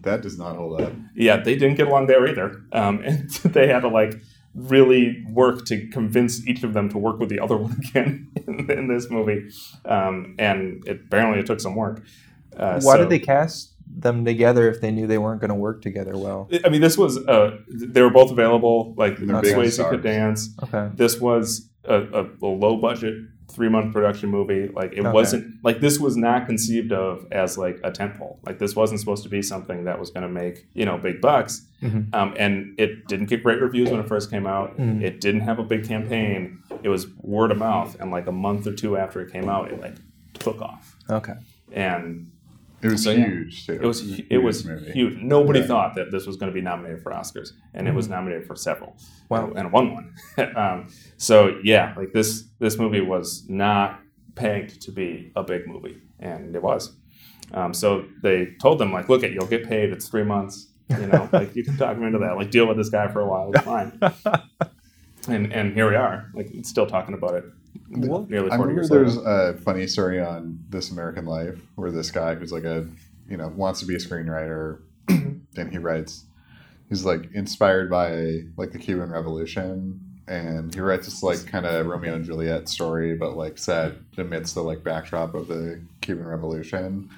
that 0.02 0.22
does 0.22 0.38
not 0.38 0.56
hold 0.56 0.80
up. 0.80 0.92
yeah, 1.14 1.36
they 1.38 1.54
didn't 1.56 1.76
get 1.76 1.88
along 1.88 2.06
there 2.06 2.26
either, 2.26 2.62
um, 2.72 3.00
and 3.04 3.30
they 3.44 3.68
had 3.68 3.80
to 3.80 3.88
like 3.88 4.14
really 4.54 5.24
work 5.30 5.64
to 5.66 5.88
convince 5.88 6.46
each 6.46 6.62
of 6.62 6.74
them 6.74 6.88
to 6.88 6.98
work 6.98 7.18
with 7.18 7.28
the 7.28 7.40
other 7.40 7.56
one 7.66 7.72
again 7.88 8.30
in, 8.46 8.70
in 8.70 8.88
this 8.88 9.10
movie, 9.10 9.48
um, 9.84 10.34
and 10.38 10.86
it, 10.86 11.00
apparently 11.06 11.40
it 11.40 11.46
took 11.46 11.60
some 11.60 11.74
work. 11.74 12.02
Uh, 12.56 12.80
Why 12.82 12.94
so- 12.94 12.98
did 12.98 13.10
they 13.10 13.18
cast 13.18 13.72
them 13.96 14.24
together 14.24 14.68
if 14.70 14.80
they 14.80 14.90
knew 14.90 15.06
they 15.06 15.18
weren't 15.18 15.40
going 15.40 15.50
to 15.50 15.54
work 15.54 15.82
together 15.82 16.16
well? 16.16 16.48
I 16.64 16.68
mean, 16.68 16.80
this 16.80 16.96
was 16.98 17.18
uh, 17.18 17.58
they 17.68 18.02
were 18.02 18.10
both 18.10 18.30
available. 18.30 18.94
Like 18.96 19.18
They're 19.18 19.40
big 19.40 19.54
Swayze 19.56 19.72
stars. 19.72 19.90
could 19.90 20.02
dance. 20.02 20.50
Okay. 20.62 20.90
This 20.94 21.20
was 21.20 21.68
a, 21.84 22.00
a, 22.00 22.24
a 22.42 22.46
low 22.46 22.76
budget 22.76 23.14
three 23.50 23.68
month 23.68 23.92
production 23.92 24.30
movie. 24.30 24.68
Like 24.68 24.92
it 24.94 25.00
Okay. 25.00 25.10
wasn't 25.10 25.62
like 25.64 25.80
this 25.80 25.98
was 26.00 26.16
not 26.16 26.46
conceived 26.46 26.92
of 26.92 27.26
as 27.30 27.56
like 27.58 27.78
a 27.84 27.90
tentpole. 27.90 28.38
Like 28.46 28.58
this 28.58 28.74
wasn't 28.74 29.00
supposed 29.00 29.22
to 29.24 29.28
be 29.28 29.42
something 29.42 29.84
that 29.84 29.98
was 30.00 30.10
going 30.10 30.26
to 30.26 30.32
make 30.32 30.66
you 30.74 30.84
know 30.84 30.98
big 30.98 31.20
bucks. 31.20 31.66
Mhm. 31.82 32.14
Um, 32.14 32.34
and 32.38 32.74
it 32.78 33.06
didn't 33.06 33.26
get 33.26 33.42
great 33.42 33.60
reviews 33.60 33.90
when 33.90 34.00
it 34.00 34.08
first 34.08 34.30
came 34.30 34.46
out. 34.46 34.76
Mhm. 34.78 35.02
It 35.02 35.20
didn't 35.20 35.42
have 35.42 35.58
a 35.58 35.64
big 35.64 35.86
campaign. 35.86 36.58
It 36.82 36.88
was 36.88 37.06
word 37.18 37.50
of 37.50 37.58
mouth. 37.58 37.96
And 38.00 38.10
like 38.10 38.26
a 38.26 38.32
month 38.32 38.66
or 38.66 38.72
two 38.72 38.96
after 38.96 39.20
it 39.20 39.30
came 39.30 39.48
out, 39.48 39.70
it 39.70 39.80
like 39.80 39.94
took 40.34 40.60
off. 40.62 40.96
Okay. 41.10 41.34
And 41.72 42.30
It 42.84 42.90
was 42.92 43.02
So, 43.04 43.10
yeah. 43.10 43.26
huge 43.26 43.66
too. 43.66 43.72
it 43.82 43.86
was 43.86 44.18
a 44.20 44.34
it 44.34 44.38
was 44.38 44.64
movie. 44.64 44.92
huge. 44.92 45.16
Nobody 45.22 45.60
Yeah. 45.60 45.66
thought 45.66 45.94
that 45.96 46.10
this 46.12 46.26
was 46.26 46.36
going 46.36 46.50
to 46.52 46.54
be 46.54 46.60
nominated 46.60 47.02
for 47.02 47.12
Oscars, 47.12 47.52
and 47.72 47.88
it 47.88 47.94
was 47.94 48.08
nominated 48.08 48.46
for 48.46 48.54
several. 48.56 48.96
Wow. 49.30 49.52
and 49.56 49.72
won 49.72 49.94
one. 49.94 50.14
um, 50.56 50.88
so 51.16 51.58
yeah, 51.64 51.94
like 51.96 52.12
this 52.12 52.44
this 52.58 52.78
movie 52.78 53.00
was 53.00 53.46
not 53.48 54.00
pegged 54.34 54.80
to 54.82 54.92
be 54.92 55.32
a 55.36 55.42
big 55.42 55.66
movie, 55.66 55.96
and 56.20 56.54
it 56.54 56.62
was. 56.62 56.94
Um, 57.52 57.72
so 57.74 58.04
they 58.22 58.48
told 58.60 58.78
them 58.78 58.92
like, 58.92 59.08
look, 59.08 59.22
it 59.22 59.32
you'll 59.32 59.46
get 59.46 59.68
paid. 59.68 59.90
It's 59.90 60.08
three 60.08 60.24
months. 60.24 60.68
You 60.90 61.06
know, 61.06 61.28
like 61.32 61.56
you 61.56 61.64
can 61.64 61.76
talk 61.78 61.96
me 61.98 62.06
into 62.06 62.18
that. 62.18 62.36
Like 62.36 62.50
deal 62.50 62.66
with 62.66 62.76
this 62.76 62.90
guy 62.90 63.08
for 63.08 63.20
a 63.20 63.26
while. 63.26 63.50
It's 63.54 63.64
fine. 63.64 63.98
and 65.28 65.52
and 65.52 65.72
here 65.74 65.88
we 65.88 65.96
are, 65.96 66.30
like 66.34 66.50
still 66.62 66.86
talking 66.86 67.14
about 67.14 67.34
it. 67.34 67.44
Well, 67.90 68.26
nearly 68.28 68.50
I 68.50 68.56
forty 68.56 68.74
remember 68.74 68.94
there's 68.94 69.16
a 69.16 69.54
funny 69.64 69.86
story 69.86 70.20
on 70.20 70.58
This 70.68 70.90
American 70.90 71.26
Life 71.26 71.58
where 71.74 71.90
this 71.90 72.10
guy 72.10 72.34
who's 72.34 72.52
like 72.52 72.64
a, 72.64 72.86
you 73.28 73.36
know, 73.36 73.48
wants 73.48 73.80
to 73.80 73.86
be 73.86 73.94
a 73.94 73.98
screenwriter 73.98 74.80
and 75.08 75.70
he 75.70 75.78
writes, 75.78 76.24
he's 76.88 77.04
like 77.04 77.30
inspired 77.32 77.90
by 77.90 78.42
like 78.56 78.72
the 78.72 78.78
Cuban 78.78 79.10
Revolution 79.10 80.00
and 80.26 80.74
he 80.74 80.80
writes 80.80 81.06
this 81.06 81.22
like 81.22 81.46
kind 81.46 81.66
of 81.66 81.86
Romeo 81.86 82.14
and 82.14 82.24
Juliet 82.24 82.68
story, 82.68 83.14
but 83.14 83.36
like 83.36 83.58
set 83.58 83.92
amidst 84.16 84.54
the 84.54 84.62
like 84.62 84.82
backdrop 84.82 85.34
of 85.34 85.48
the 85.48 85.80
Cuban 86.00 86.26
Revolution. 86.26 87.10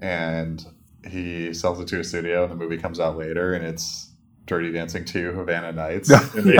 And 0.00 0.64
he 1.06 1.52
sells 1.52 1.80
it 1.80 1.88
to 1.88 2.00
a 2.00 2.04
studio 2.04 2.42
and 2.42 2.52
the 2.52 2.56
movie 2.56 2.78
comes 2.78 2.98
out 2.98 3.16
later 3.16 3.54
and 3.54 3.64
it's 3.64 4.10
Dirty 4.46 4.70
Dancing 4.72 5.04
2 5.04 5.32
Havana 5.32 5.72
Nights. 5.72 6.08
and 6.34 6.44
they, 6.44 6.56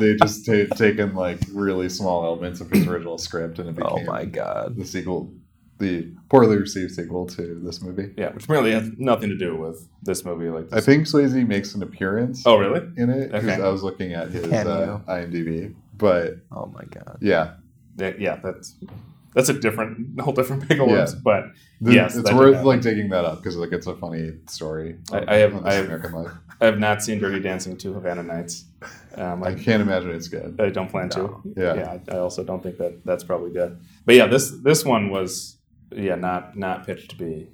they 0.00 0.14
just 0.16 0.46
ta 0.46 0.64
taken 0.76 1.14
like 1.14 1.40
really 1.52 1.88
small 1.88 2.24
elements 2.24 2.60
of 2.60 2.70
his 2.70 2.86
original 2.86 3.18
script 3.18 3.58
and 3.58 3.68
it 3.68 3.76
became 3.76 3.90
oh 4.08 4.12
my 4.12 4.24
god. 4.24 4.76
the 4.76 4.84
sequel, 4.84 5.32
the 5.78 6.08
poorly 6.28 6.56
received 6.56 6.92
sequel 6.92 7.26
to 7.26 7.60
this 7.62 7.82
movie. 7.82 8.12
Yeah, 8.16 8.30
which 8.32 8.48
really 8.48 8.70
has 8.72 8.90
nothing 8.98 9.28
to 9.30 9.36
do 9.36 9.56
with 9.56 9.88
this 10.02 10.24
movie. 10.24 10.48
Like, 10.48 10.66
I 10.72 10.76
this. 10.76 10.86
think 10.86 11.06
Swayze 11.06 11.46
makes 11.46 11.74
an 11.74 11.82
appearance 11.82 12.42
oh 12.46 12.56
really? 12.56 12.80
in 12.96 13.10
it 13.10 13.32
because 13.32 13.44
Okay. 13.48 13.62
I 13.62 13.68
was 13.68 13.82
looking 13.82 14.12
at 14.12 14.28
his 14.30 14.44
uh, 14.46 14.48
Cameo. 14.48 15.02
IMDb. 15.08 15.74
But 15.96 16.36
Oh 16.52 16.66
my 16.66 16.84
god. 16.84 17.18
yeah, 17.20 17.54
Yeah, 17.96 18.12
yeah, 18.18 18.36
that's 18.42 18.76
that's 19.34 19.48
a 19.48 19.52
different, 19.54 20.20
whole 20.20 20.32
different 20.32 20.68
bag 20.68 20.80
of 20.80 20.88
Yeah. 20.88 20.92
worms. 20.94 21.14
But 21.14 21.44
the- 21.80 21.94
Yes, 21.94 22.16
it's 22.16 22.32
worth 22.32 22.64
like 22.64 22.80
digging 22.80 23.10
that 23.10 23.24
up 23.24 23.36
because 23.38 23.56
like 23.56 23.72
it's 23.72 23.86
a 23.86 23.94
funny 23.94 24.32
story. 24.48 24.96
I- 25.12 25.24
I 25.34 25.36
have- 25.38 25.64
I 25.64 25.72
have- 25.74 25.84
American 25.86 26.12
Life. 26.12 26.32
I 26.60 26.66
have 26.66 26.78
not 26.78 27.02
seen 27.04 27.20
Dirty 27.20 27.38
Dancing 27.40 27.76
to 27.78 27.92
Havana 27.94 28.22
Nights. 28.24 28.64
Um, 29.16 29.44
I 29.44 29.48
I, 29.50 29.54
can't 29.54 29.80
imagine 29.80 30.10
it's 30.10 30.26
good. 30.28 30.60
I 30.60 30.70
don't 30.70 30.90
plan 30.90 31.08
No. 31.16 31.40
to. 31.54 31.60
Yeah. 31.60 31.98
I, 32.10 32.16
I 32.16 32.18
also 32.18 32.42
don't 32.42 32.62
think 32.62 32.78
that 32.78 33.04
that's 33.04 33.22
probably 33.24 33.50
good. 33.52 33.78
But 34.06 34.14
yeah, 34.16 34.26
this 34.26 34.50
this 34.62 34.84
one 34.84 35.10
was 35.10 35.56
yeah 35.92 36.16
not 36.16 36.56
not 36.56 36.84
pitched 36.86 37.10
to 37.10 37.16
be 37.16 37.48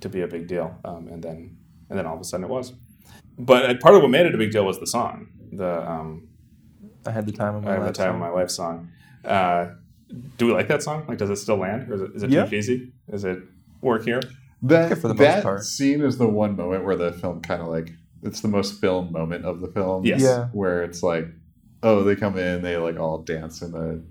to 0.00 0.08
be 0.08 0.20
a 0.22 0.26
big 0.28 0.46
deal, 0.46 0.76
um, 0.84 1.08
and 1.08 1.22
then 1.22 1.56
and 1.90 1.98
then 1.98 2.06
all 2.06 2.14
of 2.14 2.20
a 2.20 2.24
sudden 2.24 2.44
it 2.44 2.50
was. 2.50 2.72
But 3.38 3.64
uh, 3.68 3.74
part 3.80 3.94
of 3.96 4.02
what 4.02 4.10
made 4.10 4.26
it 4.26 4.34
a 4.34 4.38
big 4.38 4.52
deal 4.52 4.64
was 4.64 4.78
the 4.78 4.86
song, 4.86 5.28
the 5.52 5.90
um, 5.90 6.28
I 7.06 7.10
had 7.10 7.26
the 7.26 7.32
time 7.32 7.56
of 7.56 7.64
my 7.64 7.70
I 7.70 7.72
have 7.74 7.80
the 7.82 7.86
life. 7.86 7.94
time 7.96 8.08
of 8.08 8.12
song. 8.14 8.20
my 8.20 8.28
life 8.30 8.50
song. 8.50 8.88
Uh, 9.24 9.66
do 10.36 10.46
we 10.46 10.52
like 10.52 10.68
that 10.68 10.82
song? 10.82 11.04
Like, 11.08 11.18
does 11.18 11.30
it 11.30 11.36
still 11.36 11.56
land, 11.56 11.90
or 11.90 11.94
is 11.94 12.00
it, 12.02 12.10
is 12.14 12.22
it 12.22 12.30
Yeah. 12.30 12.44
too 12.44 12.50
cheesy? 12.50 12.92
Is 13.12 13.24
it 13.24 13.38
work 13.80 14.04
here? 14.04 14.20
That 14.62 14.90
for 14.98 15.08
the 15.08 15.14
most 15.14 15.18
that 15.18 15.42
part. 15.42 15.64
scene 15.64 16.00
is 16.00 16.16
the 16.18 16.26
one 16.28 16.56
moment 16.56 16.84
where 16.84 16.96
the 16.96 17.12
film 17.12 17.40
kind 17.42 17.60
of 17.60 17.68
like 17.68 17.90
it's 18.22 18.40
the 18.40 18.48
most 18.48 18.80
film 18.80 19.12
moment 19.12 19.44
of 19.44 19.60
the 19.60 19.68
film. 19.68 20.04
Yes. 20.06 20.22
Yeah. 20.22 20.46
where 20.52 20.82
it's 20.82 21.02
like, 21.02 21.26
oh, 21.82 22.02
they 22.02 22.16
come 22.16 22.38
in, 22.38 22.62
they 22.62 22.76
like 22.78 22.98
all 22.98 23.18
dance 23.18 23.60
in 23.60 23.72
the 23.72 24.02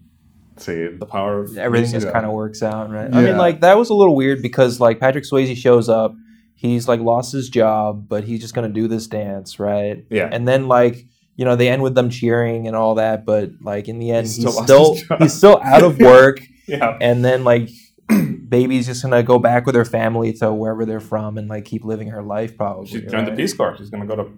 scene. 0.57 0.99
The 0.99 1.05
power 1.07 1.39
of 1.39 1.57
everything 1.57 1.91
music. 1.91 2.01
just 2.01 2.13
kind 2.13 2.25
of 2.25 2.31
works 2.33 2.61
out, 2.61 2.91
right? 2.91 3.11
I 3.11 3.21
mean, 3.23 3.37
like 3.37 3.61
that 3.61 3.77
was 3.77 3.89
a 3.89 3.95
little 3.95 4.15
weird 4.15 4.41
because 4.43 4.79
like 4.79 4.99
Patrick 4.99 5.23
Swayze 5.23 5.55
shows 5.57 5.89
up, 5.89 6.13
he's 6.55 6.87
like 6.87 6.99
lost 6.99 7.31
his 7.31 7.49
job, 7.49 8.07
but 8.07 8.23
he's 8.23 8.39
just 8.39 8.53
gonna 8.53 8.69
do 8.69 8.87
this 8.87 9.07
dance, 9.07 9.59
right? 9.59 10.05
Yeah. 10.11 10.29
And 10.31 10.47
then 10.47 10.67
like 10.67 11.07
you 11.35 11.45
know 11.45 11.55
they 11.55 11.69
end 11.69 11.81
with 11.81 11.95
them 11.95 12.09
cheering 12.09 12.67
and 12.67 12.75
all 12.75 12.95
that, 12.95 13.25
but 13.25 13.51
like 13.61 13.87
in 13.87 13.99
the 13.99 14.11
end 14.11 14.27
He's 14.27 14.35
he's 14.37 14.49
still 14.53 14.63
still 14.63 14.87
lost 14.89 14.99
his 14.99 15.07
job. 15.07 15.21
he's 15.21 15.33
still 15.33 15.61
out 15.63 15.83
of 15.83 15.99
work, 15.99 16.39
yeah. 16.67 16.97
and 17.01 17.23
then 17.25 17.43
like 17.43 17.69
baby's 18.49 18.85
just 18.85 19.01
gonna 19.03 19.23
go 19.23 19.39
back 19.39 19.65
with 19.65 19.75
her 19.75 19.85
family 19.85 20.33
to 20.33 20.53
wherever 20.53 20.85
they're 20.85 20.99
from 20.99 21.37
and 21.37 21.47
like 21.47 21.65
keep 21.65 21.83
living 21.83 22.09
her 22.09 22.21
life 22.21 22.55
probably. 22.57 22.87
She 22.87 23.01
joined 23.05 23.27
the? 23.27 23.31
Peace 23.31 23.53
Corps. 23.53 23.75
She's 23.77 23.89
going 23.89 24.07
to 24.07 24.15
go 24.15 24.23
to 24.23 24.31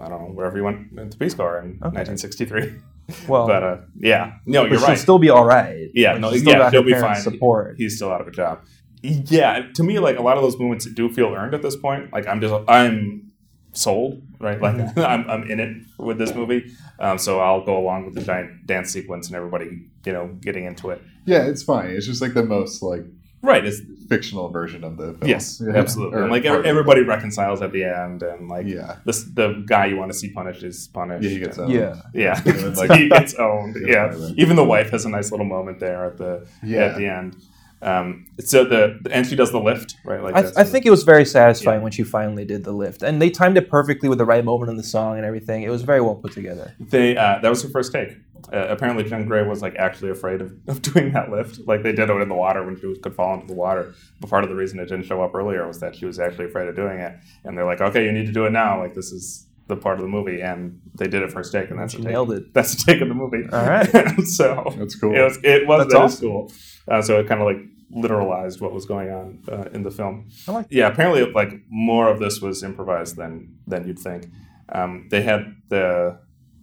I 0.00 0.08
don't 0.08 0.20
know 0.22 0.34
wherever 0.34 0.56
he 0.56 0.62
went 0.62 0.96
to 1.10 1.18
Peace 1.18 1.34
Corps 1.34 1.58
in 1.58 1.70
Okay. 1.82 1.98
1963. 2.02 2.74
Well, 3.26 3.48
but 3.48 3.62
uh, 3.64 3.76
yeah, 3.98 4.34
no, 4.46 4.62
you're 4.62 4.70
right. 4.74 4.78
she'll 4.78 4.88
right. 4.90 4.98
still 4.98 5.18
be 5.18 5.30
all 5.30 5.44
right. 5.44 5.88
Yeah, 5.94 6.12
Like, 6.12 6.20
no, 6.20 6.30
she's 6.30 6.42
still 6.42 6.52
yeah, 6.52 6.70
she'll 6.70 6.84
be 6.84 6.94
fine. 6.94 7.20
Support. 7.20 7.74
He's 7.76 7.96
still 7.96 8.12
out 8.12 8.20
of 8.20 8.28
a 8.28 8.30
job. 8.30 8.60
Yeah, 9.02 9.66
to 9.74 9.82
me, 9.82 9.98
like 9.98 10.16
a 10.16 10.22
lot 10.22 10.36
of 10.36 10.44
those 10.44 10.56
moments 10.56 10.86
do 10.86 11.08
feel 11.12 11.34
earned 11.34 11.52
at 11.52 11.60
this 11.60 11.74
point. 11.74 12.12
Like 12.12 12.28
I'm 12.28 12.40
just, 12.40 12.54
I'm 12.68 13.29
sold, 13.72 14.22
right? 14.38 14.60
Like 14.60 14.76
Mm-hmm. 14.76 14.98
I'm, 15.12 15.28
I'm 15.30 15.50
in 15.50 15.60
it 15.60 15.76
with 15.98 16.18
this 16.18 16.34
movie, 16.34 16.70
um, 16.98 17.18
so 17.18 17.40
I'll 17.40 17.64
go 17.64 17.76
along 17.78 18.06
with 18.06 18.14
the 18.14 18.22
giant 18.22 18.66
dance 18.66 18.90
sequence 18.90 19.26
and 19.28 19.36
everybody, 19.36 19.82
you 20.04 20.12
know, 20.12 20.28
getting 20.40 20.64
into 20.64 20.90
it. 20.90 21.00
Yeah, 21.26 21.42
it's 21.46 21.62
fine. 21.62 21.90
It's 21.90 22.06
just 22.06 22.20
like 22.22 22.34
the 22.34 22.42
most 22.44 22.82
like 22.82 23.04
Right? 23.42 23.64
It's, 23.64 23.80
fictional 24.10 24.48
version 24.50 24.82
of 24.84 24.96
the 24.98 25.12
film. 25.14 25.30
yes, 25.30 25.62
Yeah. 25.66 25.76
absolutely. 25.78 26.20
And 26.20 26.30
like 26.32 26.42
part 26.42 26.46
every, 26.46 26.58
of 26.58 26.62
the 26.64 26.68
everybody 26.68 27.02
reconciles 27.02 27.62
at 27.62 27.70
the 27.72 27.84
end, 27.84 28.22
and 28.24 28.48
like 28.48 28.66
Yeah. 28.66 28.96
this, 29.06 29.22
the 29.22 29.64
guy 29.66 29.86
you 29.86 29.96
want 29.96 30.10
to 30.12 30.18
see 30.18 30.30
punished 30.30 30.62
is 30.64 30.88
punished. 30.88 31.22
Yeah, 31.22 31.30
he 31.30 31.38
gets 31.38 31.58
owned. 31.58 31.72
Yeah. 31.80 32.02
Yeah, 32.12 32.42
like- 32.76 32.90
he 32.98 33.08
gets 33.08 33.34
owned. 33.34 33.76
Yeah, 33.86 34.12
Yeah, 34.14 34.30
even 34.36 34.56
the 34.56 34.64
wife 34.64 34.90
has 34.90 35.04
a 35.04 35.08
nice 35.08 35.30
little 35.30 35.46
moment 35.46 35.78
there 35.78 36.04
at 36.06 36.18
the 36.18 36.44
Yeah. 36.62 36.86
at 36.86 36.96
the 36.98 37.06
end. 37.06 37.36
Um, 37.82 38.26
so 38.40 38.64
the 38.64 39.00
and 39.10 39.26
she 39.26 39.36
does 39.36 39.52
the 39.52 39.60
lift, 39.60 39.96
right? 40.04 40.22
Like 40.22 40.34
I, 40.34 40.60
I 40.60 40.64
think 40.64 40.84
it 40.84 40.90
was 40.90 41.02
very 41.02 41.24
satisfying 41.24 41.78
Yeah. 41.78 41.82
when 41.84 41.92
she 41.92 42.02
finally 42.02 42.44
did 42.44 42.64
the 42.64 42.72
lift, 42.72 43.02
and 43.02 43.20
they 43.22 43.30
timed 43.30 43.56
it 43.56 43.70
perfectly 43.70 44.08
with 44.08 44.18
the 44.18 44.24
right 44.26 44.44
moment 44.44 44.70
in 44.70 44.76
the 44.76 44.82
song 44.82 45.16
and 45.16 45.24
everything. 45.24 45.62
It 45.62 45.70
was 45.70 45.82
very 45.82 46.00
well 46.00 46.16
put 46.16 46.32
together. 46.32 46.74
they 46.78 47.16
uh, 47.16 47.38
that 47.40 47.48
was 47.48 47.62
her 47.62 47.68
first 47.70 47.92
take. 47.92 48.16
Uh, 48.52 48.66
apparently, 48.68 49.04
Jen 49.04 49.26
Grey 49.26 49.46
was 49.46 49.62
like 49.62 49.76
actually 49.76 50.10
afraid 50.10 50.40
of, 50.40 50.52
of 50.66 50.82
doing 50.94 51.12
that 51.12 51.30
lift. 51.30 51.60
Like 51.66 51.82
they 51.82 51.92
did 51.92 52.10
it 52.10 52.16
in 52.20 52.28
the 52.28 52.34
water 52.34 52.64
when 52.64 52.78
she 52.78 52.86
was, 52.86 52.98
could 52.98 53.14
fall 53.14 53.34
into 53.34 53.46
the 53.46 53.54
water. 53.54 53.94
But 54.20 54.28
part 54.30 54.44
of 54.44 54.50
the 54.50 54.56
reason 54.56 54.78
it 54.78 54.86
didn't 54.88 55.04
show 55.04 55.22
up 55.22 55.34
earlier 55.34 55.66
was 55.66 55.80
that 55.80 55.94
she 55.96 56.04
was 56.06 56.18
actually 56.18 56.46
afraid 56.46 56.68
of 56.68 56.74
doing 56.76 56.98
it. 56.98 57.14
And 57.44 57.56
they're 57.56 57.66
like, 57.66 57.80
okay, 57.80 58.04
you 58.04 58.12
need 58.12 58.26
to 58.26 58.32
do 58.32 58.44
it 58.46 58.50
now. 58.50 58.78
Like 58.80 58.94
this 58.94 59.12
is 59.12 59.46
the 59.70 59.76
part 59.76 59.96
of 59.98 60.02
the 60.02 60.08
movie, 60.08 60.42
and 60.42 60.80
they 60.98 61.08
did 61.08 61.22
it 61.22 61.32
first 61.32 61.50
take, 61.52 61.70
and 61.70 61.78
that's 61.78 61.92
She 61.94 61.98
a 61.98 62.02
take. 62.02 62.10
nailed 62.12 62.32
it. 62.32 62.52
That's 62.52 62.74
the 62.84 62.92
take 62.92 63.00
of 63.00 63.08
the 63.08 63.14
movie. 63.14 63.44
All 63.50 63.66
right. 63.66 63.88
so 64.24 64.72
That's 64.78 64.94
cool. 64.96 65.16
It 65.16 65.22
was. 65.22 65.38
It 65.42 65.66
was 65.66 65.84
That's 65.84 65.94
that 65.94 66.04
is 66.04 66.14
awesome. 66.16 66.28
cool. 66.28 66.52
Uh, 66.88 67.00
so 67.02 67.18
it 67.20 67.26
kind 67.26 67.40
of 67.40 67.46
like 67.46 67.58
literalized 67.92 68.60
what 68.60 68.72
was 68.72 68.84
going 68.86 69.10
on 69.10 69.42
uh, 69.50 69.64
in 69.72 69.82
the 69.82 69.90
film. 69.90 70.28
I 70.46 70.52
like 70.52 70.66
yeah, 70.70 70.88
apparently, 70.88 71.30
like 71.32 71.52
more 71.70 72.08
of 72.08 72.18
this 72.20 72.40
was 72.40 72.62
improvised 72.62 73.16
than 73.16 73.56
than 73.66 73.86
you'd 73.86 73.98
think. 73.98 74.26
Um, 74.68 75.08
they 75.10 75.22
had 75.22 75.56
the 75.68 76.18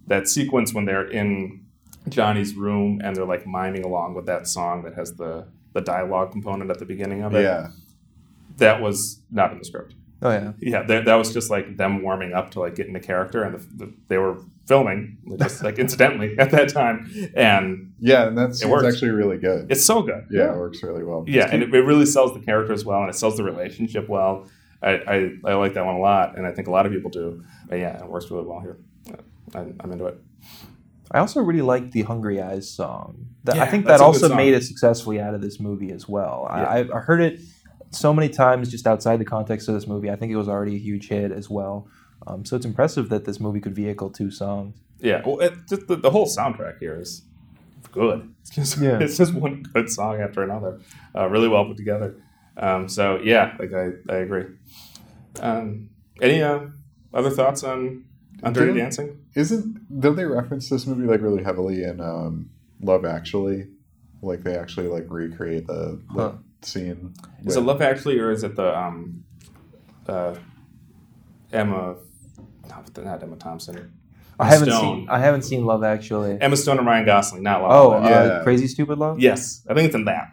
that 0.06 0.28
sequence 0.28 0.72
when 0.72 0.84
they're 0.86 1.06
in 1.06 1.66
Johnny's 2.08 2.54
room 2.54 3.00
and 3.04 3.14
they're 3.14 3.26
like 3.26 3.46
miming 3.46 3.84
along 3.84 4.14
with 4.14 4.24
that 4.26 4.46
song 4.48 4.84
that 4.84 4.94
has 4.94 5.14
the 5.16 5.46
the 5.74 5.80
dialogue 5.82 6.32
component 6.32 6.70
at 6.70 6.78
the 6.78 6.86
beginning 6.86 7.22
of 7.22 7.34
it. 7.34 7.42
Yeah. 7.42 7.68
that 8.56 8.80
was 8.80 9.20
not 9.30 9.52
in 9.52 9.58
the 9.58 9.64
script. 9.64 9.94
Oh 10.20 10.30
yeah, 10.30 10.52
Yeah, 10.58 10.82
that, 10.82 11.04
that 11.04 11.14
was 11.14 11.32
just 11.32 11.48
like 11.50 11.76
them 11.76 12.02
warming 12.02 12.32
up 12.32 12.50
to 12.52 12.60
like 12.60 12.74
get 12.74 12.88
into 12.88 12.98
character, 13.00 13.42
and 13.44 13.54
the, 13.54 13.84
the, 13.86 13.92
they 14.08 14.18
were 14.18 14.38
filming 14.66 15.16
just 15.38 15.62
like 15.62 15.78
incidentally 15.84 16.36
at 16.38 16.50
that 16.50 16.68
time, 16.70 17.08
and 17.36 17.92
Yeah, 18.00 18.26
and 18.26 18.36
that's 18.36 18.60
it 18.62 18.68
works. 18.68 18.84
actually 18.84 19.10
really 19.12 19.38
good. 19.38 19.70
it's 19.70 19.84
so 19.84 20.02
good. 20.02 20.26
yeah, 20.30 20.52
it 20.52 20.56
works 20.56 20.82
really 20.82 21.04
well. 21.04 21.24
Yeah, 21.28 21.48
and 21.50 21.62
it, 21.62 21.72
it 21.72 21.82
really 21.82 22.06
sells 22.06 22.34
the 22.34 22.40
characters 22.40 22.84
well, 22.84 23.00
and 23.00 23.10
it 23.10 23.14
sells 23.14 23.36
the 23.36 23.44
relationship 23.44 24.08
well. 24.08 24.48
I, 24.82 24.90
I, 24.90 25.32
I 25.44 25.54
like 25.54 25.74
that 25.74 25.84
one 25.84 25.96
a 25.96 26.00
lot, 26.00 26.36
and 26.36 26.46
I 26.46 26.52
think 26.52 26.68
a 26.68 26.70
lot 26.70 26.86
of 26.86 26.92
people 26.92 27.10
do. 27.10 27.44
But 27.68 27.78
yeah, 27.78 28.02
it 28.02 28.08
works 28.08 28.30
really 28.30 28.44
well 28.44 28.60
here. 28.60 28.78
I, 29.54 29.60
I'm 29.80 29.92
into 29.92 30.06
it. 30.06 30.20
I 31.10 31.20
also 31.20 31.40
really 31.40 31.62
like 31.62 31.92
the 31.92 32.02
Hungry 32.02 32.40
Eyes 32.40 32.70
song. 32.70 33.26
That, 33.44 33.56
I 33.58 33.66
think 33.66 33.86
that 33.86 34.00
also 34.00 34.34
made 34.34 34.52
it 34.52 34.62
successfully 34.62 35.20
out 35.20 35.32
of 35.34 35.40
this 35.40 35.58
movie 35.58 35.90
as 35.90 36.06
well. 36.08 36.46
Yeah. 36.50 36.64
I, 36.64 36.78
I 36.96 37.00
heard 37.00 37.20
it 37.20 37.40
so 37.90 38.12
many 38.12 38.28
times 38.28 38.70
just 38.70 38.86
outside 38.86 39.18
the 39.18 39.24
context 39.24 39.68
of 39.68 39.74
this 39.74 39.86
movie. 39.86 40.10
I 40.10 40.16
think 40.16 40.32
it 40.32 40.36
was 40.36 40.48
already 40.48 40.76
a 40.76 40.78
huge 40.78 41.08
hit 41.08 41.32
as 41.32 41.48
well. 41.48 41.88
Um, 42.26 42.44
so 42.44 42.56
it's 42.56 42.66
impressive 42.66 43.08
that 43.10 43.24
this 43.24 43.40
movie 43.40 43.60
could 43.60 43.74
vehicle 43.74 44.10
two 44.10 44.30
songs. 44.30 44.76
Yeah, 45.00 45.22
well, 45.24 45.38
it, 45.40 45.54
just 45.68 45.86
the, 45.86 45.96
the 45.96 46.10
whole 46.10 46.26
soundtrack 46.26 46.78
here 46.80 46.98
is 47.00 47.22
good. 47.92 48.32
It's 48.42 48.50
just, 48.50 48.78
Yeah. 48.78 48.98
it's 49.00 49.16
just 49.16 49.32
one 49.34 49.62
good 49.72 49.88
song 49.90 50.20
after 50.20 50.42
another, 50.42 50.80
uh, 51.16 51.28
really 51.28 51.48
well 51.48 51.64
put 51.64 51.76
together. 51.76 52.16
Um, 52.56 52.88
so 52.88 53.20
yeah, 53.22 53.54
like 53.58 53.72
I, 53.72 53.90
I 54.12 54.16
agree. 54.16 54.44
Um, 55.40 55.90
any 56.20 56.42
uh, 56.42 56.60
other 57.14 57.30
thoughts 57.30 57.62
on 57.62 58.04
on 58.42 58.52
Dirty 58.52 58.66
Didn't- 58.72 58.78
Dancing? 58.82 59.18
Isn't 59.34 60.00
don't 60.00 60.16
they 60.16 60.24
reference 60.24 60.68
this 60.68 60.86
movie 60.86 61.06
like 61.06 61.20
really 61.22 61.44
heavily 61.44 61.84
in 61.84 62.00
um, 62.00 62.50
Love 62.80 63.04
Actually? 63.04 63.68
Like 64.20 64.42
they 64.42 64.56
actually 64.56 64.88
like 64.88 65.04
recreate 65.08 65.68
the, 65.68 66.00
the 66.16 66.22
Huh. 66.22 66.32
Scene. 66.62 67.14
Is 67.44 67.56
it 67.56 67.60
Love 67.60 67.80
Actually 67.82 68.18
or 68.18 68.30
is 68.30 68.42
it 68.44 68.56
the 68.56 68.76
um, 68.78 69.24
uh, 70.08 70.34
Emma? 71.52 71.96
Not, 72.68 72.96
not 73.04 73.22
Emma 73.22 73.36
Thompson. 73.36 73.92
I 74.40 74.46
haven't 74.46 74.68
Stone. 74.70 74.80
seen. 75.00 75.08
I 75.10 75.18
haven't 75.18 75.42
seen 75.42 75.64
Love 75.64 75.82
Actually. 75.82 76.38
Emma 76.40 76.56
Stone 76.56 76.78
and 76.78 76.86
Ryan 76.86 77.06
Gosling, 77.06 77.42
not 77.42 77.62
Love. 77.62 77.72
Oh, 77.72 77.88
Land. 77.90 78.06
uh, 78.30 78.42
Crazy 78.44 78.66
Stupid 78.68 78.98
Love. 78.98 79.18
yes, 79.18 79.64
I 79.68 79.74
think 79.74 79.86
it's 79.86 79.94
in 79.96 80.04
that. 80.04 80.28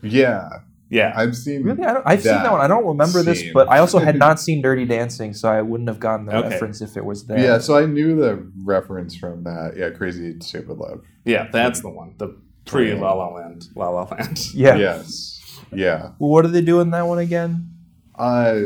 Yeah, 0.00 0.48
Yeah, 0.90 1.12
I've 1.16 1.36
seen. 1.36 1.64
Really, 1.64 1.82
I 1.84 1.94
don't, 1.94 2.06
I've 2.06 2.22
seen 2.22 2.32
That 2.32 2.44
that 2.44 2.52
one. 2.52 2.60
I 2.60 2.68
don't 2.68 2.86
remember 2.86 3.22
this, 3.24 3.42
but 3.52 3.68
I 3.68 3.78
also 3.80 3.98
had 3.98 4.16
not 4.26 4.38
seen 4.38 4.62
Dirty 4.62 4.84
Dancing, 4.84 5.34
so 5.34 5.48
I 5.48 5.60
wouldn't 5.60 5.88
have 5.88 5.98
gotten 5.98 6.26
the 6.26 6.36
Okay. 6.36 6.50
reference 6.50 6.80
if 6.80 6.96
it 6.96 7.04
was 7.04 7.26
there. 7.26 7.38
Yeah, 7.40 7.58
so 7.58 7.76
I 7.76 7.84
knew 7.86 8.14
the 8.16 8.48
reference 8.64 9.16
from 9.16 9.42
that. 9.42 9.74
Yeah, 9.76 9.90
Crazy 9.90 10.38
Stupid 10.40 10.78
Love. 10.78 11.02
yeah, 11.24 11.48
that's 11.52 11.80
the 11.80 11.88
one. 11.90 12.14
The 12.18 12.36
pre 12.64 12.94
La 12.94 13.12
La 13.12 13.28
Land, 13.34 13.66
La 13.74 13.88
La 13.88 14.04
Land. 14.04 14.38
yeah. 14.54 14.76
Yes. 14.76 15.37
Yeah. 15.72 16.12
What 16.18 16.42
do 16.42 16.48
they 16.48 16.62
do 16.62 16.80
in 16.80 16.90
that 16.90 17.06
one 17.06 17.18
again? 17.18 17.70
Uh, 18.14 18.62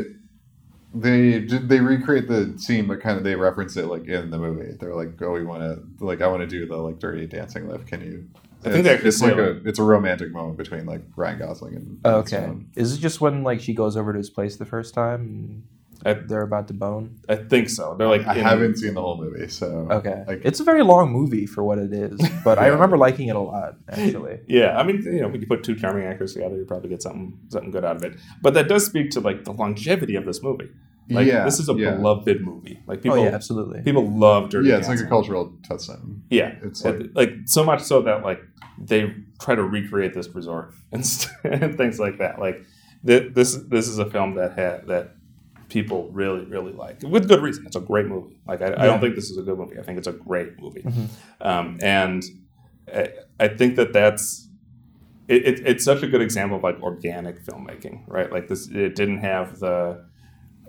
they 0.93 1.39
they 1.39 1.79
recreate 1.79 2.27
the 2.27 2.53
scene, 2.57 2.87
but 2.87 3.01
kind 3.01 3.17
of 3.17 3.23
they 3.23 3.35
reference 3.35 3.75
it 3.77 3.85
like 3.87 4.05
in 4.07 4.29
the 4.29 4.37
movie. 4.37 4.75
They're 4.79 4.95
like, 4.95 5.19
"Oh, 5.21 5.31
we 5.31 5.43
want 5.43 5.61
to 5.63 6.05
like 6.05 6.21
I 6.21 6.27
want 6.27 6.41
to 6.41 6.47
do 6.47 6.65
the 6.65 6.77
like 6.77 6.99
dirty 6.99 7.25
dancing 7.25 7.67
lift. 7.67 7.87
Can 7.87 8.01
you?" 8.01 8.27
I 8.65 8.71
think 8.71 8.85
it's, 8.85 9.03
it's 9.03 9.21
like 9.21 9.35
a 9.35 9.61
it's 9.67 9.79
a 9.79 9.83
romantic 9.83 10.31
moment 10.31 10.57
between 10.57 10.85
like 10.85 11.01
Ryan 11.15 11.39
Gosling 11.39 11.75
and 11.75 11.99
Okay. 12.05 12.37
Stone. 12.37 12.69
Is 12.75 12.93
it 12.93 12.99
just 12.99 13.19
when 13.19 13.43
like 13.43 13.59
she 13.59 13.73
goes 13.73 13.97
over 13.97 14.13
to 14.13 14.17
his 14.17 14.29
place 14.29 14.55
the 14.55 14.65
first 14.65 14.93
time 14.93 15.63
I, 16.05 16.13
they're 16.13 16.41
about 16.41 16.67
to 16.67 16.73
bone? 16.73 17.19
I 17.29 17.35
think 17.35 17.69
so. 17.69 17.95
They're 17.97 18.07
like 18.07 18.25
I 18.27 18.35
in- 18.35 18.43
haven't 18.43 18.77
seen 18.77 18.93
the 18.93 19.01
whole 19.01 19.17
movie, 19.17 19.47
so 19.47 19.87
Okay. 19.89 20.23
Like, 20.27 20.41
it's 20.43 20.59
a 20.59 20.63
very 20.63 20.83
long 20.83 21.11
movie 21.11 21.45
for 21.45 21.63
what 21.63 21.77
it 21.77 21.93
is, 21.93 22.19
but 22.43 22.59
I 22.59 22.67
remember 22.67 22.97
liking 22.97 23.27
it 23.29 23.35
a 23.35 23.39
lot 23.39 23.75
actually. 23.89 24.39
Yeah, 24.47 24.77
I 24.77 24.83
mean, 24.83 25.01
you 25.03 25.21
know, 25.21 25.29
when 25.29 25.41
you 25.41 25.47
put 25.47 25.63
two 25.63 25.75
charming 25.75 26.05
actors 26.05 26.33
together, 26.33 26.55
you 26.57 26.65
probably 26.65 26.89
get 26.89 27.01
something 27.01 27.37
something 27.49 27.71
good 27.71 27.85
out 27.85 27.95
of 27.95 28.03
it. 28.03 28.19
But 28.41 28.53
that 28.55 28.67
does 28.67 28.85
speak 28.85 29.11
to 29.11 29.19
like 29.19 29.45
the 29.45 29.53
longevity 29.53 30.15
of 30.15 30.25
this 30.25 30.43
movie. 30.43 30.69
Like 31.09 31.27
yeah, 31.27 31.43
this 31.43 31.59
is 31.59 31.67
a 31.69 31.73
yeah. 31.73 31.95
beloved 31.95 32.41
movie. 32.41 32.81
Like 32.87 33.01
people, 33.01 33.19
oh 33.19 33.23
yeah, 33.23 33.31
absolutely. 33.31 33.81
people 33.81 34.09
love 34.09 34.49
Dirty 34.49 34.69
yeah, 34.69 34.77
it's 34.77 34.87
like 34.87 34.99
a 34.99 35.05
cultural 35.05 35.53
touchstone. 35.67 36.23
Yeah, 36.29 36.55
It's 36.63 36.83
like, 36.83 36.99
like 36.99 37.09
like 37.13 37.29
so 37.45 37.63
much 37.63 37.81
so 37.81 38.01
that 38.03 38.23
like 38.23 38.39
they 38.77 39.13
try 39.41 39.55
to 39.55 39.63
recreate 39.63 40.13
this 40.13 40.29
resort 40.29 40.73
and, 40.91 41.05
st- 41.05 41.61
and 41.61 41.75
things 41.77 41.99
like 41.99 42.19
that. 42.19 42.39
Like 42.39 42.63
th- 43.05 43.33
this 43.33 43.55
this 43.67 43.87
is 43.89 43.99
a 43.99 44.09
film 44.09 44.35
that 44.35 44.57
had 44.57 44.87
that 44.87 45.15
people 45.73 46.09
really 46.11 46.45
really 46.45 46.71
like 46.71 47.01
with 47.03 47.27
good 47.27 47.41
reason. 47.41 47.65
It's 47.65 47.75
a 47.75 47.79
great 47.91 48.05
movie. 48.05 48.37
Like 48.47 48.61
I, 48.61 48.67
I 48.77 48.85
don't 48.85 49.01
think 49.01 49.15
this 49.15 49.29
is 49.31 49.37
a 49.37 49.41
good 49.41 49.57
movie. 49.57 49.77
I 49.79 49.83
think 49.83 49.97
it's 49.97 50.07
a 50.07 50.11
great 50.13 50.59
movie. 50.61 50.81
Mhm. 50.83 51.07
Um, 51.41 51.79
and 51.81 52.23
I, 52.93 53.09
I 53.39 53.47
think 53.47 53.75
that 53.77 53.91
that's 53.93 54.47
it, 55.27 55.45
it, 55.45 55.67
it's 55.67 55.83
such 55.83 56.03
a 56.03 56.07
good 56.07 56.21
example 56.21 56.57
of 56.57 56.63
like 56.63 56.79
organic 56.81 57.43
filmmaking, 57.45 58.03
right? 58.07 58.31
Like 58.31 58.47
this, 58.49 58.67
it 58.69 58.95
didn't 58.95 59.19
have 59.19 59.59
the 59.59 60.03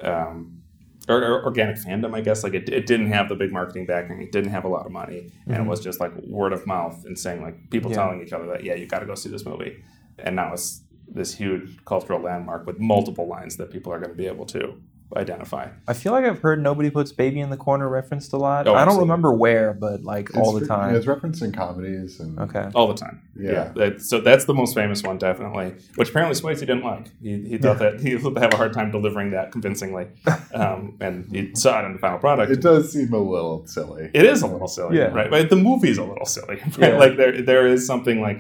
um, 0.01 0.63
or, 1.09 1.23
or 1.23 1.45
organic 1.45 1.77
fandom, 1.77 2.15
I 2.17 2.21
guess. 2.23 2.43
Like 2.45 2.55
it, 2.55 2.69
it 2.69 2.87
didn't 2.87 3.09
have 3.13 3.29
the 3.29 3.35
big 3.35 3.53
marketing 3.53 3.85
backing. 3.87 4.23
It 4.23 4.33
didn't 4.33 4.53
have 4.53 4.65
a 4.65 4.69
lot 4.69 4.87
of 4.87 4.93
money, 4.93 5.31
and 5.47 5.57
it 5.57 5.61
Mhm. 5.61 5.67
was 5.67 5.81
just 5.81 6.01
like 6.01 6.13
word 6.23 6.53
of 6.53 6.67
mouth 6.67 7.05
and 7.05 7.19
saying 7.19 7.43
like 7.43 7.69
people 7.71 7.91
Yeah. 7.91 7.97
telling 7.99 8.23
each 8.23 8.33
other 8.33 8.47
that 8.47 8.65
yeah, 8.65 8.75
you 8.75 8.87
got 8.87 9.01
to 9.01 9.07
go 9.07 9.15
see 9.15 9.29
this 9.29 9.45
movie. 9.45 9.83
And 10.19 10.37
now 10.37 10.53
it's 10.53 10.81
this 11.07 11.35
huge 11.35 11.85
cultural 11.85 12.21
landmark 12.21 12.67
with 12.67 12.79
multiple 12.81 13.27
lines 13.29 13.57
that 13.59 13.71
people 13.71 13.93
are 13.93 13.99
going 13.99 14.11
to 14.11 14.17
be 14.17 14.27
able 14.27 14.47
to 14.47 14.81
identify. 15.17 15.69
I 15.89 15.93
feel 15.93 16.13
like 16.13 16.25
I've 16.25 16.41
heard 16.41 16.63
nobody 16.63 16.91
puts 16.91 17.13
baby 17.13 17.41
in 17.41 17.51
the 17.51 17.57
corner 17.57 17.89
referenced 17.89 18.33
a 18.33 18.37
lot. 18.37 18.67
Oh, 18.67 18.73
I 18.73 18.79
don't 18.81 18.89
absolutely. 18.89 19.03
remember 19.11 19.33
where, 19.33 19.73
but 19.75 20.03
like 20.03 20.37
all 20.37 20.53
the 20.53 20.67
time. 20.67 20.93
yeah, 20.93 20.99
it's 20.99 21.07
referenced 21.07 21.43
in 21.43 21.53
comedies 21.53 22.21
and 22.21 22.39
Okay. 22.39 22.69
All 22.75 22.89
the 22.89 22.95
time. 22.95 23.23
Yeah. 23.37 23.73
that- 23.77 24.01
so 24.03 24.21
that's 24.21 24.45
the 24.45 24.55
most 24.55 24.75
famous 24.75 25.03
one, 25.03 25.19
definitely. 25.19 25.75
Which 25.97 26.11
apparently 26.11 26.41
Swayze 26.41 26.61
didn't 26.61 26.83
like. 26.85 27.09
He, 27.23 27.43
he 27.49 27.59
thought 27.59 27.79
that 27.79 28.01
he 28.01 28.17
would 28.17 28.39
have 28.39 28.53
a 28.53 28.57
hard 28.57 28.73
time 28.73 28.91
delivering 28.91 29.31
that 29.33 29.53
convincingly, 29.53 30.09
um, 30.53 30.97
and 31.01 31.27
he 31.31 31.55
saw 31.55 31.81
it 31.83 31.87
in 31.87 31.93
the 31.95 31.99
final 31.99 32.19
product. 32.19 32.51
it 32.53 32.61
does 32.61 32.93
seem 32.93 33.13
a 33.13 33.19
little 33.19 33.67
silly. 33.67 34.11
It 34.15 34.25
is 34.25 34.43
a 34.43 34.47
little 34.47 34.69
silly, 34.69 34.99
Yeah. 34.99 35.05
right? 35.15 35.31
But 35.31 35.51
the 35.51 35.57
movie's 35.57 35.99
a 35.99 36.05
little 36.05 36.27
silly, 36.27 36.57
right? 36.65 36.79
Yeah. 36.79 36.99
Like 36.99 37.17
there, 37.17 37.43
there 37.43 37.67
is 37.67 37.87
something 37.87 38.21
like 38.21 38.39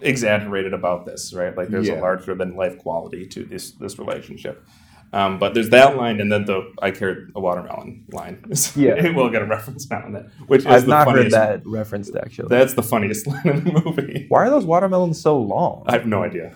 exaggerated 0.00 0.72
about 0.72 1.06
this, 1.06 1.32
right? 1.32 1.56
Like 1.56 1.68
there's 1.68 1.88
Yeah. 1.88 2.00
a 2.00 2.00
larger 2.00 2.34
than 2.34 2.56
life 2.56 2.78
quality 2.78 3.26
to 3.28 3.44
this 3.44 3.72
this 3.72 3.98
relationship. 3.98 4.64
Um, 5.14 5.38
but 5.38 5.52
there's 5.52 5.68
that 5.70 5.96
line, 5.96 6.20
and 6.20 6.32
then 6.32 6.46
the 6.46 6.72
"I 6.80 6.90
carried 6.90 7.28
a 7.34 7.40
watermelon" 7.40 8.04
line. 8.12 8.44
Yeah. 8.76 8.94
it 8.96 9.14
will 9.14 9.28
get 9.28 9.42
a 9.42 9.46
reference 9.46 9.90
now 9.90 10.04
and 10.04 10.14
then, 10.14 10.30
which 10.46 10.60
is 10.60 10.66
I've 10.66 10.82
the 10.82 10.88
not 10.88 11.10
heard 11.10 11.30
that 11.32 11.66
referenced 11.66 12.14
actually. 12.16 12.48
That's 12.48 12.74
the 12.74 12.82
funniest 12.82 13.26
line 13.26 13.46
in 13.48 13.64
the 13.64 13.82
movie. 13.84 14.26
Why 14.28 14.46
are 14.46 14.50
those 14.50 14.64
watermelons 14.64 15.20
so 15.20 15.38
long? 15.38 15.84
I 15.86 15.92
have 15.92 16.06
no 16.06 16.22
idea. 16.22 16.50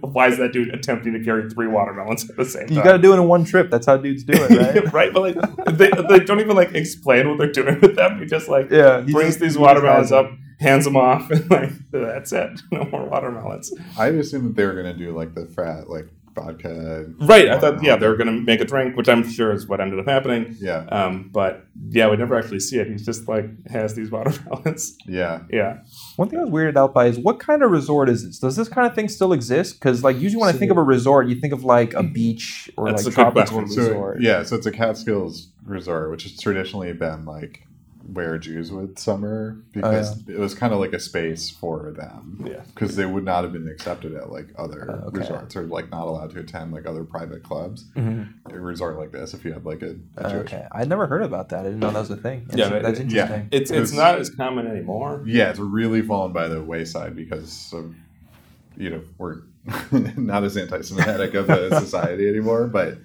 Why 0.00 0.28
is 0.28 0.38
that 0.38 0.52
dude 0.52 0.72
attempting 0.74 1.12
to 1.14 1.24
carry 1.24 1.48
three 1.50 1.66
watermelons 1.66 2.28
at 2.28 2.36
the 2.36 2.44
same 2.44 2.68
time? 2.68 2.76
You 2.76 2.84
got 2.84 2.92
to 2.92 2.98
do 2.98 3.12
it 3.12 3.16
in 3.16 3.26
one 3.26 3.44
trip. 3.44 3.70
That's 3.70 3.86
how 3.86 3.96
dudes 3.96 4.22
do 4.22 4.32
it, 4.34 4.50
right? 4.50 4.92
right? 4.92 5.12
But 5.12 5.22
like 5.22 5.76
they, 5.76 5.90
they 6.08 6.24
don't 6.24 6.40
even 6.40 6.56
like 6.56 6.74
explain 6.74 7.28
what 7.28 7.38
they're 7.38 7.52
doing 7.52 7.80
with 7.80 7.96
them. 7.96 8.20
He 8.20 8.26
just 8.26 8.48
like 8.48 8.70
yeah. 8.70 9.02
he 9.02 9.12
brings 9.12 9.34
just- 9.34 9.40
these 9.40 9.58
watermelons 9.58 10.12
up, 10.12 10.30
hands 10.60 10.84
them 10.84 10.96
off, 10.96 11.30
and 11.30 11.50
like 11.50 11.72
that's 11.90 12.32
it. 12.32 12.60
No 12.70 12.84
more 12.84 13.08
watermelons. 13.08 13.72
I 13.98 14.08
assumed 14.08 14.50
that 14.50 14.56
they 14.56 14.66
were 14.66 14.74
gonna 14.74 14.94
do 14.94 15.16
like 15.16 15.34
the 15.34 15.46
frat 15.46 15.88
like 15.88 16.08
vodka. 16.34 17.06
Right. 17.18 17.48
I 17.48 17.58
thought 17.58 17.82
yeah 17.82 17.96
they 17.96 18.06
were 18.08 18.16
gonna 18.16 18.32
make 18.32 18.60
a 18.60 18.64
drink, 18.64 18.96
which 18.96 19.08
I'm 19.08 19.28
sure 19.28 19.52
is 19.52 19.66
what 19.66 19.80
ended 19.80 19.98
up 19.98 20.06
happening. 20.06 20.56
Yeah, 20.60 20.86
Um, 20.90 21.30
but 21.32 21.66
yeah, 21.90 22.08
we 22.10 22.16
never 22.16 22.36
actually 22.38 22.60
see 22.60 22.78
it. 22.78 22.86
He's 22.88 23.04
just 23.04 23.28
like 23.28 23.46
has 23.68 23.94
these 23.94 24.10
watermelons. 24.10 24.96
yeah. 25.06 25.40
Yeah. 25.50 25.78
One 26.16 26.28
thing 26.28 26.38
I 26.40 26.42
was 26.44 26.50
weirded 26.50 26.76
out 26.76 26.92
by 26.94 27.06
is 27.06 27.18
what 27.18 27.40
kind 27.40 27.62
of 27.62 27.70
resort 27.70 28.08
is 28.08 28.24
this? 28.26 28.38
Does 28.38 28.56
this 28.56 28.68
kind 28.68 28.86
of 28.86 28.94
thing 28.94 29.08
still 29.08 29.32
exist? 29.32 29.74
Because 29.80 30.02
like 30.02 30.18
usually 30.18 30.40
when 30.40 30.54
I 30.54 30.58
think 30.58 30.70
of 30.70 30.76
a 30.76 30.82
resort, 30.82 31.26
you 31.28 31.36
think 31.36 31.52
of 31.52 31.64
like 31.64 31.94
a 31.94 32.02
beach 32.02 32.70
or 32.76 32.88
That's 32.90 33.04
like 33.04 33.12
a 33.12 33.14
tropical 33.14 33.58
question. 33.60 33.68
So 33.70 33.82
resort. 33.82 34.20
yeah, 34.20 34.42
so 34.42 34.56
it's 34.56 34.66
a 34.66 34.72
Catskills 34.72 35.48
resort, 35.64 36.10
which 36.10 36.24
has 36.24 36.38
traditionally 36.38 36.92
been 36.92 37.24
like 37.24 37.66
where 38.12 38.36
Jews 38.38 38.70
would 38.70 38.98
summer 38.98 39.56
because 39.72 40.28
it 40.28 40.38
was 40.38 40.54
kind 40.54 40.72
of 40.72 40.78
like 40.78 40.92
a 40.92 41.00
space 41.00 41.48
for 41.48 41.90
them 41.92 42.44
Yeah. 42.46 42.60
because 42.74 42.96
they 42.96 43.06
would 43.06 43.24
not 43.24 43.44
have 43.44 43.52
been 43.52 43.66
accepted 43.68 44.14
at 44.14 44.30
like 44.30 44.48
other 44.58 44.86
Oh, 44.90 45.08
okay. 45.08 45.20
resorts 45.20 45.56
or 45.56 45.62
like 45.62 45.90
not 45.90 46.06
allowed 46.06 46.30
to 46.32 46.40
attend 46.40 46.72
like 46.72 46.86
other 46.86 47.04
private 47.04 47.42
clubs. 47.42 47.84
Mhm. 47.96 48.28
A 48.50 48.58
resort 48.60 48.98
like 48.98 49.10
this, 49.10 49.32
if 49.32 49.44
you 49.44 49.52
had 49.52 49.64
like 49.64 49.82
a, 49.82 49.96
a 50.18 50.30
Jewish 50.30 50.52
Okay, 50.52 50.66
I'd 50.72 50.88
never 50.88 51.06
heard 51.06 51.22
about 51.22 51.48
that. 51.48 51.60
I 51.60 51.62
didn't 51.64 51.80
know 51.80 51.90
that 51.92 51.98
was 52.00 52.10
a 52.10 52.16
thing. 52.16 52.44
That's, 52.46 52.58
Yeah, 52.58 52.68
but- 52.70 52.82
that's 52.82 52.98
yeah. 53.00 53.04
interesting. 53.04 53.48
It's 53.52 53.70
It 53.70 53.74
it's 53.80 53.90
was- 53.92 53.98
not 53.98 54.18
as 54.18 54.28
common 54.30 54.66
anymore. 54.66 55.22
Yeah, 55.26 55.50
it's 55.50 55.58
really 55.58 56.02
fallen 56.02 56.32
by 56.32 56.48
the 56.48 56.62
wayside 56.62 57.16
because 57.16 57.72
of, 57.72 57.94
you 58.76 58.90
know, 58.90 59.00
we're 59.18 59.38
not 60.16 60.44
as 60.44 60.56
anti-Semitic 60.58 61.32
of 61.34 61.48
a 61.48 61.80
society 61.80 62.28
anymore, 62.28 62.66
but 62.66 62.98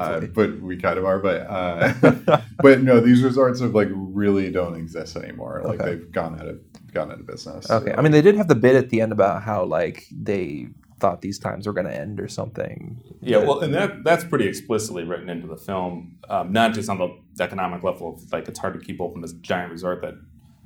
uh, 0.00 0.20
but 0.20 0.60
we 0.60 0.76
kind 0.76 0.98
of 0.98 1.04
are. 1.04 1.18
But 1.18 1.46
uh, 1.48 2.40
but 2.62 2.82
no, 2.82 3.00
these 3.00 3.22
resorts 3.22 3.60
have 3.60 3.74
like 3.74 3.88
really 3.92 4.50
don't 4.50 4.76
exist 4.76 5.16
anymore. 5.16 5.62
Like 5.64 5.80
Okay. 5.80 5.90
they've 5.90 6.12
gone 6.12 6.38
out 6.40 6.48
of 6.48 6.60
gone 6.92 7.10
out 7.10 7.20
of 7.20 7.26
business. 7.26 7.70
Okay, 7.70 7.92
I 7.96 8.00
mean 8.02 8.12
they 8.12 8.22
did 8.22 8.36
have 8.36 8.48
the 8.48 8.54
bit 8.54 8.76
at 8.76 8.90
the 8.90 9.00
end 9.00 9.12
about 9.12 9.42
how 9.42 9.64
like 9.64 10.06
they 10.12 10.68
thought 11.00 11.20
these 11.22 11.38
times 11.38 11.66
were 11.66 11.72
going 11.72 11.86
to 11.86 11.94
end 11.94 12.20
or 12.20 12.28
something. 12.28 13.02
Yeah, 13.20 13.38
But- 13.38 13.46
well, 13.46 13.60
and 13.60 13.74
that 13.74 14.04
that's 14.04 14.24
pretty 14.24 14.46
explicitly 14.46 15.04
written 15.04 15.28
into 15.28 15.46
the 15.46 15.56
film, 15.56 16.16
um, 16.28 16.52
not 16.52 16.72
just 16.72 16.88
on 16.88 16.98
the 16.98 17.08
economic 17.42 17.82
level 17.82 18.14
of 18.14 18.32
like 18.32 18.48
it's 18.48 18.58
hard 18.58 18.74
to 18.74 18.80
keep 18.80 19.00
open 19.00 19.20
this 19.20 19.32
giant 19.34 19.72
resort 19.72 20.02
that 20.02 20.14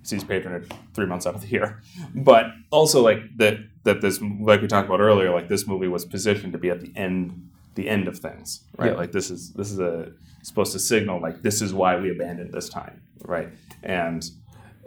sees 0.03 0.23
patronage 0.25 0.71
three 0.95 1.07
months 1.07 1.27
out 1.27 1.35
of 1.35 1.41
the 1.43 1.49
year, 1.49 1.81
but 2.15 2.47
also 2.71 3.03
like 3.03 3.21
that 3.39 3.59
that 3.85 4.01
this 4.03 4.21
like 4.41 4.61
we 4.61 4.69
talked 4.69 4.87
about 4.87 5.01
earlier, 5.01 5.33
like 5.33 5.49
this 5.49 5.67
movie 5.67 5.89
was 5.89 6.05
positioned 6.05 6.53
to 6.53 6.59
be 6.59 6.69
at 6.71 6.81
the 6.83 6.93
end 6.95 7.49
the 7.79 7.89
end 7.89 8.09
of 8.09 8.19
things, 8.19 8.65
right? 8.77 8.91
Yeah. 8.91 8.97
Like 8.97 9.13
this 9.13 9.31
is 9.31 9.53
this 9.53 9.71
is 9.71 9.79
a 9.79 10.11
supposed 10.43 10.73
to 10.73 10.81
signal 10.81 11.21
like 11.21 11.43
this 11.43 11.63
is 11.63 11.73
why 11.73 11.97
we 11.97 12.11
abandoned 12.11 12.53
this 12.53 12.69
time, 12.69 13.01
right? 13.25 13.49
And 13.85 14.29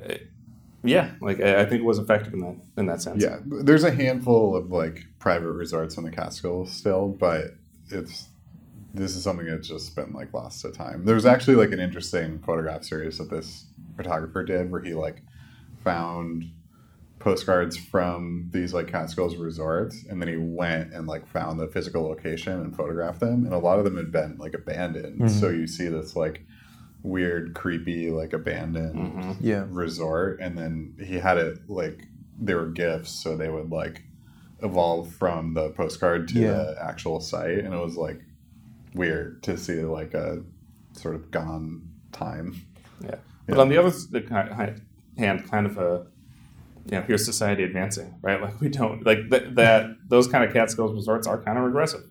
uh, 0.07 0.15
yeah, 0.83 1.11
like 1.21 1.39
I, 1.39 1.61
I 1.61 1.65
think 1.65 1.79
it 1.81 1.85
was 1.85 1.99
effective 1.99 2.33
in 2.33 2.41
that 2.41 2.57
in 2.77 2.85
that 2.87 3.01
sense. 3.01 3.23
yeah, 3.23 3.37
there's 3.45 3.85
a 3.85 3.91
handful 3.91 4.57
of 4.57 4.71
like 4.71 5.05
private 5.19 5.53
resorts 5.53 5.95
in 5.95 6.03
the 6.03 6.11
Catskills 6.11 6.69
still, 6.69 7.07
but 7.07 7.55
it's 7.89 8.27
this 8.93 9.15
is 9.15 9.23
something 9.23 9.45
that's 9.45 9.69
just 9.69 9.95
been 9.95 10.11
like 10.11 10.33
lost 10.33 10.61
to 10.63 10.71
time. 10.71 11.05
There's 11.05 11.25
actually 11.25 11.55
like 11.55 11.71
an 11.71 11.79
interesting 11.79 12.39
photograph 12.39 12.83
series 12.83 13.19
that 13.19 13.29
this 13.29 13.67
photographer 13.95 14.43
did 14.43 14.69
where 14.69 14.81
he 14.81 14.93
like 14.93 15.23
found 15.81 16.43
postcards 17.21 17.77
from 17.77 18.49
these 18.51 18.73
like 18.73 18.87
Catskills 18.87 19.35
resorts 19.37 20.03
and 20.09 20.21
then 20.21 20.27
he 20.27 20.37
went 20.37 20.93
and 20.93 21.07
like 21.07 21.27
found 21.27 21.59
the 21.59 21.67
physical 21.67 22.03
location 22.03 22.53
and 22.53 22.75
photographed 22.75 23.19
them 23.19 23.45
and 23.45 23.53
a 23.53 23.57
lot 23.57 23.77
of 23.79 23.85
them 23.85 23.95
had 23.97 24.11
been 24.11 24.37
like 24.37 24.53
abandoned. 24.53 25.19
Mhm. 25.21 25.29
So 25.29 25.49
you 25.49 25.67
see 25.67 25.87
this 25.87 26.15
like 26.15 26.45
weird, 27.03 27.53
creepy, 27.55 28.09
like 28.11 28.33
abandoned 28.33 28.95
hmm 29.13 29.31
Yeah. 29.39 29.65
resort 29.69 30.39
and 30.41 30.57
then 30.57 30.95
he 31.03 31.15
had 31.15 31.37
it 31.37 31.69
like 31.69 32.07
they 32.39 32.53
were 32.55 32.67
gifts 32.67 33.11
so 33.11 33.37
they 33.37 33.49
would 33.49 33.71
like 33.71 34.03
evolve 34.63 35.11
from 35.13 35.53
the 35.53 35.69
postcard 35.71 36.27
to 36.29 36.39
Yeah. 36.39 36.51
the 36.53 36.75
actual 36.81 37.19
site 37.19 37.59
and 37.59 37.73
it 37.73 37.81
was 37.83 37.97
like 37.97 38.21
weird 38.93 39.41
to 39.43 39.57
see 39.57 39.81
like 39.83 40.13
a 40.13 40.43
sort 40.93 41.15
of 41.15 41.31
gone 41.31 41.81
time 42.11 42.55
Yeah. 43.03 43.15
But 43.47 43.57
on 43.59 43.69
the 43.69 43.77
other 43.77 43.89
the 44.11 44.21
ki- 44.21 44.27
hi- 44.29 44.75
hand, 45.17 45.49
kind 45.49 45.65
of 45.65 45.77
a, 45.77 46.05
you 46.85 46.97
know, 46.97 47.03
here's 47.03 47.25
society 47.25 47.63
advancing, 47.63 48.15
right? 48.21 48.41
Like 48.41 48.59
we 48.59 48.69
don't 48.69 49.05
like 49.05 49.29
th- 49.29 49.55
that. 49.55 49.95
Those 50.07 50.27
kind 50.27 50.43
of 50.43 50.53
Catskills 50.53 50.93
resorts 50.93 51.27
are 51.27 51.41
kind 51.41 51.57
of 51.57 51.63
regressive, 51.63 52.03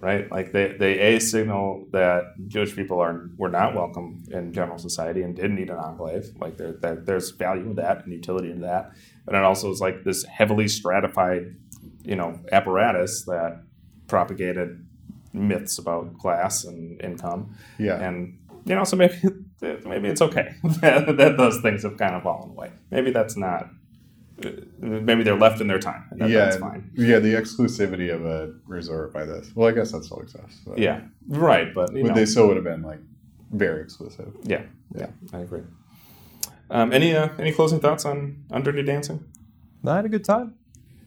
right? 0.00 0.30
Like 0.30 0.52
they 0.52 0.76
they 0.78 0.98
a 1.14 1.20
signal 1.20 1.86
that 1.92 2.34
Jewish 2.48 2.74
people 2.74 3.00
are 3.00 3.30
were 3.36 3.48
not 3.48 3.74
welcome 3.74 4.24
in 4.30 4.52
general 4.52 4.78
society 4.78 5.22
and 5.22 5.34
did 5.34 5.50
need 5.50 5.70
an 5.70 5.76
enclave. 5.76 6.30
Like 6.38 6.56
there, 6.56 6.72
there 6.72 6.96
there's 6.96 7.30
value 7.30 7.62
in 7.62 7.76
that 7.76 8.04
and 8.04 8.12
utility 8.12 8.50
in 8.50 8.60
that, 8.60 8.92
but 9.24 9.34
it 9.34 9.42
also 9.42 9.70
is 9.70 9.80
like 9.80 10.04
this 10.04 10.24
heavily 10.24 10.68
stratified, 10.68 11.56
you 12.02 12.16
know, 12.16 12.38
apparatus 12.52 13.24
that 13.24 13.62
propagated 14.08 14.86
myths 15.32 15.78
about 15.78 16.16
class 16.18 16.64
and 16.64 16.98
income 17.02 17.54
yeah 17.78 18.00
and 18.00 18.38
you 18.66 18.74
know, 18.74 18.84
so 18.84 18.96
maybe 18.96 19.14
maybe 19.60 20.08
it's 20.08 20.20
okay 20.20 20.54
that, 20.80 21.16
that 21.16 21.36
those 21.38 21.60
things 21.60 21.84
have 21.84 21.96
kind 21.96 22.14
of 22.14 22.22
fallen 22.22 22.50
away. 22.50 22.72
Maybe 22.90 23.10
that's 23.10 23.36
not 23.36 23.70
maybe 24.80 25.22
they're 25.22 25.38
left 25.38 25.60
in 25.60 25.66
their 25.66 25.78
time. 25.78 26.04
and 26.10 26.20
that- 26.20 26.30
yeah, 26.30 26.44
that's 26.46 26.56
fine. 26.58 26.90
yeah. 26.94 27.18
The 27.18 27.34
exclusivity 27.34 28.14
of 28.14 28.24
a 28.24 28.52
resort 28.66 29.12
by 29.12 29.24
this. 29.24 29.50
Well, 29.54 29.68
I 29.68 29.72
guess 29.72 29.92
that 29.92 30.04
still 30.04 30.20
exists. 30.20 30.60
but- 30.66 30.78
Yeah, 30.78 31.00
right. 31.28 31.72
But 31.74 31.92
you 31.94 32.02
but 32.02 32.08
know, 32.08 32.14
they 32.14 32.26
still 32.26 32.46
would 32.48 32.56
have 32.56 32.64
been 32.64 32.82
like 32.82 33.00
very 33.52 33.80
exclusive. 33.82 34.32
yeah, 34.42 34.62
yeah, 34.94 35.06
I 35.32 35.38
agree. 35.40 35.62
Um, 36.70 36.92
any 36.92 37.14
uh, 37.14 37.28
any 37.38 37.52
closing 37.52 37.80
thoughts 37.80 38.04
on 38.04 38.44
on 38.50 38.62
Dirty 38.62 38.82
Dancing? 38.82 39.24
I 39.86 39.96
had 39.96 40.04
a 40.04 40.08
good 40.08 40.24
time. 40.24 40.54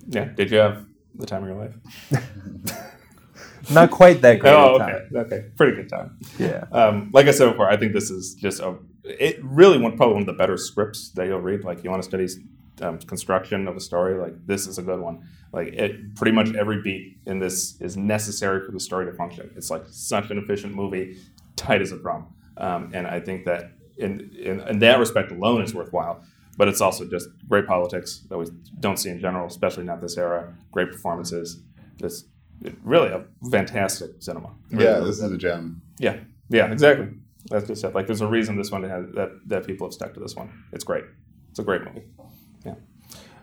Yeah, 0.08 0.26
did 0.26 0.50
you 0.52 0.58
have 0.58 0.86
the 1.16 1.26
time 1.26 1.44
of 1.44 1.50
your 1.50 1.58
life? 1.58 1.76
Not 3.72 3.92
quite 3.92 4.22
that 4.22 4.40
great. 4.40 4.54
oh, 4.54 4.76
a 4.76 4.80
time. 4.80 4.90
okay, 5.12 5.18
okay, 5.20 5.46
pretty 5.58 5.76
good 5.76 5.90
time. 5.90 6.18
Yeah. 6.40 6.64
Um, 6.72 7.12
like 7.14 7.28
I 7.28 7.32
said 7.32 7.50
before, 7.52 7.70
I 7.70 7.76
think 7.78 7.94
this 7.94 8.10
is 8.10 8.34
just 8.36 8.62
a 8.62 8.78
it 9.04 9.38
really 9.44 9.78
one 9.78 9.98
probably 9.98 10.14
one 10.14 10.22
of 10.24 10.28
the 10.28 10.34
better 10.34 10.58
scripts 10.58 11.10
that 11.12 11.28
you'll 11.28 11.42
read. 11.42 11.64
Like 11.64 11.84
you 11.84 11.90
want 11.90 12.02
to 12.02 12.08
study 12.08 12.28
um, 12.82 13.00
construction 13.00 13.68
of 13.68 13.76
a 13.76 13.80
story, 13.80 14.20
like 14.20 14.34
this 14.46 14.68
is 14.68 14.78
a 14.78 14.82
good 14.82 15.00
one. 15.00 15.28
Like 15.52 15.70
it, 15.70 16.16
pretty 16.16 16.32
much 16.32 16.54
every 16.56 16.82
beat 16.82 17.18
in 17.26 17.40
this 17.40 17.80
is 17.82 17.98
necessary 17.98 18.66
for 18.66 18.72
the 18.72 18.80
story 18.80 19.06
to 19.06 19.14
function. 19.14 19.52
It's 19.56 19.70
like 19.70 19.84
such 19.90 20.30
an 20.30 20.38
efficient 20.38 20.76
movie, 20.76 21.18
tight 21.56 21.82
as 21.82 21.92
a 21.92 21.98
drum, 21.98 22.28
um, 22.58 22.92
and 22.94 23.08
I 23.08 23.20
think 23.20 23.46
that 23.46 23.72
in, 23.98 24.32
in 24.38 24.60
in 24.62 24.80
that 24.80 25.00
respect 25.00 25.32
alone 25.32 25.62
is 25.62 25.74
worthwhile. 25.74 26.24
But 26.58 26.68
it's 26.68 26.82
also 26.82 27.08
just 27.08 27.30
great 27.48 27.66
politics 27.66 28.26
that 28.30 28.38
we 28.38 28.46
don't 28.82 28.98
see 28.98 29.10
in 29.10 29.20
general, 29.20 29.48
especially 29.48 29.86
not 29.86 30.02
this 30.02 30.18
era. 30.18 30.54
Great 30.72 30.92
performances. 30.92 31.62
This 32.00 32.26
really 32.84 33.10
a 33.10 33.26
fantastic 33.50 34.12
cinema. 34.20 34.54
Really, 34.70 34.84
Yeah, 34.84 35.00
this 35.00 35.22
is 35.22 35.32
a 35.32 35.38
gem. 35.38 35.82
Yeah, 36.00 36.18
yeah, 36.50 36.72
exactly. 36.72 37.10
That's 37.50 37.66
good 37.66 37.78
stuff. 37.78 37.96
Like, 37.96 38.08
there's 38.08 38.22
a 38.22 38.28
reason 38.28 38.58
this 38.58 38.72
one 38.72 38.84
has 38.84 39.06
that 39.14 39.32
that 39.48 39.66
people 39.66 39.88
have 39.88 39.94
stuck 39.94 40.14
to 40.16 40.20
this 40.20 40.36
one. 40.36 40.52
It's 40.74 40.84
great. 40.84 41.06
It's 41.50 41.60
a 41.60 41.64
great 41.64 41.84
movie. 41.84 42.04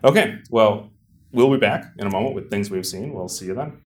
Yeah. 0.03 0.09
Okay. 0.09 0.39
Well, 0.49 0.89
we'll 1.31 1.51
be 1.51 1.57
back 1.57 1.85
in 1.97 2.07
a 2.07 2.09
moment 2.11 2.35
with 2.35 2.49
things 2.49 2.69
we've 2.69 2.85
seen. 2.85 3.13
We'll 3.13 3.27
see 3.29 3.47
you 3.47 3.53
then. 3.55 3.81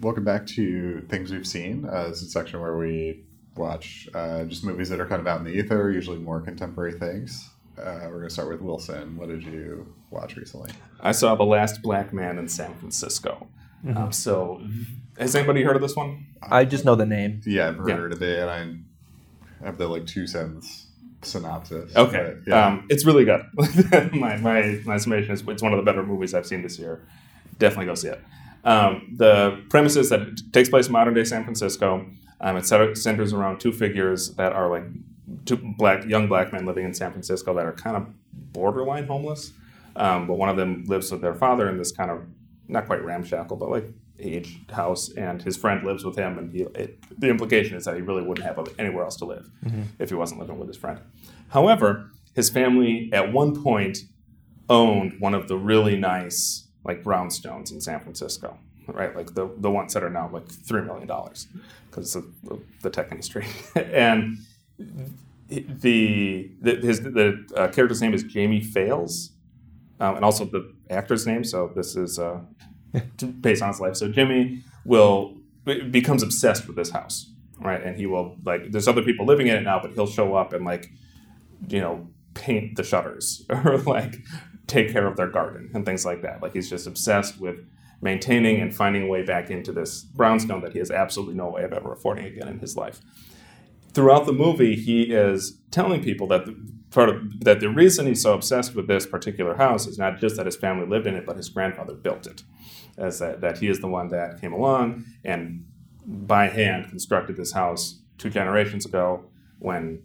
Welcome 0.00 0.24
back 0.24 0.46
to 0.48 1.00
Things 1.08 1.30
We've 1.32 1.46
Seen. 1.46 1.86
Uh, 1.86 2.08
this 2.08 2.20
is 2.20 2.28
a 2.28 2.30
section 2.30 2.60
where 2.60 2.76
we 2.76 3.24
watch 3.56 4.08
uh, 4.14 4.44
just 4.44 4.64
movies 4.64 4.88
that 4.90 5.00
are 5.00 5.06
kind 5.06 5.20
of 5.20 5.26
out 5.26 5.38
in 5.38 5.44
the 5.44 5.52
ether, 5.52 5.90
usually 5.90 6.18
more 6.18 6.40
contemporary 6.40 6.92
things. 6.92 7.48
Uh, 7.78 8.00
we're 8.04 8.18
going 8.18 8.24
to 8.24 8.30
start 8.30 8.48
with 8.50 8.60
Wilson. 8.60 9.16
What 9.16 9.28
did 9.28 9.42
you 9.44 9.86
watch 10.10 10.36
recently? 10.36 10.70
I 11.00 11.12
saw 11.12 11.34
The 11.36 11.44
Last 11.44 11.80
Black 11.82 12.12
Man 12.12 12.38
in 12.38 12.48
San 12.48 12.74
Francisco. 12.74 13.46
Um, 13.96 14.12
so, 14.12 14.62
has 15.18 15.34
anybody 15.36 15.62
heard 15.62 15.76
of 15.76 15.82
this 15.82 15.94
one? 15.96 16.26
I 16.42 16.64
just 16.64 16.84
know 16.84 16.94
the 16.96 17.06
name. 17.06 17.40
Yeah, 17.46 17.68
I've 17.68 17.88
Yeah. 17.88 17.96
heard 17.96 18.12
of 18.12 18.22
it, 18.22 18.38
and 18.40 18.50
I 19.62 19.64
have 19.66 19.78
the 19.78 19.88
like 19.88 20.06
two 20.06 20.26
sentence 20.26 20.83
synopsis. 21.24 21.94
Okay. 21.96 22.36
yeah. 22.46 22.66
Um, 22.66 22.86
it's 22.88 23.04
really 23.04 23.24
good. 23.24 23.44
my, 24.12 24.36
my, 24.38 24.80
my 24.84 24.96
summation 24.96 25.32
is 25.32 25.42
it's 25.46 25.62
one 25.62 25.72
of 25.72 25.78
the 25.78 25.84
better 25.84 26.02
movies 26.02 26.34
I've 26.34 26.46
seen 26.46 26.62
this 26.62 26.78
year. 26.78 27.06
Definitely 27.58 27.86
go 27.86 27.94
see 27.94 28.08
it. 28.08 28.22
Um, 28.64 29.14
the 29.16 29.62
premise 29.68 29.96
is 29.96 30.08
that 30.10 30.20
it 30.20 30.40
takes 30.52 30.68
place 30.68 30.86
in 30.86 30.92
modern 30.92 31.14
day 31.14 31.24
San 31.24 31.44
Francisco. 31.44 32.06
Um, 32.40 32.56
it 32.56 32.66
centers 32.66 33.32
around 33.32 33.60
two 33.60 33.72
figures 33.72 34.34
that 34.34 34.52
are 34.52 34.68
like 34.68 34.84
two 35.44 35.56
black 35.56 36.04
young 36.06 36.28
black 36.28 36.52
men 36.52 36.66
living 36.66 36.84
in 36.84 36.94
San 36.94 37.10
Francisco 37.10 37.54
that 37.54 37.64
are 37.64 37.72
kind 37.72 37.96
of 37.96 38.06
borderline 38.52 39.06
homeless. 39.06 39.52
Um, 39.96 40.26
but 40.26 40.34
one 40.34 40.48
of 40.48 40.56
them 40.56 40.84
lives 40.86 41.10
with 41.10 41.20
their 41.20 41.34
father 41.34 41.68
in 41.68 41.78
this 41.78 41.92
kind 41.92 42.10
of 42.10 42.22
not 42.68 42.86
quite 42.86 43.04
ramshackle, 43.04 43.56
but 43.56 43.70
like 43.70 43.86
aged 44.18 44.70
house, 44.70 45.12
and 45.14 45.42
his 45.42 45.56
friend 45.56 45.84
lives 45.84 46.04
with 46.04 46.16
him. 46.16 46.38
And 46.38 46.52
he, 46.52 46.62
it, 46.74 46.98
the 47.18 47.28
implication 47.28 47.76
is 47.76 47.84
that 47.84 47.96
he 47.96 48.02
really 48.02 48.22
wouldn't 48.22 48.46
have 48.46 48.58
anywhere 48.78 49.04
else 49.04 49.16
to 49.16 49.24
live 49.24 49.50
if 49.98 50.08
he 50.08 50.14
wasn't 50.14 50.40
living 50.40 50.58
with 50.58 50.68
his 50.68 50.76
friend. 50.76 51.00
However, 51.48 52.10
his 52.34 52.50
family 52.50 53.10
at 53.12 53.32
one 53.32 53.62
point 53.62 53.98
owned 54.68 55.20
one 55.20 55.34
of 55.34 55.48
the 55.48 55.56
really 55.56 55.96
nice 55.96 56.68
like 56.84 57.02
brownstones 57.02 57.72
in 57.72 57.80
San 57.80 58.00
Francisco, 58.00 58.58
right? 58.88 59.14
Like 59.16 59.34
the 59.34 59.50
the 59.58 59.70
ones 59.70 59.94
that 59.94 60.02
are 60.02 60.10
now 60.10 60.28
like 60.32 60.48
three 60.48 60.82
million 60.82 61.06
dollars 61.06 61.48
because 61.90 62.14
of 62.14 62.26
the, 62.42 62.58
the 62.82 62.90
tech 62.90 63.10
industry. 63.10 63.46
and 63.74 64.38
the, 65.48 66.50
the 66.60 66.76
his 66.76 67.00
the 67.02 67.46
uh, 67.56 67.68
character's 67.68 68.02
name 68.02 68.14
is 68.14 68.22
Jimmie 68.24 68.60
Fails, 68.60 69.30
um, 70.00 70.16
and 70.16 70.24
also 70.24 70.44
the 70.44 70.72
actor's 70.90 71.26
name. 71.26 71.44
So 71.44 71.70
this 71.74 71.96
is 71.96 72.18
uh, 72.18 72.40
based 73.40 73.62
on 73.62 73.68
his 73.68 73.80
life. 73.80 73.96
So 73.96 74.08
Jimmie 74.08 74.62
will 74.84 75.36
becomes 75.64 76.22
obsessed 76.22 76.66
with 76.66 76.76
this 76.76 76.90
house, 76.90 77.30
right? 77.58 77.82
And 77.82 77.96
he 77.96 78.06
will 78.06 78.36
like 78.44 78.70
there's 78.70 78.88
other 78.88 79.02
people 79.02 79.26
living 79.26 79.46
in 79.46 79.56
it 79.56 79.62
now, 79.62 79.80
but 79.80 79.92
he'll 79.92 80.06
show 80.06 80.34
up 80.34 80.52
and 80.52 80.64
like 80.64 80.90
you 81.68 81.80
know 81.80 82.08
paint 82.34 82.76
the 82.76 82.82
shutters 82.82 83.46
or 83.48 83.78
like 83.78 84.16
take 84.66 84.90
care 84.92 85.06
of 85.06 85.16
their 85.16 85.28
garden 85.28 85.70
and 85.74 85.84
things 85.84 86.04
like 86.04 86.22
that. 86.22 86.42
Like 86.42 86.52
he's 86.52 86.70
just 86.70 86.86
obsessed 86.86 87.40
with 87.40 87.56
maintaining 88.00 88.60
and 88.60 88.74
finding 88.74 89.04
a 89.04 89.06
way 89.06 89.22
back 89.22 89.50
into 89.50 89.72
this 89.72 90.02
brownstone 90.02 90.60
that 90.60 90.72
he 90.72 90.78
has 90.78 90.90
absolutely 90.90 91.34
no 91.34 91.48
way 91.48 91.62
of 91.62 91.72
ever 91.72 91.92
affording 91.92 92.26
again 92.26 92.48
in 92.48 92.58
his 92.58 92.76
life. 92.76 93.00
Throughout 93.94 94.26
the 94.26 94.32
movie, 94.32 94.74
he 94.76 95.02
is 95.04 95.58
telling 95.70 96.02
people 96.02 96.26
that 96.28 96.46
the, 96.46 96.56
part 96.90 97.08
of, 97.08 97.40
that 97.40 97.60
the 97.60 97.68
reason 97.68 98.06
he's 98.06 98.22
so 98.22 98.34
obsessed 98.34 98.74
with 98.74 98.86
this 98.86 99.06
particular 99.06 99.56
house 99.56 99.86
is 99.86 99.98
not 99.98 100.18
just 100.18 100.36
that 100.36 100.46
his 100.46 100.56
family 100.56 100.86
lived 100.86 101.06
in 101.06 101.14
it, 101.14 101.26
but 101.26 101.36
his 101.36 101.48
grandfather 101.48 101.94
built 101.94 102.26
it. 102.26 102.42
As 102.96 103.18
that, 103.18 103.40
that 103.40 103.58
he 103.58 103.68
is 103.68 103.80
the 103.80 103.88
one 103.88 104.08
that 104.08 104.40
came 104.40 104.52
along 104.52 105.04
and 105.24 105.64
by 106.06 106.48
hand 106.48 106.88
constructed 106.88 107.36
this 107.36 107.52
house 107.52 108.00
two 108.18 108.30
generations 108.30 108.86
ago 108.86 109.24
when 109.58 110.00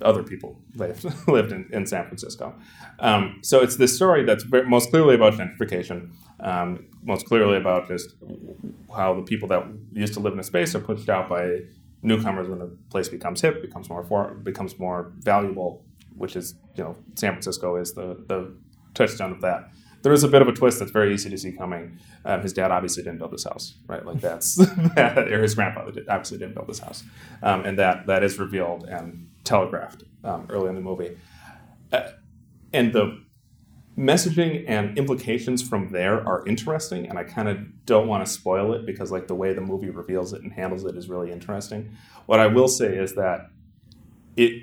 other 0.00 0.22
people 0.22 0.56
lived 0.74 1.04
lived 1.28 1.52
in, 1.52 1.68
in 1.72 1.86
San 1.86 2.04
Francisco. 2.06 2.54
Um, 2.98 3.38
so 3.42 3.60
it's 3.60 3.76
this 3.76 3.94
story 3.94 4.24
that's 4.24 4.44
most 4.66 4.90
clearly 4.90 5.14
about 5.14 5.34
gentrification, 5.34 6.10
um, 6.40 6.86
most 7.02 7.26
clearly 7.26 7.56
about 7.56 7.88
just 7.88 8.14
how 8.94 9.14
the 9.14 9.22
people 9.22 9.48
that 9.48 9.66
used 9.92 10.14
to 10.14 10.20
live 10.20 10.32
in 10.32 10.40
a 10.40 10.44
space 10.44 10.74
are 10.74 10.80
pushed 10.80 11.08
out 11.08 11.28
by 11.28 11.60
newcomers 12.02 12.48
when 12.48 12.58
the 12.58 12.76
place 12.90 13.08
becomes 13.08 13.40
hip, 13.40 13.62
becomes 13.62 13.88
more 13.88 14.04
for, 14.04 14.34
becomes 14.34 14.78
more 14.78 15.12
valuable, 15.18 15.84
which 16.16 16.36
is 16.36 16.54
you 16.74 16.84
know 16.84 16.96
San 17.14 17.32
Francisco 17.32 17.76
is 17.76 17.94
the 17.94 18.24
the 18.28 18.54
touchstone 18.94 19.32
of 19.32 19.40
that. 19.40 19.70
There 20.02 20.12
is 20.12 20.24
a 20.24 20.28
bit 20.28 20.42
of 20.42 20.48
a 20.48 20.52
twist 20.52 20.80
that's 20.80 20.90
very 20.90 21.14
easy 21.14 21.30
to 21.30 21.38
see 21.38 21.52
coming. 21.52 21.98
Um, 22.24 22.42
his 22.42 22.52
dad 22.52 22.72
obviously 22.72 23.04
didn't 23.04 23.18
build 23.18 23.30
this 23.30 23.44
house, 23.44 23.74
right? 23.86 24.04
Like 24.04 24.20
that's 24.20 24.58
or 24.96 25.42
his 25.42 25.54
grandfather 25.54 25.92
did, 25.92 26.08
obviously 26.08 26.38
didn't 26.38 26.54
build 26.54 26.68
this 26.68 26.80
house, 26.80 27.04
um, 27.42 27.64
and 27.64 27.78
that 27.78 28.06
that 28.06 28.22
is 28.24 28.38
revealed 28.38 28.84
and 28.84 29.28
telegraphed 29.44 30.04
um, 30.24 30.46
early 30.50 30.68
in 30.68 30.74
the 30.74 30.80
movie. 30.80 31.16
Uh, 31.92 32.10
and 32.72 32.92
the 32.92 33.21
messaging 33.96 34.64
and 34.66 34.96
implications 34.96 35.66
from 35.66 35.90
there 35.90 36.26
are 36.26 36.46
interesting, 36.46 37.08
and 37.08 37.18
I 37.18 37.24
kind 37.24 37.48
of 37.48 37.84
don't 37.86 38.08
want 38.08 38.24
to 38.24 38.32
spoil 38.32 38.72
it 38.72 38.86
because 38.86 39.12
like 39.12 39.26
the 39.26 39.34
way 39.34 39.52
the 39.52 39.60
movie 39.60 39.90
reveals 39.90 40.32
it 40.32 40.42
and 40.42 40.52
handles 40.52 40.84
it 40.84 40.96
is 40.96 41.08
really 41.08 41.30
interesting. 41.30 41.92
What 42.26 42.40
I 42.40 42.46
will 42.46 42.68
say 42.68 42.96
is 42.96 43.14
that 43.14 43.50
it 44.36 44.62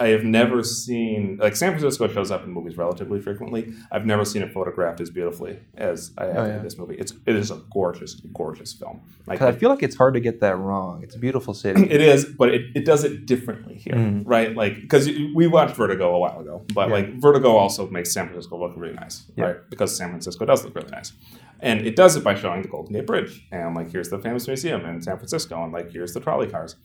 I 0.00 0.08
have 0.08 0.22
never 0.22 0.62
seen 0.62 1.38
like 1.42 1.56
San 1.56 1.72
Francisco 1.72 2.06
shows 2.06 2.30
up 2.30 2.44
in 2.44 2.52
movies 2.52 2.76
relatively 2.78 3.20
frequently. 3.20 3.72
I've 3.90 4.06
never 4.06 4.24
seen 4.24 4.42
it 4.42 4.52
photographed 4.52 5.00
as 5.00 5.10
beautifully 5.10 5.58
as 5.76 6.12
I 6.16 6.26
have 6.26 6.36
Oh, 6.36 6.46
yeah. 6.46 6.56
in 6.58 6.62
this 6.62 6.78
movie. 6.78 6.94
It's 6.94 7.14
it 7.26 7.34
is 7.34 7.50
a 7.50 7.60
gorgeous, 7.72 8.14
gorgeous 8.32 8.72
film. 8.72 9.00
Like 9.26 9.42
I 9.42 9.50
feel 9.50 9.70
like 9.70 9.82
it's 9.82 9.96
hard 9.96 10.14
to 10.14 10.20
get 10.20 10.38
that 10.40 10.56
wrong. 10.56 11.02
It's 11.02 11.16
a 11.16 11.18
beautiful 11.18 11.52
city. 11.52 11.82
it 11.90 12.00
is, 12.00 12.26
but 12.26 12.54
it, 12.54 12.62
it 12.76 12.84
does 12.84 13.02
it 13.02 13.26
differently 13.26 13.74
here, 13.74 13.94
Mm. 13.94 14.22
right? 14.24 14.54
Like 14.54 14.76
because 14.82 15.08
we 15.08 15.48
watched 15.48 15.74
Vertigo 15.74 16.14
a 16.14 16.18
while 16.20 16.38
ago, 16.40 16.64
but 16.72 16.88
Yeah. 16.88 16.94
like 16.94 17.20
Vertigo 17.20 17.56
also 17.56 17.88
makes 17.90 18.12
San 18.12 18.26
Francisco 18.28 18.56
look 18.56 18.74
really 18.76 18.94
nice, 18.94 19.24
Yeah. 19.36 19.44
right? 19.46 19.56
Because 19.68 19.96
San 19.96 20.10
Francisco 20.10 20.44
does 20.44 20.64
look 20.64 20.76
really 20.76 20.90
nice, 20.92 21.12
and 21.58 21.84
it 21.84 21.96
does 21.96 22.14
it 22.14 22.22
by 22.22 22.36
showing 22.36 22.62
the 22.62 22.68
Golden 22.68 22.92
Gate 22.94 23.06
Bridge 23.06 23.44
and 23.50 23.74
like 23.74 23.90
here's 23.90 24.10
the 24.10 24.18
famous 24.20 24.46
museum 24.46 24.84
in 24.84 25.02
San 25.02 25.16
Francisco, 25.16 25.60
and 25.64 25.72
like 25.72 25.90
here's 25.90 26.14
the 26.14 26.20
trolley 26.20 26.46
cars. 26.46 26.76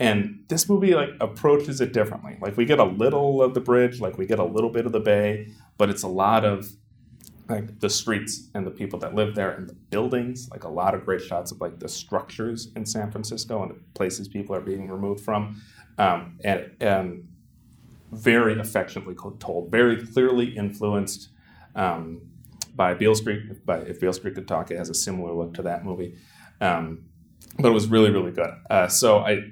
And 0.00 0.44
this 0.48 0.68
movie 0.68 0.94
like 0.94 1.10
approaches 1.20 1.80
it 1.80 1.92
differently. 1.92 2.38
Like 2.40 2.56
we 2.56 2.64
get 2.64 2.78
a 2.78 2.84
little 2.84 3.42
of 3.42 3.54
the 3.54 3.60
bridge, 3.60 4.00
like 4.00 4.16
we 4.18 4.26
get 4.26 4.38
a 4.38 4.44
little 4.44 4.70
bit 4.70 4.86
of 4.86 4.92
the 4.92 5.00
bay, 5.00 5.52
but 5.76 5.90
it's 5.90 6.02
a 6.02 6.08
lot 6.08 6.44
of 6.44 6.72
like 7.50 7.80
the 7.80 7.90
streets 7.90 8.48
and 8.54 8.66
the 8.66 8.70
people 8.70 8.98
that 9.00 9.14
live 9.14 9.34
there 9.34 9.50
and 9.50 9.68
the 9.68 9.74
buildings 9.74 10.48
like 10.50 10.64
a 10.64 10.68
lot 10.68 10.94
of 10.94 11.04
great 11.04 11.20
shots 11.20 11.50
of 11.50 11.60
like 11.60 11.78
the 11.80 11.88
structures 11.88 12.68
in 12.76 12.86
san 12.86 13.10
francisco 13.10 13.62
and 13.62 13.72
the 13.72 13.78
places 13.94 14.28
people 14.28 14.54
are 14.54 14.60
being 14.60 14.88
removed 14.88 15.22
from 15.22 15.60
um, 15.98 16.38
and, 16.44 16.70
and 16.80 17.28
very 18.12 18.58
affectionately 18.58 19.14
told 19.38 19.70
very 19.70 20.06
clearly 20.06 20.56
influenced 20.56 21.30
um, 21.74 22.20
by 22.74 22.94
beale 22.94 23.14
street 23.14 23.66
by, 23.66 23.78
if 23.78 24.00
beale 24.00 24.12
street 24.12 24.34
could 24.34 24.48
talk 24.48 24.70
it 24.70 24.78
has 24.78 24.88
a 24.88 24.94
similar 24.94 25.32
look 25.32 25.52
to 25.52 25.62
that 25.62 25.84
movie 25.84 26.16
um, 26.60 27.04
but 27.58 27.68
it 27.68 27.74
was 27.74 27.88
really 27.88 28.10
really 28.10 28.32
good 28.32 28.50
uh, 28.70 28.86
so 28.86 29.18
I 29.18 29.42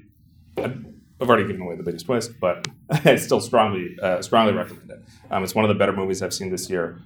I've 0.65 1.29
already 1.29 1.47
given 1.47 1.63
away 1.63 1.77
the 1.77 1.83
biggest 1.83 2.07
twist, 2.07 2.33
but 2.41 2.67
I 2.91 3.17
still 3.17 3.41
strongly, 3.41 3.97
uh, 4.03 4.23
strongly 4.23 4.53
recommend 4.53 4.91
it. 4.91 5.03
Um, 5.31 5.43
it's 5.43 5.55
one 5.55 5.65
of 5.65 5.69
the 5.69 5.75
better 5.75 5.93
movies 5.93 6.23
I've 6.23 6.35
seen 6.35 6.51
this 6.51 6.71
year, 6.71 7.01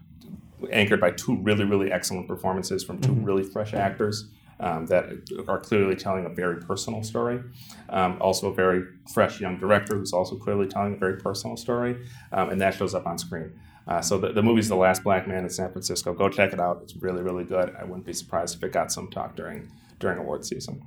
anchored 0.70 1.00
by 1.00 1.12
two 1.12 1.36
really, 1.38 1.64
really 1.64 1.90
excellent 1.90 2.28
performances 2.28 2.84
from 2.84 3.00
2 3.00 3.12
really 3.12 3.42
fresh 3.42 3.74
actors. 3.74 4.28
um, 4.60 4.86
that 4.86 5.06
are 5.48 5.58
clearly 5.58 5.96
telling 5.96 6.24
a 6.24 6.28
very 6.28 6.60
personal 6.60 7.02
story. 7.02 7.40
Um, 7.88 8.16
also, 8.20 8.50
a 8.50 8.54
very 8.54 8.84
fresh 9.12 9.40
young 9.40 9.58
director 9.58 9.96
who's 9.96 10.12
also 10.12 10.36
clearly 10.36 10.68
telling 10.68 10.94
a 10.94 10.96
very 10.96 11.16
personal 11.16 11.56
story, 11.56 12.06
um, 12.32 12.50
and 12.50 12.60
that 12.60 12.74
shows 12.74 12.94
up 12.94 13.06
on 13.06 13.18
screen. 13.18 13.58
Uh, 13.88 14.00
so 14.00 14.16
the, 14.18 14.32
the 14.32 14.42
movie's 14.42 14.68
The 14.68 14.76
Last 14.76 15.02
Black 15.02 15.26
Man 15.26 15.42
in 15.42 15.50
San 15.50 15.72
Francisco. 15.72 16.14
Go 16.14 16.28
check 16.28 16.52
it 16.52 16.60
out. 16.60 16.80
It's 16.84 16.94
really, 16.96 17.22
really 17.22 17.42
good. 17.42 17.74
I 17.76 17.82
wouldn't 17.82 18.06
be 18.06 18.12
surprised 18.12 18.56
if 18.56 18.62
it 18.62 18.72
got 18.72 18.92
some 18.92 19.10
talk 19.10 19.34
during 19.34 19.68
during 19.98 20.18
award 20.18 20.44
season. 20.44 20.82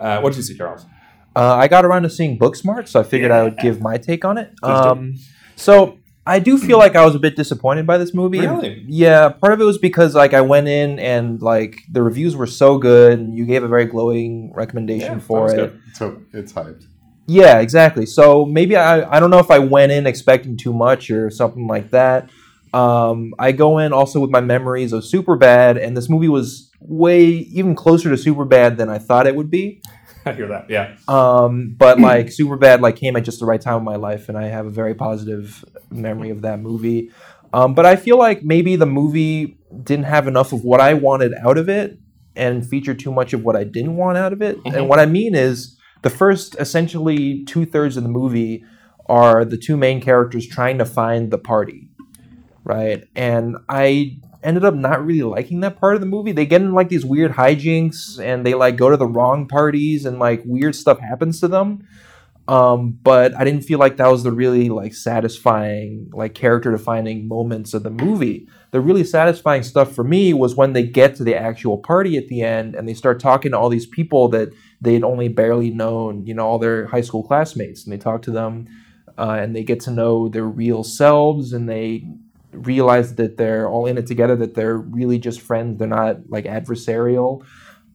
Uh, 0.00 0.20
what 0.20 0.30
did 0.30 0.36
you 0.38 0.42
see, 0.42 0.56
Charles? 0.56 0.84
Uh, 1.38 1.54
I 1.54 1.68
got 1.68 1.84
around 1.84 2.02
to 2.02 2.10
seeing 2.10 2.36
Booksmart, 2.36 2.88
so 2.88 2.98
I 2.98 3.04
figured 3.04 3.30
I 3.30 3.44
would 3.44 3.58
give 3.58 3.80
my 3.80 3.96
take 3.96 4.24
on 4.24 4.38
it. 4.38 4.52
Um, 4.60 5.14
so 5.54 5.98
I 6.26 6.40
do 6.40 6.58
feel 6.58 6.78
like 6.78 6.96
I 6.96 7.04
was 7.04 7.14
a 7.14 7.20
bit 7.20 7.36
disappointed 7.36 7.86
by 7.86 7.96
this 7.96 8.12
movie. 8.12 8.40
Really? 8.40 8.84
Yeah, 8.88 9.28
part 9.28 9.52
of 9.52 9.60
it 9.60 9.64
was 9.64 9.78
because 9.78 10.16
like 10.16 10.34
I 10.34 10.40
went 10.40 10.66
in 10.66 10.98
and 10.98 11.40
like 11.40 11.78
the 11.92 12.02
reviews 12.02 12.34
were 12.34 12.48
so 12.48 12.76
good, 12.76 13.20
and 13.20 13.36
you 13.38 13.46
gave 13.46 13.62
a 13.62 13.68
very 13.68 13.84
glowing 13.84 14.52
recommendation 14.52 15.14
Yeah, 15.14 15.18
for 15.20 15.52
it. 15.52 15.56
good. 15.56 15.80
So 15.94 16.20
it's 16.32 16.52
hyped. 16.52 16.86
Yeah, 17.28 17.60
exactly. 17.60 18.04
So 18.04 18.44
maybe 18.44 18.74
I 18.76 19.08
I 19.08 19.20
don't 19.20 19.30
know 19.30 19.38
if 19.38 19.50
I 19.52 19.60
went 19.60 19.92
in 19.92 20.08
expecting 20.08 20.56
too 20.56 20.72
much 20.72 21.08
or 21.08 21.30
something 21.30 21.68
like 21.68 21.90
that. 21.90 22.30
Um, 22.74 23.32
I 23.38 23.52
go 23.52 23.78
in 23.78 23.92
also 23.92 24.18
with 24.18 24.30
my 24.30 24.40
memories 24.40 24.92
of 24.92 25.04
Superbad, 25.04 25.80
and 25.80 25.96
this 25.96 26.08
movie 26.08 26.28
was 26.28 26.70
way 26.80 27.24
even 27.26 27.76
closer 27.76 28.14
to 28.14 28.16
Superbad 28.16 28.76
than 28.76 28.88
I 28.88 28.98
thought 28.98 29.28
it 29.28 29.36
would 29.36 29.50
be. 29.50 29.80
I 30.28 30.34
hear 30.34 30.48
that. 30.48 30.70
Yeah. 30.70 30.96
Um, 31.08 31.74
but 31.76 32.00
like 32.00 32.26
Superbad 32.26 32.80
like 32.80 32.96
came 32.96 33.16
at 33.16 33.24
just 33.24 33.40
the 33.40 33.46
right 33.46 33.60
time 33.60 33.78
in 33.78 33.84
my 33.84 33.96
life, 33.96 34.28
and 34.28 34.38
I 34.38 34.46
have 34.48 34.66
a 34.66 34.70
very 34.70 34.94
positive 34.94 35.64
memory 35.90 36.30
of 36.30 36.42
that 36.42 36.60
movie. 36.60 37.10
Um, 37.52 37.74
but 37.74 37.86
I 37.86 37.96
feel 37.96 38.18
like 38.18 38.42
maybe 38.42 38.76
the 38.76 38.86
movie 38.86 39.58
didn't 39.82 40.04
have 40.04 40.28
enough 40.28 40.52
of 40.52 40.64
what 40.64 40.80
I 40.80 40.94
wanted 40.94 41.32
out 41.42 41.58
of 41.58 41.68
it, 41.68 41.98
and 42.36 42.66
featured 42.66 42.98
too 42.98 43.12
much 43.12 43.32
of 43.32 43.42
what 43.42 43.56
I 43.56 43.64
didn't 43.64 43.96
want 43.96 44.18
out 44.18 44.32
of 44.32 44.42
it. 44.42 44.62
Mhm. 44.64 44.74
And 44.76 44.88
what 44.88 45.00
I 45.00 45.06
mean 45.06 45.34
is 45.34 45.76
the 46.02 46.10
first 46.10 46.56
essentially 46.60 47.44
two 47.44 47.64
thirds 47.64 47.96
of 47.96 48.02
the 48.02 48.08
movie 48.08 48.64
are 49.06 49.44
the 49.44 49.56
two 49.56 49.76
main 49.76 50.00
characters 50.00 50.46
trying 50.46 50.78
to 50.78 50.84
find 50.84 51.30
the 51.30 51.38
party, 51.38 51.90
right? 52.64 53.04
And 53.16 53.56
I 53.68 54.18
ended 54.42 54.64
up 54.64 54.74
not 54.74 55.04
really 55.04 55.22
liking 55.22 55.60
that 55.60 55.78
part 55.78 55.94
of 55.94 56.00
the 56.00 56.06
movie. 56.06 56.32
They 56.32 56.46
get 56.46 56.60
in 56.60 56.72
like 56.72 56.88
these 56.88 57.04
weird 57.04 57.32
hijinks 57.32 58.18
and 58.22 58.46
they 58.46 58.54
like 58.54 58.76
go 58.76 58.90
to 58.90 58.96
the 58.96 59.06
wrong 59.06 59.48
parties 59.48 60.04
and 60.04 60.18
like 60.18 60.42
weird 60.44 60.74
stuff 60.74 61.00
happens 61.00 61.40
to 61.40 61.48
them. 61.48 61.86
Um, 62.46 62.98
but 63.02 63.34
I 63.34 63.44
didn't 63.44 63.64
feel 63.64 63.78
like 63.78 63.98
that 63.98 64.10
was 64.10 64.22
the 64.22 64.32
really 64.32 64.70
like 64.70 64.94
satisfying, 64.94 66.10
like 66.14 66.34
character 66.34 66.70
defining 66.70 67.28
moments 67.28 67.74
of 67.74 67.82
the 67.82 67.90
movie. 67.90 68.48
The 68.70 68.80
really 68.80 69.04
satisfying 69.04 69.62
stuff 69.62 69.94
for 69.94 70.02
me 70.02 70.32
was 70.32 70.56
when 70.56 70.72
they 70.72 70.84
get 70.84 71.16
to 71.16 71.24
the 71.24 71.34
actual 71.34 71.76
party 71.76 72.16
at 72.16 72.28
the 72.28 72.40
end 72.40 72.74
and 72.74 72.88
they 72.88 72.94
start 72.94 73.20
talking 73.20 73.50
to 73.50 73.58
all 73.58 73.68
these 73.68 73.86
people 73.86 74.28
that 74.28 74.48
they'd 74.80 75.04
only 75.04 75.28
barely 75.28 75.70
known, 75.70 76.24
you 76.24 76.32
know, 76.32 76.46
all 76.46 76.58
their 76.58 76.86
high 76.86 77.02
school 77.02 77.22
classmates, 77.22 77.84
and 77.84 77.92
they 77.92 77.98
talk 77.98 78.22
to 78.22 78.30
them 78.30 78.66
uh, 79.18 79.36
and 79.38 79.54
they 79.54 79.64
get 79.64 79.80
to 79.80 79.90
know 79.90 80.28
their 80.28 80.46
real 80.46 80.84
selves 80.84 81.52
and 81.52 81.68
they 81.68 82.06
realize 82.52 83.14
that 83.16 83.36
they're 83.36 83.68
all 83.68 83.86
in 83.86 83.98
it 83.98 84.06
together, 84.06 84.36
that 84.36 84.54
they're 84.54 84.76
really 84.76 85.18
just 85.18 85.40
friends, 85.40 85.78
they're 85.78 85.88
not 85.88 86.28
like 86.28 86.44
adversarial. 86.44 87.44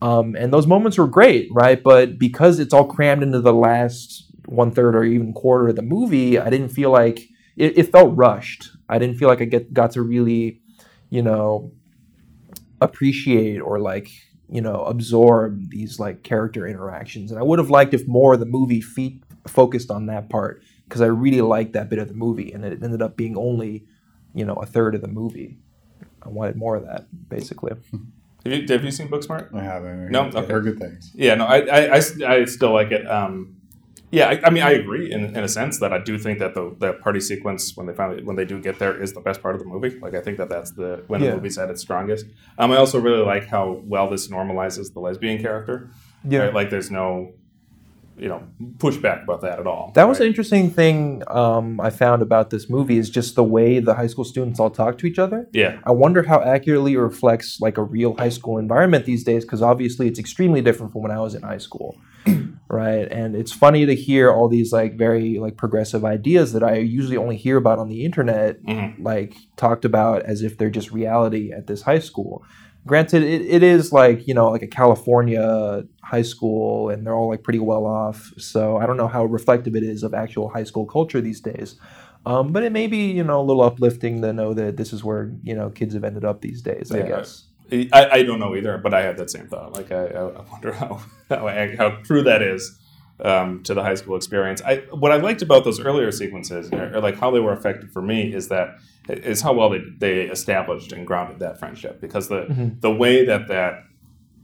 Um, 0.02 0.36
and 0.36 0.52
those 0.52 0.68
moments 0.68 0.98
were 0.98 1.08
great, 1.08 1.50
right? 1.52 1.82
But 1.82 2.20
because 2.20 2.60
it's 2.60 2.74
all 2.74 2.86
crammed 2.86 3.24
into 3.24 3.40
the 3.40 3.54
last 3.54 4.30
one 4.46 4.72
third 4.72 4.96
or 4.96 5.04
even 5.04 5.34
quarter 5.34 5.70
of 5.70 5.76
the 5.76 5.82
movie, 5.82 6.38
I 6.38 6.50
didn't 6.50 6.70
feel 6.70 6.92
like 6.92 7.22
it, 7.56 7.78
it 7.78 7.92
felt 7.92 8.16
rushed. 8.16 8.70
I 8.90 9.00
didn't 9.00 9.18
feel 9.18 9.30
like 9.30 9.42
I 9.42 9.46
get 9.46 9.74
got 9.74 9.92
to 9.92 10.02
really, 10.02 10.62
you 11.10 11.22
know, 11.22 11.72
appreciate 12.82 13.60
or 13.60 13.80
like 13.80 14.10
you 14.50 14.60
know 14.62 14.84
absorb 14.84 15.70
these 15.70 16.00
like 16.00 16.24
character 16.24 16.68
interactions. 16.68 17.32
And 17.32 17.40
I 17.40 17.44
would 17.44 17.60
have 17.60 17.70
liked 17.70 17.94
if 17.94 18.08
more 18.08 18.34
of 18.34 18.40
the 18.40 18.46
movie 18.46 18.82
feet 18.82 19.24
focused 19.48 19.90
on 19.90 20.08
that 20.08 20.30
part 20.30 20.64
because 20.84 21.02
I 21.02 21.08
really 21.08 21.42
liked 21.42 21.74
that 21.74 21.90
bit 21.90 22.00
of 22.00 22.08
the 22.08 22.14
movie, 22.14 22.52
and 22.52 22.66
it 22.66 22.84
ended 22.84 23.02
up 23.02 23.16
being 23.16 23.38
only 23.38 23.86
you 24.34 24.46
know 24.46 24.56
a 24.56 24.66
third 24.66 24.96
of 24.96 25.02
the 25.02 25.08
movie. 25.08 25.58
I 26.26 26.30
wanted 26.30 26.56
more 26.56 26.76
of 26.76 26.86
that, 26.86 27.06
basically. 27.30 27.72
Have 28.46 28.54
you, 28.54 28.66
have 28.68 28.84
you 28.84 28.92
seen 28.92 29.08
Booksmart? 29.10 29.54
I 29.54 29.64
haven't. 29.64 30.10
No? 30.12 30.24
I've 30.24 30.36
Okay. 30.36 30.52
heard 30.54 30.64
good 30.64 30.80
things. 30.80 31.12
Yeah, 31.16 31.36
no, 31.36 31.46
I, 31.46 31.58
I, 31.60 31.80
I 31.86 31.98
s- 31.98 32.22
I 32.22 32.46
still 32.46 32.74
like 32.74 32.92
it. 32.92 33.10
Um, 33.10 33.58
yeah, 34.12 34.28
I, 34.30 34.42
I 34.46 34.50
mean, 34.52 34.62
I 34.64 34.72
agree 34.72 35.12
in, 35.12 35.36
in 35.36 35.44
a 35.44 35.48
sense 35.48 35.80
that 35.80 35.92
I 35.92 35.98
do 35.98 36.18
think 36.20 36.40
that 36.40 36.54
the 36.54 36.76
that 36.80 37.02
party 37.02 37.20
sequence 37.20 37.76
when 37.76 37.88
they 37.88 37.94
finally 37.94 38.24
when 38.24 38.36
they 38.36 38.46
do 38.46 38.60
get 38.62 38.80
there 38.80 39.02
is 39.02 39.14
the 39.14 39.22
best 39.22 39.42
part 39.42 39.56
of 39.56 39.60
the 39.62 39.68
movie. 39.68 39.98
Like 40.00 40.14
I 40.14 40.22
think 40.22 40.38
that 40.38 40.50
that's 40.50 40.72
the 40.72 41.04
when 41.08 41.22
Yeah. 41.22 41.30
the 41.32 41.36
movie's 41.38 41.58
at 41.58 41.70
its 41.70 41.82
strongest. 41.82 42.26
Um, 42.58 42.72
I 42.72 42.78
also 42.78 43.00
really 43.00 43.24
like 43.26 43.48
how 43.48 43.82
well 43.86 44.10
this 44.10 44.28
normalizes 44.28 44.94
the 44.94 45.00
lesbian 45.00 45.42
character. 45.42 45.90
right? 46.26 46.54
Like 46.54 46.70
there's 46.70 46.92
no, 46.92 47.34
you 48.18 48.28
know, 48.28 48.44
pushback 48.78 49.24
about 49.24 49.42
that 49.42 49.60
at 49.60 49.68
all. 49.68 49.92
That 49.96 50.08
was 50.08 50.20
an 50.20 50.28
interesting 50.28 50.70
thing 50.70 51.24
um, 51.28 51.80
I 51.82 51.90
found 51.90 52.22
about 52.22 52.50
this 52.50 52.70
movie 52.70 52.98
is 52.98 53.10
just 53.10 53.36
the 53.36 53.44
way 53.44 53.80
the 53.80 53.94
high 53.96 54.08
school 54.08 54.24
students 54.24 54.60
all 54.60 54.70
talk 54.70 54.98
to 55.00 55.06
each 55.08 55.20
other. 55.20 55.48
yeah, 55.54 55.80
I 55.84 55.92
wonder 55.92 56.24
how 56.24 56.42
accurately 56.42 56.94
it 56.94 57.00
reflects 57.00 57.60
like 57.60 57.78
a 57.78 57.84
real 57.84 58.16
high 58.18 58.30
school 58.30 58.58
environment 58.58 59.06
these 59.06 59.24
days 59.24 59.44
because 59.46 59.62
obviously 59.62 60.08
it's 60.08 60.20
extremely 60.20 60.62
different 60.62 60.92
from 60.92 61.02
when 61.02 61.12
I 61.12 61.20
was 61.20 61.36
in 61.36 61.42
high 61.44 61.58
school. 61.58 61.98
right? 62.70 63.08
And 63.12 63.36
it's 63.36 63.52
funny 63.52 63.86
to 63.86 63.94
hear 63.94 64.32
all 64.32 64.48
these 64.48 64.72
like 64.72 64.98
very 64.98 65.38
like 65.40 65.58
progressive 65.58 66.06
ideas 66.06 66.54
that 66.54 66.64
I 66.64 66.76
usually 66.78 67.18
only 67.18 67.36
hear 67.36 67.58
about 67.58 67.80
on 67.80 67.90
the 67.90 68.06
internet 68.06 68.64
Mhm. 68.64 68.96
like 69.04 69.36
talked 69.58 69.84
about 69.86 70.24
as 70.24 70.42
if 70.42 70.58
they're 70.58 70.70
just 70.70 70.92
reality 70.92 71.52
at 71.52 71.68
this 71.68 71.82
high 71.82 72.00
school. 72.00 72.44
Granted, 72.86 73.24
it, 73.24 73.42
it 73.42 73.64
is 73.64 73.94
like, 73.94 74.28
you 74.28 74.34
know, 74.34 74.50
like 74.52 74.62
a 74.62 74.68
California 74.68 75.84
high 76.04 76.22
school 76.22 76.90
and 76.90 77.06
they're 77.06 77.16
all 77.16 77.30
like 77.30 77.44
pretty 77.44 77.60
well 77.60 77.86
off. 77.86 78.32
So 78.38 78.78
I 78.78 78.86
don't 78.86 78.98
know 78.98 79.08
how 79.08 79.24
reflective 79.26 79.76
it 79.76 79.84
is 79.84 80.04
of 80.04 80.14
actual 80.14 80.50
high 80.50 80.66
school 80.66 80.86
culture 80.86 81.22
these 81.22 81.40
days. 81.40 81.80
Um, 82.26 82.52
but 82.52 82.64
it 82.64 82.72
may 82.72 82.88
be, 82.88 83.12
you 83.12 83.24
know, 83.24 83.40
a 83.40 83.44
little 83.44 83.64
uplifting 83.64 84.22
to 84.22 84.34
know 84.34 84.54
that 84.54 84.78
this 84.78 84.94
is 84.94 85.04
where, 85.04 85.32
you 85.44 85.56
know, 85.56 85.70
kids 85.70 85.94
have 85.94 86.04
ended 86.04 86.26
up 86.26 86.42
these 86.42 86.62
days, 86.62 86.92
I 86.92 87.02
guess. 87.08 87.46
I, 87.72 88.10
I 88.12 88.24
don't 88.24 88.40
know 88.40 88.56
either, 88.56 88.78
but 88.78 88.94
I 88.94 89.02
had 89.02 89.18
that 89.18 89.32
same 89.32 89.48
thought. 89.48 89.74
Like 89.74 89.92
I, 89.92 90.06
I 90.08 90.42
wonder 90.52 90.74
how 90.74 91.02
how, 91.30 91.48
how 91.78 91.90
true 92.04 92.22
that 92.24 92.42
is 92.42 92.80
um, 93.20 93.64
to 93.64 93.74
the 93.74 93.84
high 93.84 93.96
school 93.96 94.16
experience. 94.16 94.62
I 94.62 94.78
what 94.92 95.12
I 95.12 95.18
liked 95.18 95.42
about 95.42 95.64
those 95.64 95.80
earlier 95.80 96.12
sequences, 96.12 96.72
or, 96.72 96.96
or 96.96 97.02
like 97.02 97.18
how 97.20 97.32
they 97.32 97.40
were 97.40 97.54
effective 97.54 97.92
for 97.92 98.02
me, 98.02 98.34
is 98.34 98.50
that 98.50 98.76
is 99.10 99.42
how 99.42 99.54
well 99.54 99.70
they, 99.70 99.82
they 100.00 100.22
established 100.24 100.92
and 100.92 101.06
grounded 101.06 101.40
that 101.40 101.60
friendship. 101.60 102.02
Because 102.02 102.28
the 102.30 102.42
Mhm. 102.46 102.82
the 102.82 102.92
way 102.92 103.26
that 103.26 103.48
that 103.50 103.84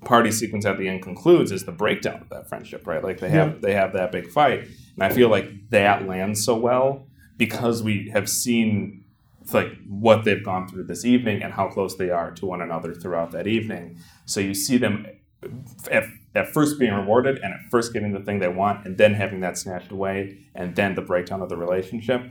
party 0.06 0.32
sequence 0.32 0.66
at 0.66 0.78
the 0.78 0.88
end 0.88 1.02
concludes 1.02 1.52
is 1.52 1.66
the 1.66 1.72
breakdown 1.74 2.22
of 2.22 2.30
that 2.30 2.48
friendship, 2.48 2.88
right? 2.88 3.04
Like 3.04 3.20
they 3.20 3.30
have 3.30 3.62
they 3.62 3.74
have 3.74 3.94
that 3.94 4.12
big 4.12 4.30
fight, 4.30 4.62
and 4.96 5.04
I 5.04 5.10
feel 5.10 5.30
like 5.30 5.70
that 5.72 6.08
lands 6.08 6.44
so 6.44 6.56
well 6.56 7.08
because 7.38 7.82
we 7.84 8.10
have 8.14 8.30
seen 8.30 9.04
like 9.52 9.72
what 9.88 10.26
they've 10.26 10.44
gone 10.44 10.68
through 10.68 10.84
this 10.84 11.04
evening 11.06 11.42
and 11.42 11.52
how 11.54 11.68
close 11.68 11.96
they 11.98 12.12
are 12.12 12.30
to 12.32 12.46
one 12.46 12.62
another 12.62 12.94
throughout 12.94 13.32
that 13.32 13.48
evening. 13.48 13.98
So 14.26 14.40
you 14.40 14.54
see 14.54 14.78
them 14.78 15.08
at, 15.90 16.04
at 16.36 16.54
first 16.54 16.80
being 16.80 16.94
rewarded 16.94 17.38
and 17.38 17.54
at 17.54 17.60
first 17.72 17.94
getting 17.94 18.12
the 18.12 18.20
thing 18.20 18.40
they 18.40 18.48
want 18.48 18.86
and 18.86 18.98
then 18.98 19.14
having 19.14 19.40
that 19.42 19.58
snatched 19.58 19.92
away 19.92 20.38
and 20.56 20.76
then 20.76 20.96
the 20.96 21.02
breakdown 21.02 21.42
of 21.42 21.50
the 21.50 21.58
relationship. 21.58 22.22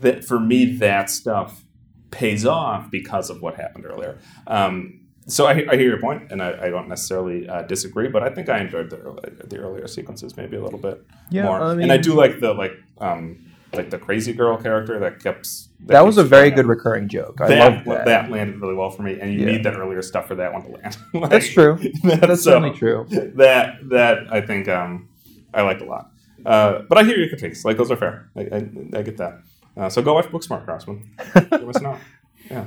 That 0.00 0.24
for 0.24 0.40
me, 0.40 0.76
that 0.76 1.08
stuff 1.08 1.64
pays 2.10 2.44
off 2.44 2.90
because 2.90 3.30
of 3.30 3.42
what 3.42 3.54
happened 3.54 3.86
earlier. 3.86 4.18
Um, 4.46 5.00
so 5.26 5.46
I, 5.46 5.52
I 5.70 5.76
hear 5.76 5.88
your 5.88 6.00
point, 6.00 6.32
and 6.32 6.42
I, 6.42 6.66
I 6.66 6.70
don't 6.70 6.88
necessarily 6.88 7.48
uh, 7.48 7.62
disagree, 7.62 8.08
but 8.08 8.22
I 8.24 8.30
think 8.30 8.48
I 8.48 8.58
enjoyed 8.58 8.90
the 8.90 8.96
early, 8.96 9.30
the 9.44 9.58
earlier 9.58 9.86
sequences 9.86 10.36
maybe 10.36 10.56
a 10.56 10.62
little 10.62 10.78
bit 10.78 11.06
Yeah, 11.30 11.44
more. 11.44 11.60
I 11.60 11.72
and 11.72 11.92
I 11.92 11.98
do 11.98 12.14
like 12.14 12.40
the 12.40 12.52
like 12.52 12.72
um, 12.98 13.38
like 13.72 13.90
the 13.90 13.98
crazy 13.98 14.32
girl 14.32 14.56
character 14.56 14.98
that 14.98 15.22
kept 15.22 15.48
That 15.86 16.04
was 16.04 16.18
a 16.18 16.24
very 16.24 16.50
good 16.50 16.66
recurring 16.66 17.08
joke. 17.08 17.40
I 17.40 17.58
love 17.58 17.84
that. 17.86 18.04
That 18.04 18.30
landed 18.30 18.60
really 18.60 18.74
well 18.74 18.90
for 18.90 19.02
me, 19.02 19.18
and 19.20 19.32
you 19.32 19.40
Yeah. 19.40 19.52
need 19.52 19.64
that 19.64 19.74
earlier 19.76 20.02
stuff 20.02 20.28
for 20.28 20.34
that 20.36 20.52
one 20.52 20.62
to 20.62 20.68
land. 20.70 20.96
Like, 21.14 21.30
That's 21.30 21.48
true. 21.48 21.78
That's 22.04 22.42
so, 22.44 22.50
certainly 22.52 22.72
true. 22.78 23.06
That 23.36 23.88
that 23.88 24.18
I 24.32 24.40
think 24.40 24.68
um, 24.68 25.08
I 25.52 25.62
liked 25.62 25.82
a 25.82 25.86
lot. 25.86 26.10
Uh, 26.46 26.80
but 26.88 26.96
I 26.98 27.04
hear 27.04 27.18
your 27.18 27.28
critiques. 27.28 27.64
Like 27.64 27.76
those 27.76 27.90
are 27.90 27.96
fair. 27.96 28.30
I, 28.36 28.40
I, 28.40 28.56
I 28.98 29.02
get 29.02 29.16
that. 29.18 29.40
Uh, 29.76 29.88
so 29.88 30.02
go 30.02 30.14
watch 30.14 30.26
Booksmart, 30.26 30.64
Crossman. 30.64 31.10
You're 31.52 31.66
missing 31.66 31.86
out. 31.86 31.98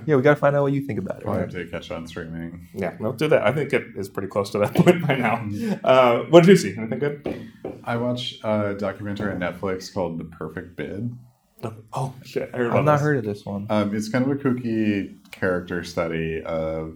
Yeah, 0.06 0.16
we 0.16 0.22
got 0.22 0.36
to 0.36 0.36
find 0.40 0.56
out 0.56 0.64
what 0.64 0.72
you 0.72 0.82
think 0.82 0.98
about 1.00 1.18
it. 1.18 1.24
Probably 1.24 1.42
have 1.42 1.52
to 1.52 1.66
catch 1.68 1.92
on 1.92 2.08
streaming. 2.08 2.70
Yeah, 2.74 2.96
no, 3.02 3.12
do 3.12 3.28
that. 3.28 3.46
I 3.46 3.52
think 3.52 3.74
it 3.74 3.84
is 3.98 4.08
pretty 4.08 4.30
close 4.30 4.50
to 4.52 4.60
that 4.60 4.74
point 4.76 5.06
by 5.06 5.16
now. 5.16 5.46
Uh, 5.84 6.20
what 6.30 6.46
did 6.46 6.50
you 6.52 6.56
see? 6.58 6.78
Anything 6.78 7.00
good? 7.00 7.50
I 7.84 7.98
watched 7.98 8.40
a 8.46 8.76
documentary 8.80 9.34
on 9.34 9.40
Netflix 9.40 9.94
called 9.94 10.20
The 10.20 10.24
Perfect 10.26 10.78
Bid. 10.78 11.14
Oh 11.94 12.14
shit! 12.24 12.50
I 12.54 12.58
heard 12.58 12.68
I've 12.68 12.72
about 12.74 12.86
not 12.86 12.94
this. 12.94 13.02
heard 13.02 13.18
of 13.18 13.24
this 13.26 13.46
one. 13.46 13.68
Um, 13.70 13.96
it's 13.96 14.10
kind 14.10 14.26
of 14.26 14.32
a 14.32 14.36
kooky 14.36 15.16
character 15.32 15.84
study 15.84 16.42
of 16.44 16.96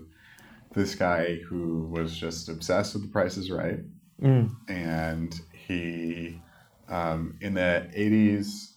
this 0.74 0.96
guy 0.96 1.36
who 1.48 1.84
was 1.92 2.16
just 2.18 2.50
obsessed 2.50 2.94
with 2.94 3.04
The 3.04 3.10
Price 3.10 3.38
is 3.38 3.50
Right. 3.52 3.80
Mm. 4.22 4.56
and 4.68 5.40
he 5.54 6.42
um, 6.90 7.38
in 7.40 7.54
the 7.54 7.88
80s 7.96 8.72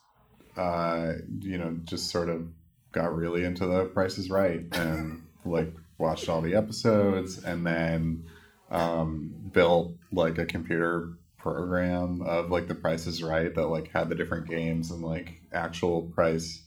uh, 0.58 1.12
you 1.40 1.56
know 1.56 1.78
just 1.84 2.10
sort 2.10 2.28
of 2.28 2.46
got 2.92 3.14
really 3.16 3.44
into 3.44 3.64
the 3.66 3.86
price 3.86 4.18
is 4.18 4.28
right 4.28 4.66
and 4.72 5.22
like 5.46 5.72
watched 5.96 6.28
all 6.28 6.42
the 6.42 6.54
episodes 6.56 7.42
and 7.42 7.66
then 7.66 8.24
um, 8.70 9.32
built 9.52 9.94
like 10.12 10.36
a 10.36 10.44
computer 10.44 11.12
program 11.40 12.22
of 12.22 12.50
like 12.50 12.68
the 12.68 12.74
Price 12.74 13.06
is 13.06 13.22
Right 13.22 13.54
that 13.54 13.66
like 13.68 13.90
had 13.90 14.08
the 14.08 14.14
different 14.14 14.48
games 14.48 14.90
and 14.90 15.02
like 15.02 15.40
actual 15.52 16.02
price 16.02 16.62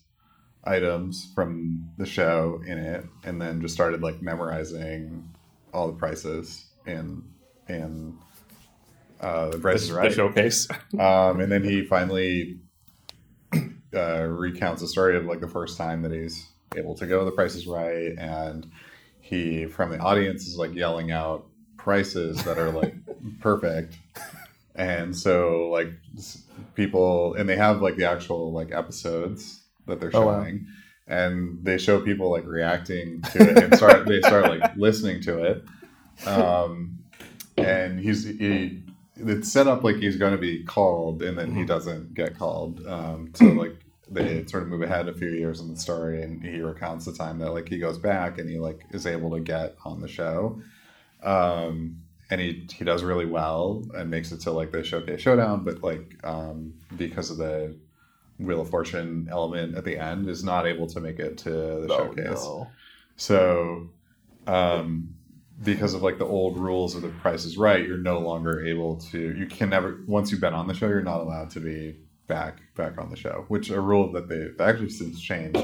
items 0.66 1.32
from 1.36 1.90
the 1.98 2.06
show 2.06 2.62
in 2.66 2.78
it, 2.78 3.06
and 3.24 3.42
then 3.42 3.62
just 3.62 3.74
started 3.74 4.02
like 4.02 4.22
memorizing 4.22 5.30
all 5.74 5.88
the 5.88 5.94
prices 5.98 6.66
and 6.86 7.24
and 7.68 8.18
uh, 9.22 9.50
the 9.50 9.60
Price 9.60 9.84
is 9.84 9.90
The 9.90 9.96
Right. 9.96 10.14
showcase. 10.14 10.68
Um, 11.00 11.40
and 11.40 11.52
then 11.52 11.64
he 11.64 11.86
finally 11.86 12.60
uh, 13.96 14.24
recounts 14.24 14.82
the 14.82 14.88
story 14.88 15.18
of 15.18 15.26
like 15.26 15.40
the 15.42 15.48
first 15.48 15.78
time 15.78 16.02
that 16.04 16.12
he's 16.12 16.48
able 16.76 16.96
to 16.96 17.06
go. 17.08 17.26
The 17.26 17.32
Price 17.32 17.56
is 17.56 17.68
Right, 17.68 18.14
and 18.18 18.70
he 19.22 19.66
from 19.68 19.92
the 19.92 20.00
audience 20.00 20.48
is 20.48 20.58
like 20.58 20.74
yelling 20.74 21.12
out 21.12 21.48
prices 21.78 22.44
that 22.44 22.58
are 22.58 22.72
like 22.72 22.96
perfect. 23.40 23.98
And 24.76 25.16
so 25.16 25.70
like 25.72 25.92
people, 26.76 27.36
and 27.36 27.48
they 27.48 27.56
have 27.58 27.82
like 27.82 27.96
the 27.96 28.06
actual 28.10 28.52
like 28.52 28.72
episodes 28.72 29.62
that 29.88 30.00
they're 30.00 30.12
Oh, 30.14 30.26
wow. 30.26 30.44
showing. 30.44 30.68
And 31.08 31.64
they 31.64 31.78
show 31.78 32.00
people 32.00 32.32
like 32.32 32.46
reacting 32.46 33.22
to 33.34 33.42
it 33.52 33.58
and 33.64 33.76
start 33.76 34.06
they 34.08 34.22
start 34.22 34.46
like 34.60 34.74
listening 34.78 35.22
to 35.24 35.44
it. 35.44 36.28
Um, 36.28 37.00
and 37.58 38.00
he's 38.00 38.24
he 38.26 38.82
it's 39.16 39.52
set 39.52 39.68
up 39.68 39.84
like 39.84 39.98
he's 39.98 40.16
going 40.18 40.32
to 40.32 40.40
be 40.40 40.64
called 40.64 41.22
and 41.22 41.38
then 41.38 41.54
he 41.54 41.64
doesn't 41.66 42.16
get 42.16 42.36
called 42.38 42.84
um, 42.88 43.30
so 43.36 43.46
like 43.64 43.76
they 44.10 44.44
sort 44.48 44.64
of 44.64 44.70
move 44.70 44.82
ahead 44.82 45.08
a 45.08 45.14
few 45.14 45.30
years 45.30 45.60
in 45.60 45.70
the 45.72 45.80
story 45.80 46.24
and 46.24 46.44
he 46.44 46.60
recounts 46.62 47.06
the 47.06 47.14
time 47.14 47.38
that 47.40 47.52
like 47.52 47.70
he 47.70 47.78
goes 47.78 48.00
back 48.00 48.40
and 48.40 48.50
he 48.50 48.58
like 48.58 48.82
is 48.92 49.06
able 49.06 49.30
to 49.32 49.40
get 49.40 49.76
on 49.86 50.02
the 50.02 50.08
show 50.08 50.60
um, 51.22 52.02
and 52.34 52.42
he 52.42 52.68
he 52.78 52.84
does 52.84 53.04
really 53.04 53.26
well 53.26 53.84
and 53.96 54.10
makes 54.10 54.32
it 54.32 54.40
to 54.42 54.52
like 54.52 54.72
the 54.72 54.84
showcase 54.84 55.22
showdown 55.22 55.64
but 55.64 55.84
like 55.84 56.06
um, 56.26 56.74
because 56.98 57.30
of 57.32 57.38
the 57.38 57.76
wheel 58.40 58.62
of 58.62 58.70
fortune 58.70 59.28
element 59.32 59.76
at 59.78 59.86
the 59.86 59.98
end 59.98 60.28
is 60.28 60.44
not 60.44 60.66
able 60.66 60.88
to 60.88 61.00
make 61.00 61.20
it 61.20 61.38
to 61.38 61.50
the 61.52 61.88
Oh, 61.92 61.98
showcase 61.98 62.44
no. 62.44 62.68
so, 63.16 63.90
um, 64.48 65.14
because 65.64 65.94
of 65.94 66.02
like 66.02 66.18
the 66.18 66.26
old 66.26 66.58
rules 66.58 66.96
of 66.96 67.04
the 67.04 67.10
Price 67.10 67.46
is 67.46 67.58
Right, 67.58 67.88
you're 67.88 67.98
no 68.14 68.18
longer 68.20 68.66
able 68.66 68.98
to. 69.12 69.20
You 69.38 69.46
can 69.46 69.70
never 69.70 70.00
once 70.08 70.32
you've 70.32 70.42
been 70.42 70.56
on 70.56 70.68
the 70.68 70.74
show, 70.74 70.88
you're 70.88 71.02
not 71.04 71.22
allowed 71.22 71.52
to 71.52 71.60
be 71.60 71.96
back 72.28 72.62
back 72.76 72.98
on 72.98 73.10
the 73.12 73.16
show, 73.16 73.46
which 73.50 73.70
a 73.70 73.80
rule 73.80 74.12
that 74.14 74.28
they 74.28 74.48
actually 74.64 74.90
since 74.90 75.22
changed. 75.22 75.64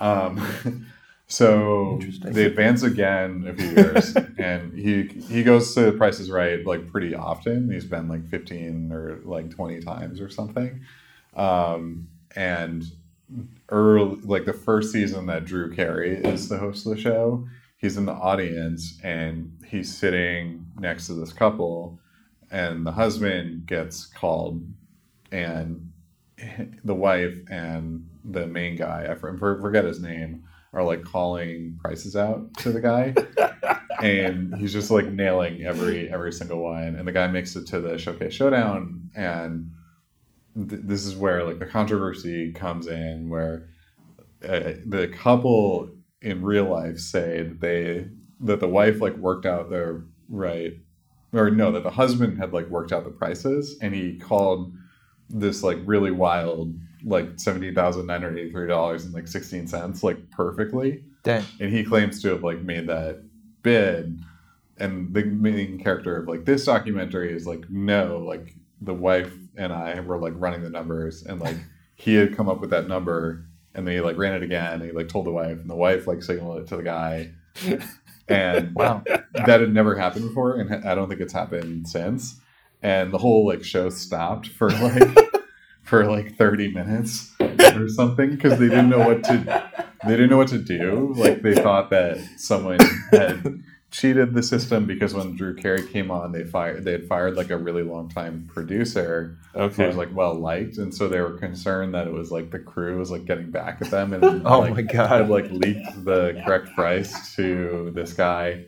Um, 0.00 0.40
so 1.32 1.98
they 2.24 2.44
advance 2.44 2.82
again 2.82 3.46
a 3.48 3.54
few 3.54 3.70
years, 3.70 4.14
and 4.38 4.76
he 4.78 5.04
he 5.04 5.42
goes 5.42 5.74
to 5.74 5.92
Price 5.92 6.20
is 6.20 6.30
Right 6.30 6.64
like 6.66 6.90
pretty 6.90 7.14
often. 7.14 7.70
He's 7.70 7.86
been 7.86 8.06
like 8.06 8.28
15 8.28 8.92
or 8.92 9.20
like 9.24 9.50
20 9.50 9.80
times 9.80 10.20
or 10.20 10.28
something, 10.28 10.82
um, 11.34 12.08
and 12.36 12.84
early 13.70 14.20
like 14.22 14.44
the 14.44 14.52
first 14.52 14.92
season 14.92 15.24
that 15.26 15.46
Drew 15.46 15.74
Carey 15.74 16.16
is 16.16 16.50
the 16.50 16.58
host 16.58 16.84
of 16.84 16.94
the 16.94 17.00
show, 17.00 17.48
he's 17.78 17.96
in 17.96 18.04
the 18.04 18.12
audience 18.12 18.98
and 19.02 19.58
he's 19.66 19.96
sitting 19.96 20.66
next 20.78 21.06
to 21.06 21.14
this 21.14 21.32
couple 21.32 21.98
and 22.50 22.86
the 22.86 22.92
husband 22.92 23.64
gets 23.64 24.04
called 24.04 24.62
and 25.30 25.90
the 26.84 26.94
wife 26.94 27.38
and 27.50 28.06
the 28.22 28.46
main 28.46 28.76
guy, 28.76 29.08
I 29.10 29.14
forget 29.14 29.84
his 29.84 30.00
name, 30.00 30.44
are 30.72 30.82
like 30.82 31.04
calling 31.04 31.78
prices 31.80 32.16
out 32.16 32.54
to 32.58 32.72
the 32.72 32.80
guy. 32.80 33.14
and 34.02 34.54
he's 34.56 34.72
just 34.72 34.90
like 34.90 35.06
nailing 35.06 35.62
every 35.62 36.10
every 36.10 36.32
single 36.32 36.62
one. 36.62 36.96
And 36.96 37.06
the 37.06 37.12
guy 37.12 37.26
makes 37.26 37.54
it 37.56 37.66
to 37.68 37.80
the 37.80 37.98
showcase 37.98 38.34
showdown. 38.34 39.10
And 39.14 39.70
th- 40.56 40.82
this 40.84 41.04
is 41.04 41.14
where 41.16 41.44
like 41.44 41.58
the 41.58 41.66
controversy 41.66 42.52
comes 42.52 42.86
in 42.86 43.28
where 43.28 43.68
uh, 44.46 44.72
the 44.86 45.08
couple 45.08 45.90
in 46.20 46.42
real 46.42 46.64
life 46.64 46.98
say 46.98 47.42
that 47.42 47.60
they 47.60 48.06
that 48.40 48.60
the 48.60 48.68
wife 48.68 49.00
like 49.00 49.16
worked 49.16 49.46
out 49.46 49.70
their 49.70 50.04
right 50.28 50.72
or 51.32 51.50
no 51.50 51.72
that 51.72 51.82
the 51.82 51.90
husband 51.90 52.38
had 52.38 52.52
like 52.52 52.68
worked 52.68 52.92
out 52.92 53.04
the 53.04 53.10
prices. 53.10 53.76
And 53.80 53.94
he 53.94 54.18
called 54.18 54.72
this 55.28 55.62
like 55.62 55.78
really 55.84 56.10
wild 56.10 56.74
like 57.04 57.36
$17,983 57.36 59.04
and 59.04 59.14
like 59.14 59.28
16 59.28 59.66
cents 59.66 60.02
like 60.02 60.30
perfectly 60.30 61.02
Dang. 61.22 61.44
and 61.60 61.72
he 61.72 61.84
claims 61.84 62.20
to 62.22 62.28
have 62.28 62.42
like 62.42 62.60
made 62.62 62.86
that 62.88 63.22
bid 63.62 64.18
and 64.78 65.12
the 65.14 65.24
main 65.24 65.78
character 65.78 66.16
of 66.16 66.28
like 66.28 66.44
this 66.44 66.64
documentary 66.64 67.32
is 67.34 67.46
like 67.46 67.68
no 67.70 68.18
like 68.18 68.54
the 68.80 68.94
wife 68.94 69.32
and 69.56 69.72
i 69.72 69.98
were 70.00 70.18
like 70.18 70.32
running 70.36 70.62
the 70.62 70.70
numbers 70.70 71.22
and 71.24 71.40
like 71.40 71.56
he 71.96 72.14
had 72.14 72.36
come 72.36 72.48
up 72.48 72.60
with 72.60 72.70
that 72.70 72.88
number 72.88 73.44
and 73.74 73.86
they 73.86 74.00
like 74.00 74.16
ran 74.18 74.34
it 74.34 74.42
again 74.42 74.74
and 74.74 74.82
he 74.82 74.90
like 74.92 75.08
told 75.08 75.26
the 75.26 75.30
wife 75.30 75.58
and 75.60 75.70
the 75.70 75.74
wife 75.76 76.06
like 76.06 76.22
signaled 76.22 76.58
it 76.58 76.66
to 76.66 76.76
the 76.76 76.82
guy 76.82 77.30
and 78.28 78.74
Wow. 78.74 79.02
that 79.34 79.60
had 79.60 79.72
never 79.72 79.94
happened 79.96 80.26
before 80.28 80.56
and 80.56 80.84
i 80.86 80.94
don't 80.94 81.08
think 81.08 81.20
it's 81.20 81.32
happened 81.32 81.86
since 81.88 82.40
and 82.82 83.12
the 83.12 83.18
whole 83.18 83.46
like 83.46 83.62
show 83.62 83.88
stopped 83.90 84.48
for 84.48 84.70
like 84.70 85.21
for 85.92 86.06
like 86.10 86.36
30 86.36 86.72
minutes 86.72 87.32
or 87.38 87.86
something 87.86 88.30
because 88.30 88.58
they 88.58 88.68
didn't 88.70 88.88
know 88.88 89.06
what 89.06 89.22
to 89.24 89.70
they 90.04 90.10
didn't 90.12 90.30
know 90.30 90.38
what 90.38 90.48
to 90.48 90.58
do 90.58 91.12
like 91.18 91.42
they 91.42 91.54
thought 91.54 91.90
that 91.90 92.16
someone 92.38 92.78
had 93.10 93.62
cheated 93.90 94.32
the 94.32 94.42
system 94.42 94.86
because 94.86 95.12
when 95.12 95.36
drew 95.36 95.54
carey 95.54 95.86
came 95.86 96.10
on 96.10 96.32
they 96.32 96.44
fired 96.44 96.82
they 96.82 96.92
had 96.92 97.06
fired 97.06 97.36
like 97.36 97.50
a 97.50 97.58
really 97.58 97.82
long 97.82 98.08
time 98.08 98.48
producer 98.50 99.36
who 99.52 99.68
was 99.68 99.96
like 99.96 100.08
well 100.14 100.32
liked 100.34 100.78
and 100.78 100.94
so 100.94 101.08
they 101.08 101.20
were 101.20 101.36
concerned 101.36 101.92
that 101.92 102.06
it 102.06 102.12
was 102.14 102.32
like 102.32 102.50
the 102.50 102.58
crew 102.58 102.98
was 102.98 103.10
like 103.10 103.26
getting 103.26 103.50
back 103.50 103.76
at 103.82 103.90
them 103.90 104.14
and 104.14 104.24
Oh 104.46 104.60
like, 104.60 104.70
my 104.72 104.80
had 104.80 104.88
god. 105.18 105.28
like 105.28 105.50
leaked 105.50 106.06
the 106.06 106.40
correct 106.46 106.74
price 106.74 107.34
to 107.36 107.92
this 107.94 108.14
guy 108.14 108.64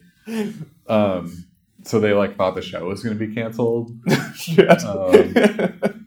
um 0.88 1.46
so 1.84 2.00
they 2.00 2.12
like 2.12 2.36
thought 2.36 2.54
the 2.54 2.60
show 2.60 2.84
was 2.86 3.02
going 3.02 3.18
to 3.18 3.26
be 3.26 3.34
canceled 3.34 3.92
Shit. 4.34 4.84
Um, 4.84 6.03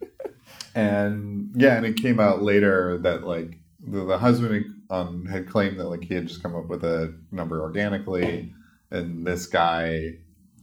and 0.78 1.52
yeah 1.56 1.76
and 1.78 1.86
it 1.86 1.96
came 1.98 2.20
out 2.20 2.42
later 2.42 2.98
that 3.00 3.24
like 3.24 3.58
the, 3.80 4.04
the 4.06 4.18
husband 4.18 4.66
um, 4.90 5.26
had 5.26 5.48
claimed 5.50 5.80
that 5.80 5.86
like 5.90 6.04
he 6.04 6.14
had 6.14 6.28
just 6.28 6.42
come 6.44 6.56
up 6.56 6.68
with 6.68 6.84
a 6.84 7.14
number 7.32 7.62
organically 7.62 8.54
and 8.92 9.26
this 9.26 9.46
guy 9.46 10.14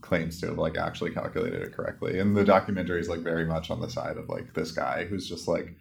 claims 0.01 0.39
to 0.39 0.47
have 0.47 0.57
like 0.57 0.77
actually 0.77 1.11
calculated 1.11 1.61
it 1.61 1.73
correctly 1.73 2.19
and 2.19 2.35
the 2.35 2.43
documentary 2.43 2.99
is 2.99 3.09
like 3.09 3.19
very 3.19 3.45
much 3.45 3.69
on 3.71 3.81
the 3.81 3.89
side 3.89 4.17
of 4.17 4.29
like 4.29 4.53
this 4.53 4.71
guy 4.71 5.05
who's 5.05 5.27
just 5.27 5.47
like 5.47 5.75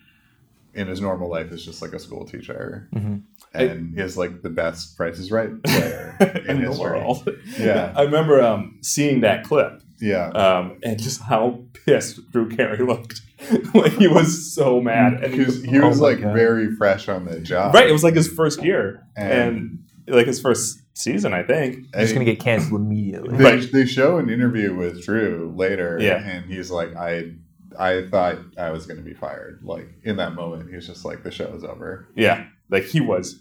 in 0.75 0.89
his 0.89 1.01
normal 1.01 1.31
life 1.31 1.53
is 1.53 1.65
just 1.65 1.81
like 1.83 1.93
a 1.93 1.99
school 1.99 2.25
teacher 2.25 2.89
Mhm. 2.95 3.23
and 3.53 3.97
is 3.99 4.17
like 4.19 4.43
the 4.43 4.51
best 4.51 4.97
price 4.97 5.19
is 5.19 5.31
right 5.31 5.63
player 5.63 6.17
in 6.49 6.65
the 6.65 6.73
world. 6.73 7.29
Yeah. 7.57 7.93
I 7.95 8.03
remember 8.03 8.43
um, 8.43 8.79
seeing 8.83 9.21
that 9.21 9.45
clip 9.45 9.83
yeah 10.11 10.29
um, 10.29 10.79
and 10.83 11.01
just 11.03 11.21
how 11.23 11.61
pissed 11.87 12.31
Drew 12.31 12.49
Carey 12.49 12.79
looked. 12.79 13.21
like 13.75 13.93
he 13.93 14.09
was 14.09 14.55
so 14.55 14.81
mad. 14.81 15.23
And 15.23 15.35
he 15.35 15.41
was, 15.45 15.63
he 15.65 15.79
was 15.79 16.01
Oh 16.01 16.05
like 16.05 16.21
God. 16.21 16.35
very 16.35 16.75
fresh 16.77 17.09
on 17.09 17.25
the 17.27 17.41
job 17.41 17.75
right, 17.75 17.89
it 17.89 17.93
was 17.93 18.05
like 18.05 18.15
his 18.15 18.29
first 18.29 18.63
year 18.63 19.03
And- 19.17 19.33
and, 19.33 19.79
like 20.07 20.27
his 20.27 20.41
first 20.41 20.81
season, 20.95 21.33
I 21.33 21.43
think. 21.43 21.91
Just 21.95 22.13
gonna 22.13 22.27
get 22.27 22.39
canceled 22.39 22.81
immediately. 22.83 23.37
they, 23.39 23.45
Right. 23.45 23.73
they 23.73 23.87
show 23.87 24.19
an 24.19 24.29
interview 24.29 24.75
with 24.75 25.03
Drew 25.05 25.53
later, 25.57 25.99
Yeah. 26.01 26.23
and 26.23 26.45
he's 26.45 26.71
like, 26.71 26.95
"I, 26.95 27.33
I 27.79 28.07
thought 28.11 28.37
I 28.59 28.69
was 28.71 28.85
going 28.87 28.99
to 28.99 29.03
be 29.03 29.15
fired." 29.15 29.61
Like 29.63 29.89
in 30.05 30.17
that 30.19 30.35
moment, 30.35 30.71
he's 30.73 30.87
just 30.87 31.07
like, 31.07 31.23
"The 31.23 31.31
show 31.31 31.49
is 31.55 31.65
over." 31.65 32.07
Yeah, 32.15 32.45
like 32.69 32.85
he 32.85 33.01
was 33.01 33.41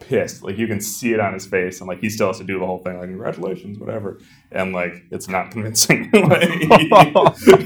pissed. 0.00 0.42
Like 0.42 0.58
you 0.58 0.66
can 0.66 0.80
see 0.80 1.12
it 1.12 1.20
on 1.20 1.32
his 1.32 1.46
face, 1.46 1.80
and 1.80 1.88
like 1.88 2.00
he 2.00 2.10
still 2.10 2.28
has 2.28 2.38
to 2.38 2.44
do 2.44 2.58
the 2.58 2.66
whole 2.66 2.78
thing. 2.78 2.98
Like 2.98 3.08
congratulations, 3.08 3.78
whatever. 3.78 4.20
And 4.52 4.72
like 4.72 5.02
it's 5.10 5.28
not 5.28 5.50
convincing. 5.52 6.10
like, 6.12 6.48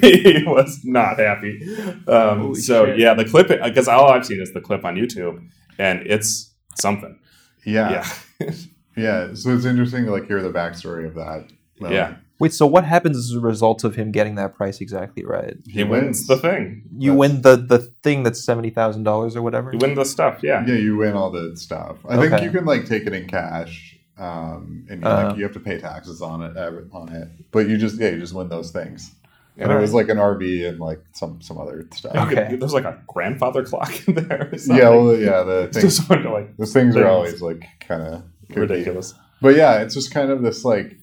he, 0.03 0.23
he 0.23 0.45
was 0.47 0.81
not 0.85 1.19
happy. 1.19 1.61
Um, 2.07 2.55
so 2.55 2.87
shit. 2.87 2.99
yeah, 2.99 3.15
the 3.15 3.25
clip 3.25 3.49
because 3.49 3.89
all 3.89 4.11
I've 4.11 4.27
seen 4.27 4.41
is 4.41 4.53
the 4.53 4.61
clip 4.61 4.85
on 4.85 4.97
YouTube, 4.97 5.47
and 5.79 6.07
it's 6.07 6.53
something. 6.81 7.19
Yeah, 7.65 8.07
Yeah, 8.41 8.51
yeah. 8.97 9.35
So 9.35 9.51
it's 9.51 9.65
interesting 9.65 10.05
to 10.07 10.11
like 10.11 10.27
hear 10.27 10.43
the 10.43 10.51
backstory 10.51 11.07
of 11.07 11.15
that. 11.15 11.51
moment. 11.81 11.95
Yeah. 11.95 12.17
Wait, 12.43 12.53
so 12.53 12.67
what 12.67 12.85
happens 12.85 13.17
as 13.17 13.31
a 13.33 13.41
result 13.41 13.85
of 13.85 13.95
him 13.95 14.11
getting 14.11 14.35
that 14.35 14.55
price 14.55 14.81
exactly 14.81 15.25
right? 15.25 15.57
he 15.67 15.85
wins 15.85 16.27
the 16.27 16.37
thing. 16.37 16.83
You 16.99 17.13
That's- 17.13 17.19
win 17.19 17.43
the 17.43 17.57
the 17.57 17.79
thing 18.03 18.23
that's 18.25 18.45
seventy 18.45 18.71
thousand 18.71 19.05
dollars 19.05 19.37
or 19.37 19.43
whatever. 19.43 19.73
You 19.73 19.79
win 19.79 19.95
the 19.95 20.05
stuff. 20.05 20.41
Yeah. 20.43 20.65
Yeah, 20.67 20.75
you 20.75 20.97
win 20.97 21.15
all 21.15 21.31
the 21.31 21.57
stuff. 21.57 21.99
I 22.09 22.17
think 22.17 22.43
you 22.43 22.51
can 22.51 22.65
like 22.65 22.85
take 22.87 23.07
it 23.07 23.13
in 23.13 23.27
cash, 23.29 23.97
um, 24.19 24.87
and 24.91 25.03
you, 25.03 25.07
Uh. 25.09 25.29
like 25.29 25.37
you 25.37 25.43
have 25.45 25.53
to 25.53 25.61
pay 25.61 25.79
taxes 25.79 26.21
on 26.21 26.43
it 26.43 26.57
uh, 26.57 26.73
on 26.93 27.09
it. 27.13 27.29
But 27.53 27.69
you 27.69 27.77
just 27.79 28.01
yeah, 28.01 28.11
you 28.11 28.19
just 28.19 28.35
win 28.35 28.49
those 28.49 28.71
things. 28.71 29.13
And 29.59 29.71
All 29.71 29.77
it 29.77 29.81
was 29.83 29.91
right. 29.91 29.99
like 29.99 30.09
an 30.09 30.17
RV 30.17 30.67
and 30.69 30.81
like 30.81 31.01
some 31.13 31.41
some 31.43 31.59
other 31.59 31.87
stuff. 31.95 32.15
You 32.15 32.27
could- 32.27 32.39
Okay. 32.39 32.57
There's 32.57 32.73
like 32.75 32.85
a 32.85 32.99
grandfather 33.07 33.63
clock 33.65 33.93
in 34.09 34.15
there. 34.15 34.51
Or. 34.51 34.59
Yeah, 34.77 34.89
well, 34.89 35.17
yeah. 35.17 35.43
The 35.43 35.59
it's 35.65 35.77
things, 35.81 35.99
just 35.99 36.11
like 36.11 36.57
those 36.57 36.73
things 36.73 36.97
are 36.97 37.07
always 37.07 37.41
like 37.43 37.65
kind 37.87 38.03
of 38.03 38.23
ridiculous. 38.57 39.15
But 39.43 39.55
yeah, 39.57 39.83
it's 39.83 39.95
just 39.95 40.13
kind 40.13 40.31
of 40.31 40.43
this 40.43 40.65
like 40.65 40.97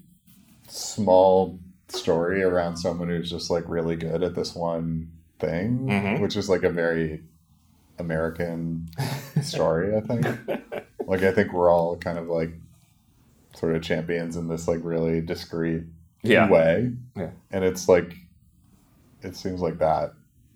small 0.69 1.59
story 1.87 2.43
around 2.43 2.77
someone 2.77 3.09
who's 3.09 3.29
just 3.29 3.49
like 3.49 3.63
really 3.67 3.95
good 3.95 4.23
at 4.23 4.35
this 4.35 4.55
one 4.55 5.11
thing, 5.39 5.87
Mhm. 5.87 6.21
which 6.21 6.35
is 6.35 6.49
like 6.49 6.63
a 6.63 6.69
very 6.69 7.23
American 7.97 8.87
story, 9.41 9.95
I 9.95 10.01
think. 10.01 10.25
like 11.07 11.23
I 11.23 11.31
think 11.31 11.51
we're 11.53 11.71
all 11.71 11.97
kind 11.97 12.17
of 12.17 12.27
like 12.27 12.51
sort 13.55 13.75
of 13.75 13.81
champions 13.81 14.37
in 14.37 14.47
this 14.47 14.67
like 14.67 14.79
really 14.83 15.21
discreet 15.21 15.83
Yeah. 16.21 16.49
way. 16.49 16.93
Yeah. 17.15 17.31
And 17.51 17.63
it's 17.65 17.89
like 17.89 18.15
it 19.21 19.35
seems 19.35 19.59
like 19.61 19.79
that. 19.79 20.13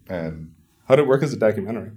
And 0.10 0.54
How 0.88 0.96
did 0.96 1.04
it 1.04 1.08
work 1.08 1.24
as 1.24 1.34
a 1.34 1.38
documentary? 1.38 1.92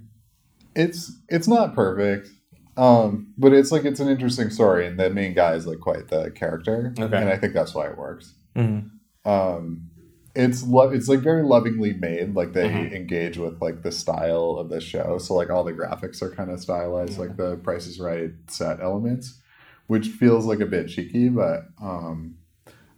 it's 0.75 1.11
it's 1.29 1.47
not 1.47 1.73
perfect. 1.75 2.29
Um, 2.77 3.33
but 3.37 3.53
it's 3.53 3.71
like 3.71 3.85
it's 3.85 3.99
an 3.99 4.07
interesting 4.07 4.49
story 4.51 4.85
and 4.85 4.99
the 4.99 5.09
main 5.09 5.33
guy 5.33 5.53
is 5.55 5.65
like 5.65 5.79
quite 5.79 6.07
the 6.09 6.31
character. 6.31 6.93
Okay. 6.99 7.17
And 7.17 7.29
I 7.29 7.37
think 7.37 7.53
that's 7.53 7.73
why 7.73 7.87
it 7.87 7.97
works. 7.97 8.33
Mhm. 8.55 8.91
Um 9.25 9.89
it's 10.35 10.61
lo- 10.63 10.91
it's 10.91 11.07
like 11.07 11.21
very 11.21 11.41
lovingly 11.41 11.93
made 11.93 12.35
like 12.35 12.53
they 12.53 12.69
Mhm. 12.69 12.93
engage 12.93 13.39
with 13.39 13.59
like 13.59 13.81
the 13.81 13.91
style 13.91 14.57
of 14.59 14.69
the 14.69 14.79
show 14.79 15.17
so 15.17 15.33
like 15.33 15.49
all 15.49 15.63
the 15.63 15.73
graphics 15.73 16.21
are 16.21 16.29
kind 16.29 16.51
of 16.51 16.59
stylized 16.59 17.17
like 17.17 17.35
the 17.37 17.55
price 17.57 17.87
is 17.87 17.99
right 17.99 18.29
set 18.47 18.79
elements 18.79 19.41
which 19.87 20.09
feels 20.09 20.45
like 20.45 20.59
a 20.59 20.65
bit 20.67 20.87
cheeky 20.89 21.29
but 21.29 21.63
um 21.81 22.35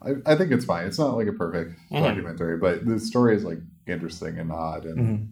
I, 0.02 0.16
I 0.26 0.36
think 0.36 0.52
it's 0.52 0.66
fine 0.66 0.86
it's 0.88 1.00
not 1.00 1.16
like 1.16 1.28
a 1.28 1.34
perfect 1.34 1.80
Mhm. 1.92 2.02
documentary 2.02 2.58
but 2.58 2.86
the 2.86 3.00
story 3.00 3.38
is 3.38 3.46
like 3.46 3.60
interesting 3.88 4.38
and 4.38 4.52
odd 4.52 4.84
and 4.86 4.98
Mhm. 5.00 5.28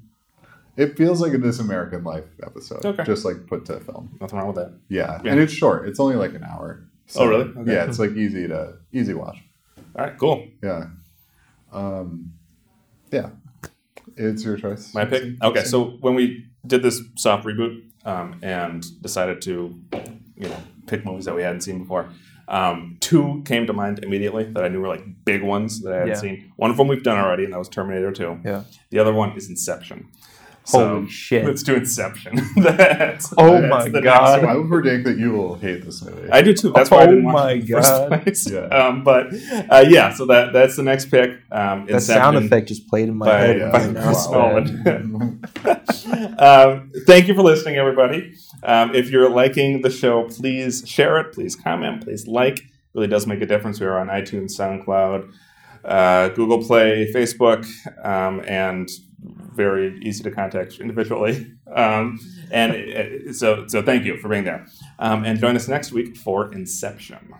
It 0.77 0.95
feels 0.97 1.19
like 1.21 1.33
a 1.33 1.37
this 1.37 1.59
american 1.59 2.03
life 2.03 2.25
episode 2.43 2.85
Okay. 2.85 3.03
just 3.03 3.25
like 3.25 3.45
put 3.47 3.65
to 3.65 3.79
film 3.81 4.17
Nothing 4.21 4.39
wrong 4.39 4.47
with 4.47 4.55
that. 4.57 4.73
yeah, 4.89 5.19
Yeah. 5.23 5.31
and 5.31 5.39
it's 5.39 5.53
short 5.53 5.87
it's 5.89 5.99
only 5.99 6.15
like 6.15 6.33
an 6.33 6.43
hour 6.43 6.83
Oh, 7.15 7.27
really? 7.27 7.45
Okay. 7.57 7.73
yeah 7.73 7.85
it's 7.85 7.99
like 7.99 8.11
easy 8.11 8.47
to 8.47 8.77
easy 8.91 9.13
watch 9.13 9.37
All 9.95 10.05
right, 10.05 10.17
cool. 10.17 10.45
yeah. 10.63 10.87
Um, 11.71 12.33
yeah. 13.11 13.29
It's 14.15 14.43
your 14.43 14.57
choice. 14.57 14.93
My 14.93 15.05
pick. 15.05 15.41
Okay, 15.43 15.63
so 15.63 15.97
when 16.01 16.15
we 16.15 16.45
did 16.65 16.81
this 16.83 17.01
soft 17.17 17.45
reboot 17.45 17.83
um, 18.05 18.39
and 18.41 18.83
decided 19.01 19.41
to, 19.43 19.79
you 20.35 20.49
know, 20.49 20.57
pick 20.87 21.05
movies 21.05 21.25
that 21.25 21.35
we 21.35 21.43
hadn't 21.43 21.61
seen 21.61 21.79
before, 21.79 22.09
um, 22.47 22.97
two 22.99 23.43
came 23.45 23.67
to 23.67 23.73
mind 23.73 23.99
immediately 24.03 24.45
that 24.45 24.63
I 24.63 24.69
knew 24.69 24.81
were 24.81 24.87
like 24.87 25.03
big 25.25 25.43
ones 25.43 25.81
that 25.81 25.93
I 25.93 25.97
hadn't 25.97 26.09
Yeah. 26.09 26.15
seen. 26.19 26.51
One 26.55 26.71
of 26.71 26.77
them 26.77 26.87
we've 26.87 27.03
done 27.03 27.17
already, 27.17 27.43
and 27.43 27.53
that 27.53 27.59
was 27.59 27.69
Terminator 27.69 28.11
Two. 28.11 28.39
Yeah. 28.43 28.63
The 28.89 28.99
other 28.99 29.13
one 29.13 29.31
is 29.37 29.49
Inception. 29.49 30.07
Holy 30.69 31.07
shit. 31.07 31.45
Let's 31.45 31.63
do 31.63 31.75
Inception. 31.75 32.35
That's, 32.57 33.33
Oh 33.37 33.61
that's 33.61 33.69
my 33.69 33.83
the 33.89 34.01
next 34.01 34.03
God. 34.05 34.41
one. 34.43 34.51
I 34.51 34.57
would 34.57 34.67
predict 34.69 35.05
that 35.05 35.17
you 35.17 35.31
will 35.31 35.55
hate 35.55 35.85
this 35.85 36.03
movie. 36.03 36.29
I 36.29 36.41
do 36.41 36.53
too. 36.53 36.71
That's 36.75 36.91
why 36.91 36.99
I 36.99 37.03
Oh 37.03 37.07
didn't 37.07 37.23
watch 37.23 37.33
my 37.33 37.51
it 37.51 37.53
in 37.55 37.65
the 37.65 37.67
first 37.73 37.89
God. 37.91 38.23
place. 38.23 38.51
Yeah. 38.51 38.59
Um, 38.67 39.03
but 39.03 39.27
uh, 39.71 39.85
yeah, 39.87 40.13
so 40.13 40.25
that 40.25 40.53
that's 40.53 40.75
the 40.75 40.83
next 40.83 41.05
pick. 41.05 41.31
Um, 41.51 41.85
That 41.85 42.01
sound 42.01 42.37
effect 42.37 42.67
just 42.67 42.87
played 42.87 43.07
in 43.09 43.17
my 43.17 43.25
by- 43.27 43.37
head. 43.39 43.57
yeah, 43.57 43.69
right 43.69 43.91
now. 43.91 44.03
Chris 44.05 44.27
wow. 44.27 44.59
Nolan. 44.59 45.41
um, 46.39 46.91
thank 47.05 47.27
you 47.27 47.33
for 47.33 47.41
listening, 47.43 47.75
everybody. 47.77 48.33
Um, 48.63 48.95
if 48.95 49.09
you're 49.09 49.29
liking 49.29 49.81
the 49.81 49.89
show, 49.89 50.25
please 50.29 50.83
share 50.87 51.17
it, 51.19 51.33
please 51.33 51.55
comment, 51.55 52.03
please 52.03 52.27
like. 52.27 52.59
It 52.59 52.65
really 52.93 53.07
does 53.07 53.27
make 53.27 53.41
a 53.41 53.45
difference. 53.45 53.79
We 53.79 53.85
are 53.87 53.99
on 53.99 54.07
iTunes, 54.07 54.51
SoundCloud, 54.57 55.31
uh, 55.87 56.29
Google 56.29 56.63
Play, 56.63 57.11
Facebook, 57.13 57.65
um, 58.05 58.43
and 58.47 58.89
very 59.55 59.99
easy 60.03 60.23
to 60.23 60.31
contact 60.31 60.79
individually. 60.79 61.51
Um, 61.67 62.17
and 62.49 62.71
uh, 62.71 63.33
so, 63.33 63.67
so 63.67 63.81
thank 63.81 64.05
you 64.05 64.17
for 64.19 64.29
being 64.29 64.45
there. 64.45 64.65
Um, 64.99 65.25
and 65.25 65.37
join 65.37 65.57
us 65.57 65.67
next 65.67 65.91
week 65.91 66.15
for 66.15 66.51
Inception. 66.53 67.33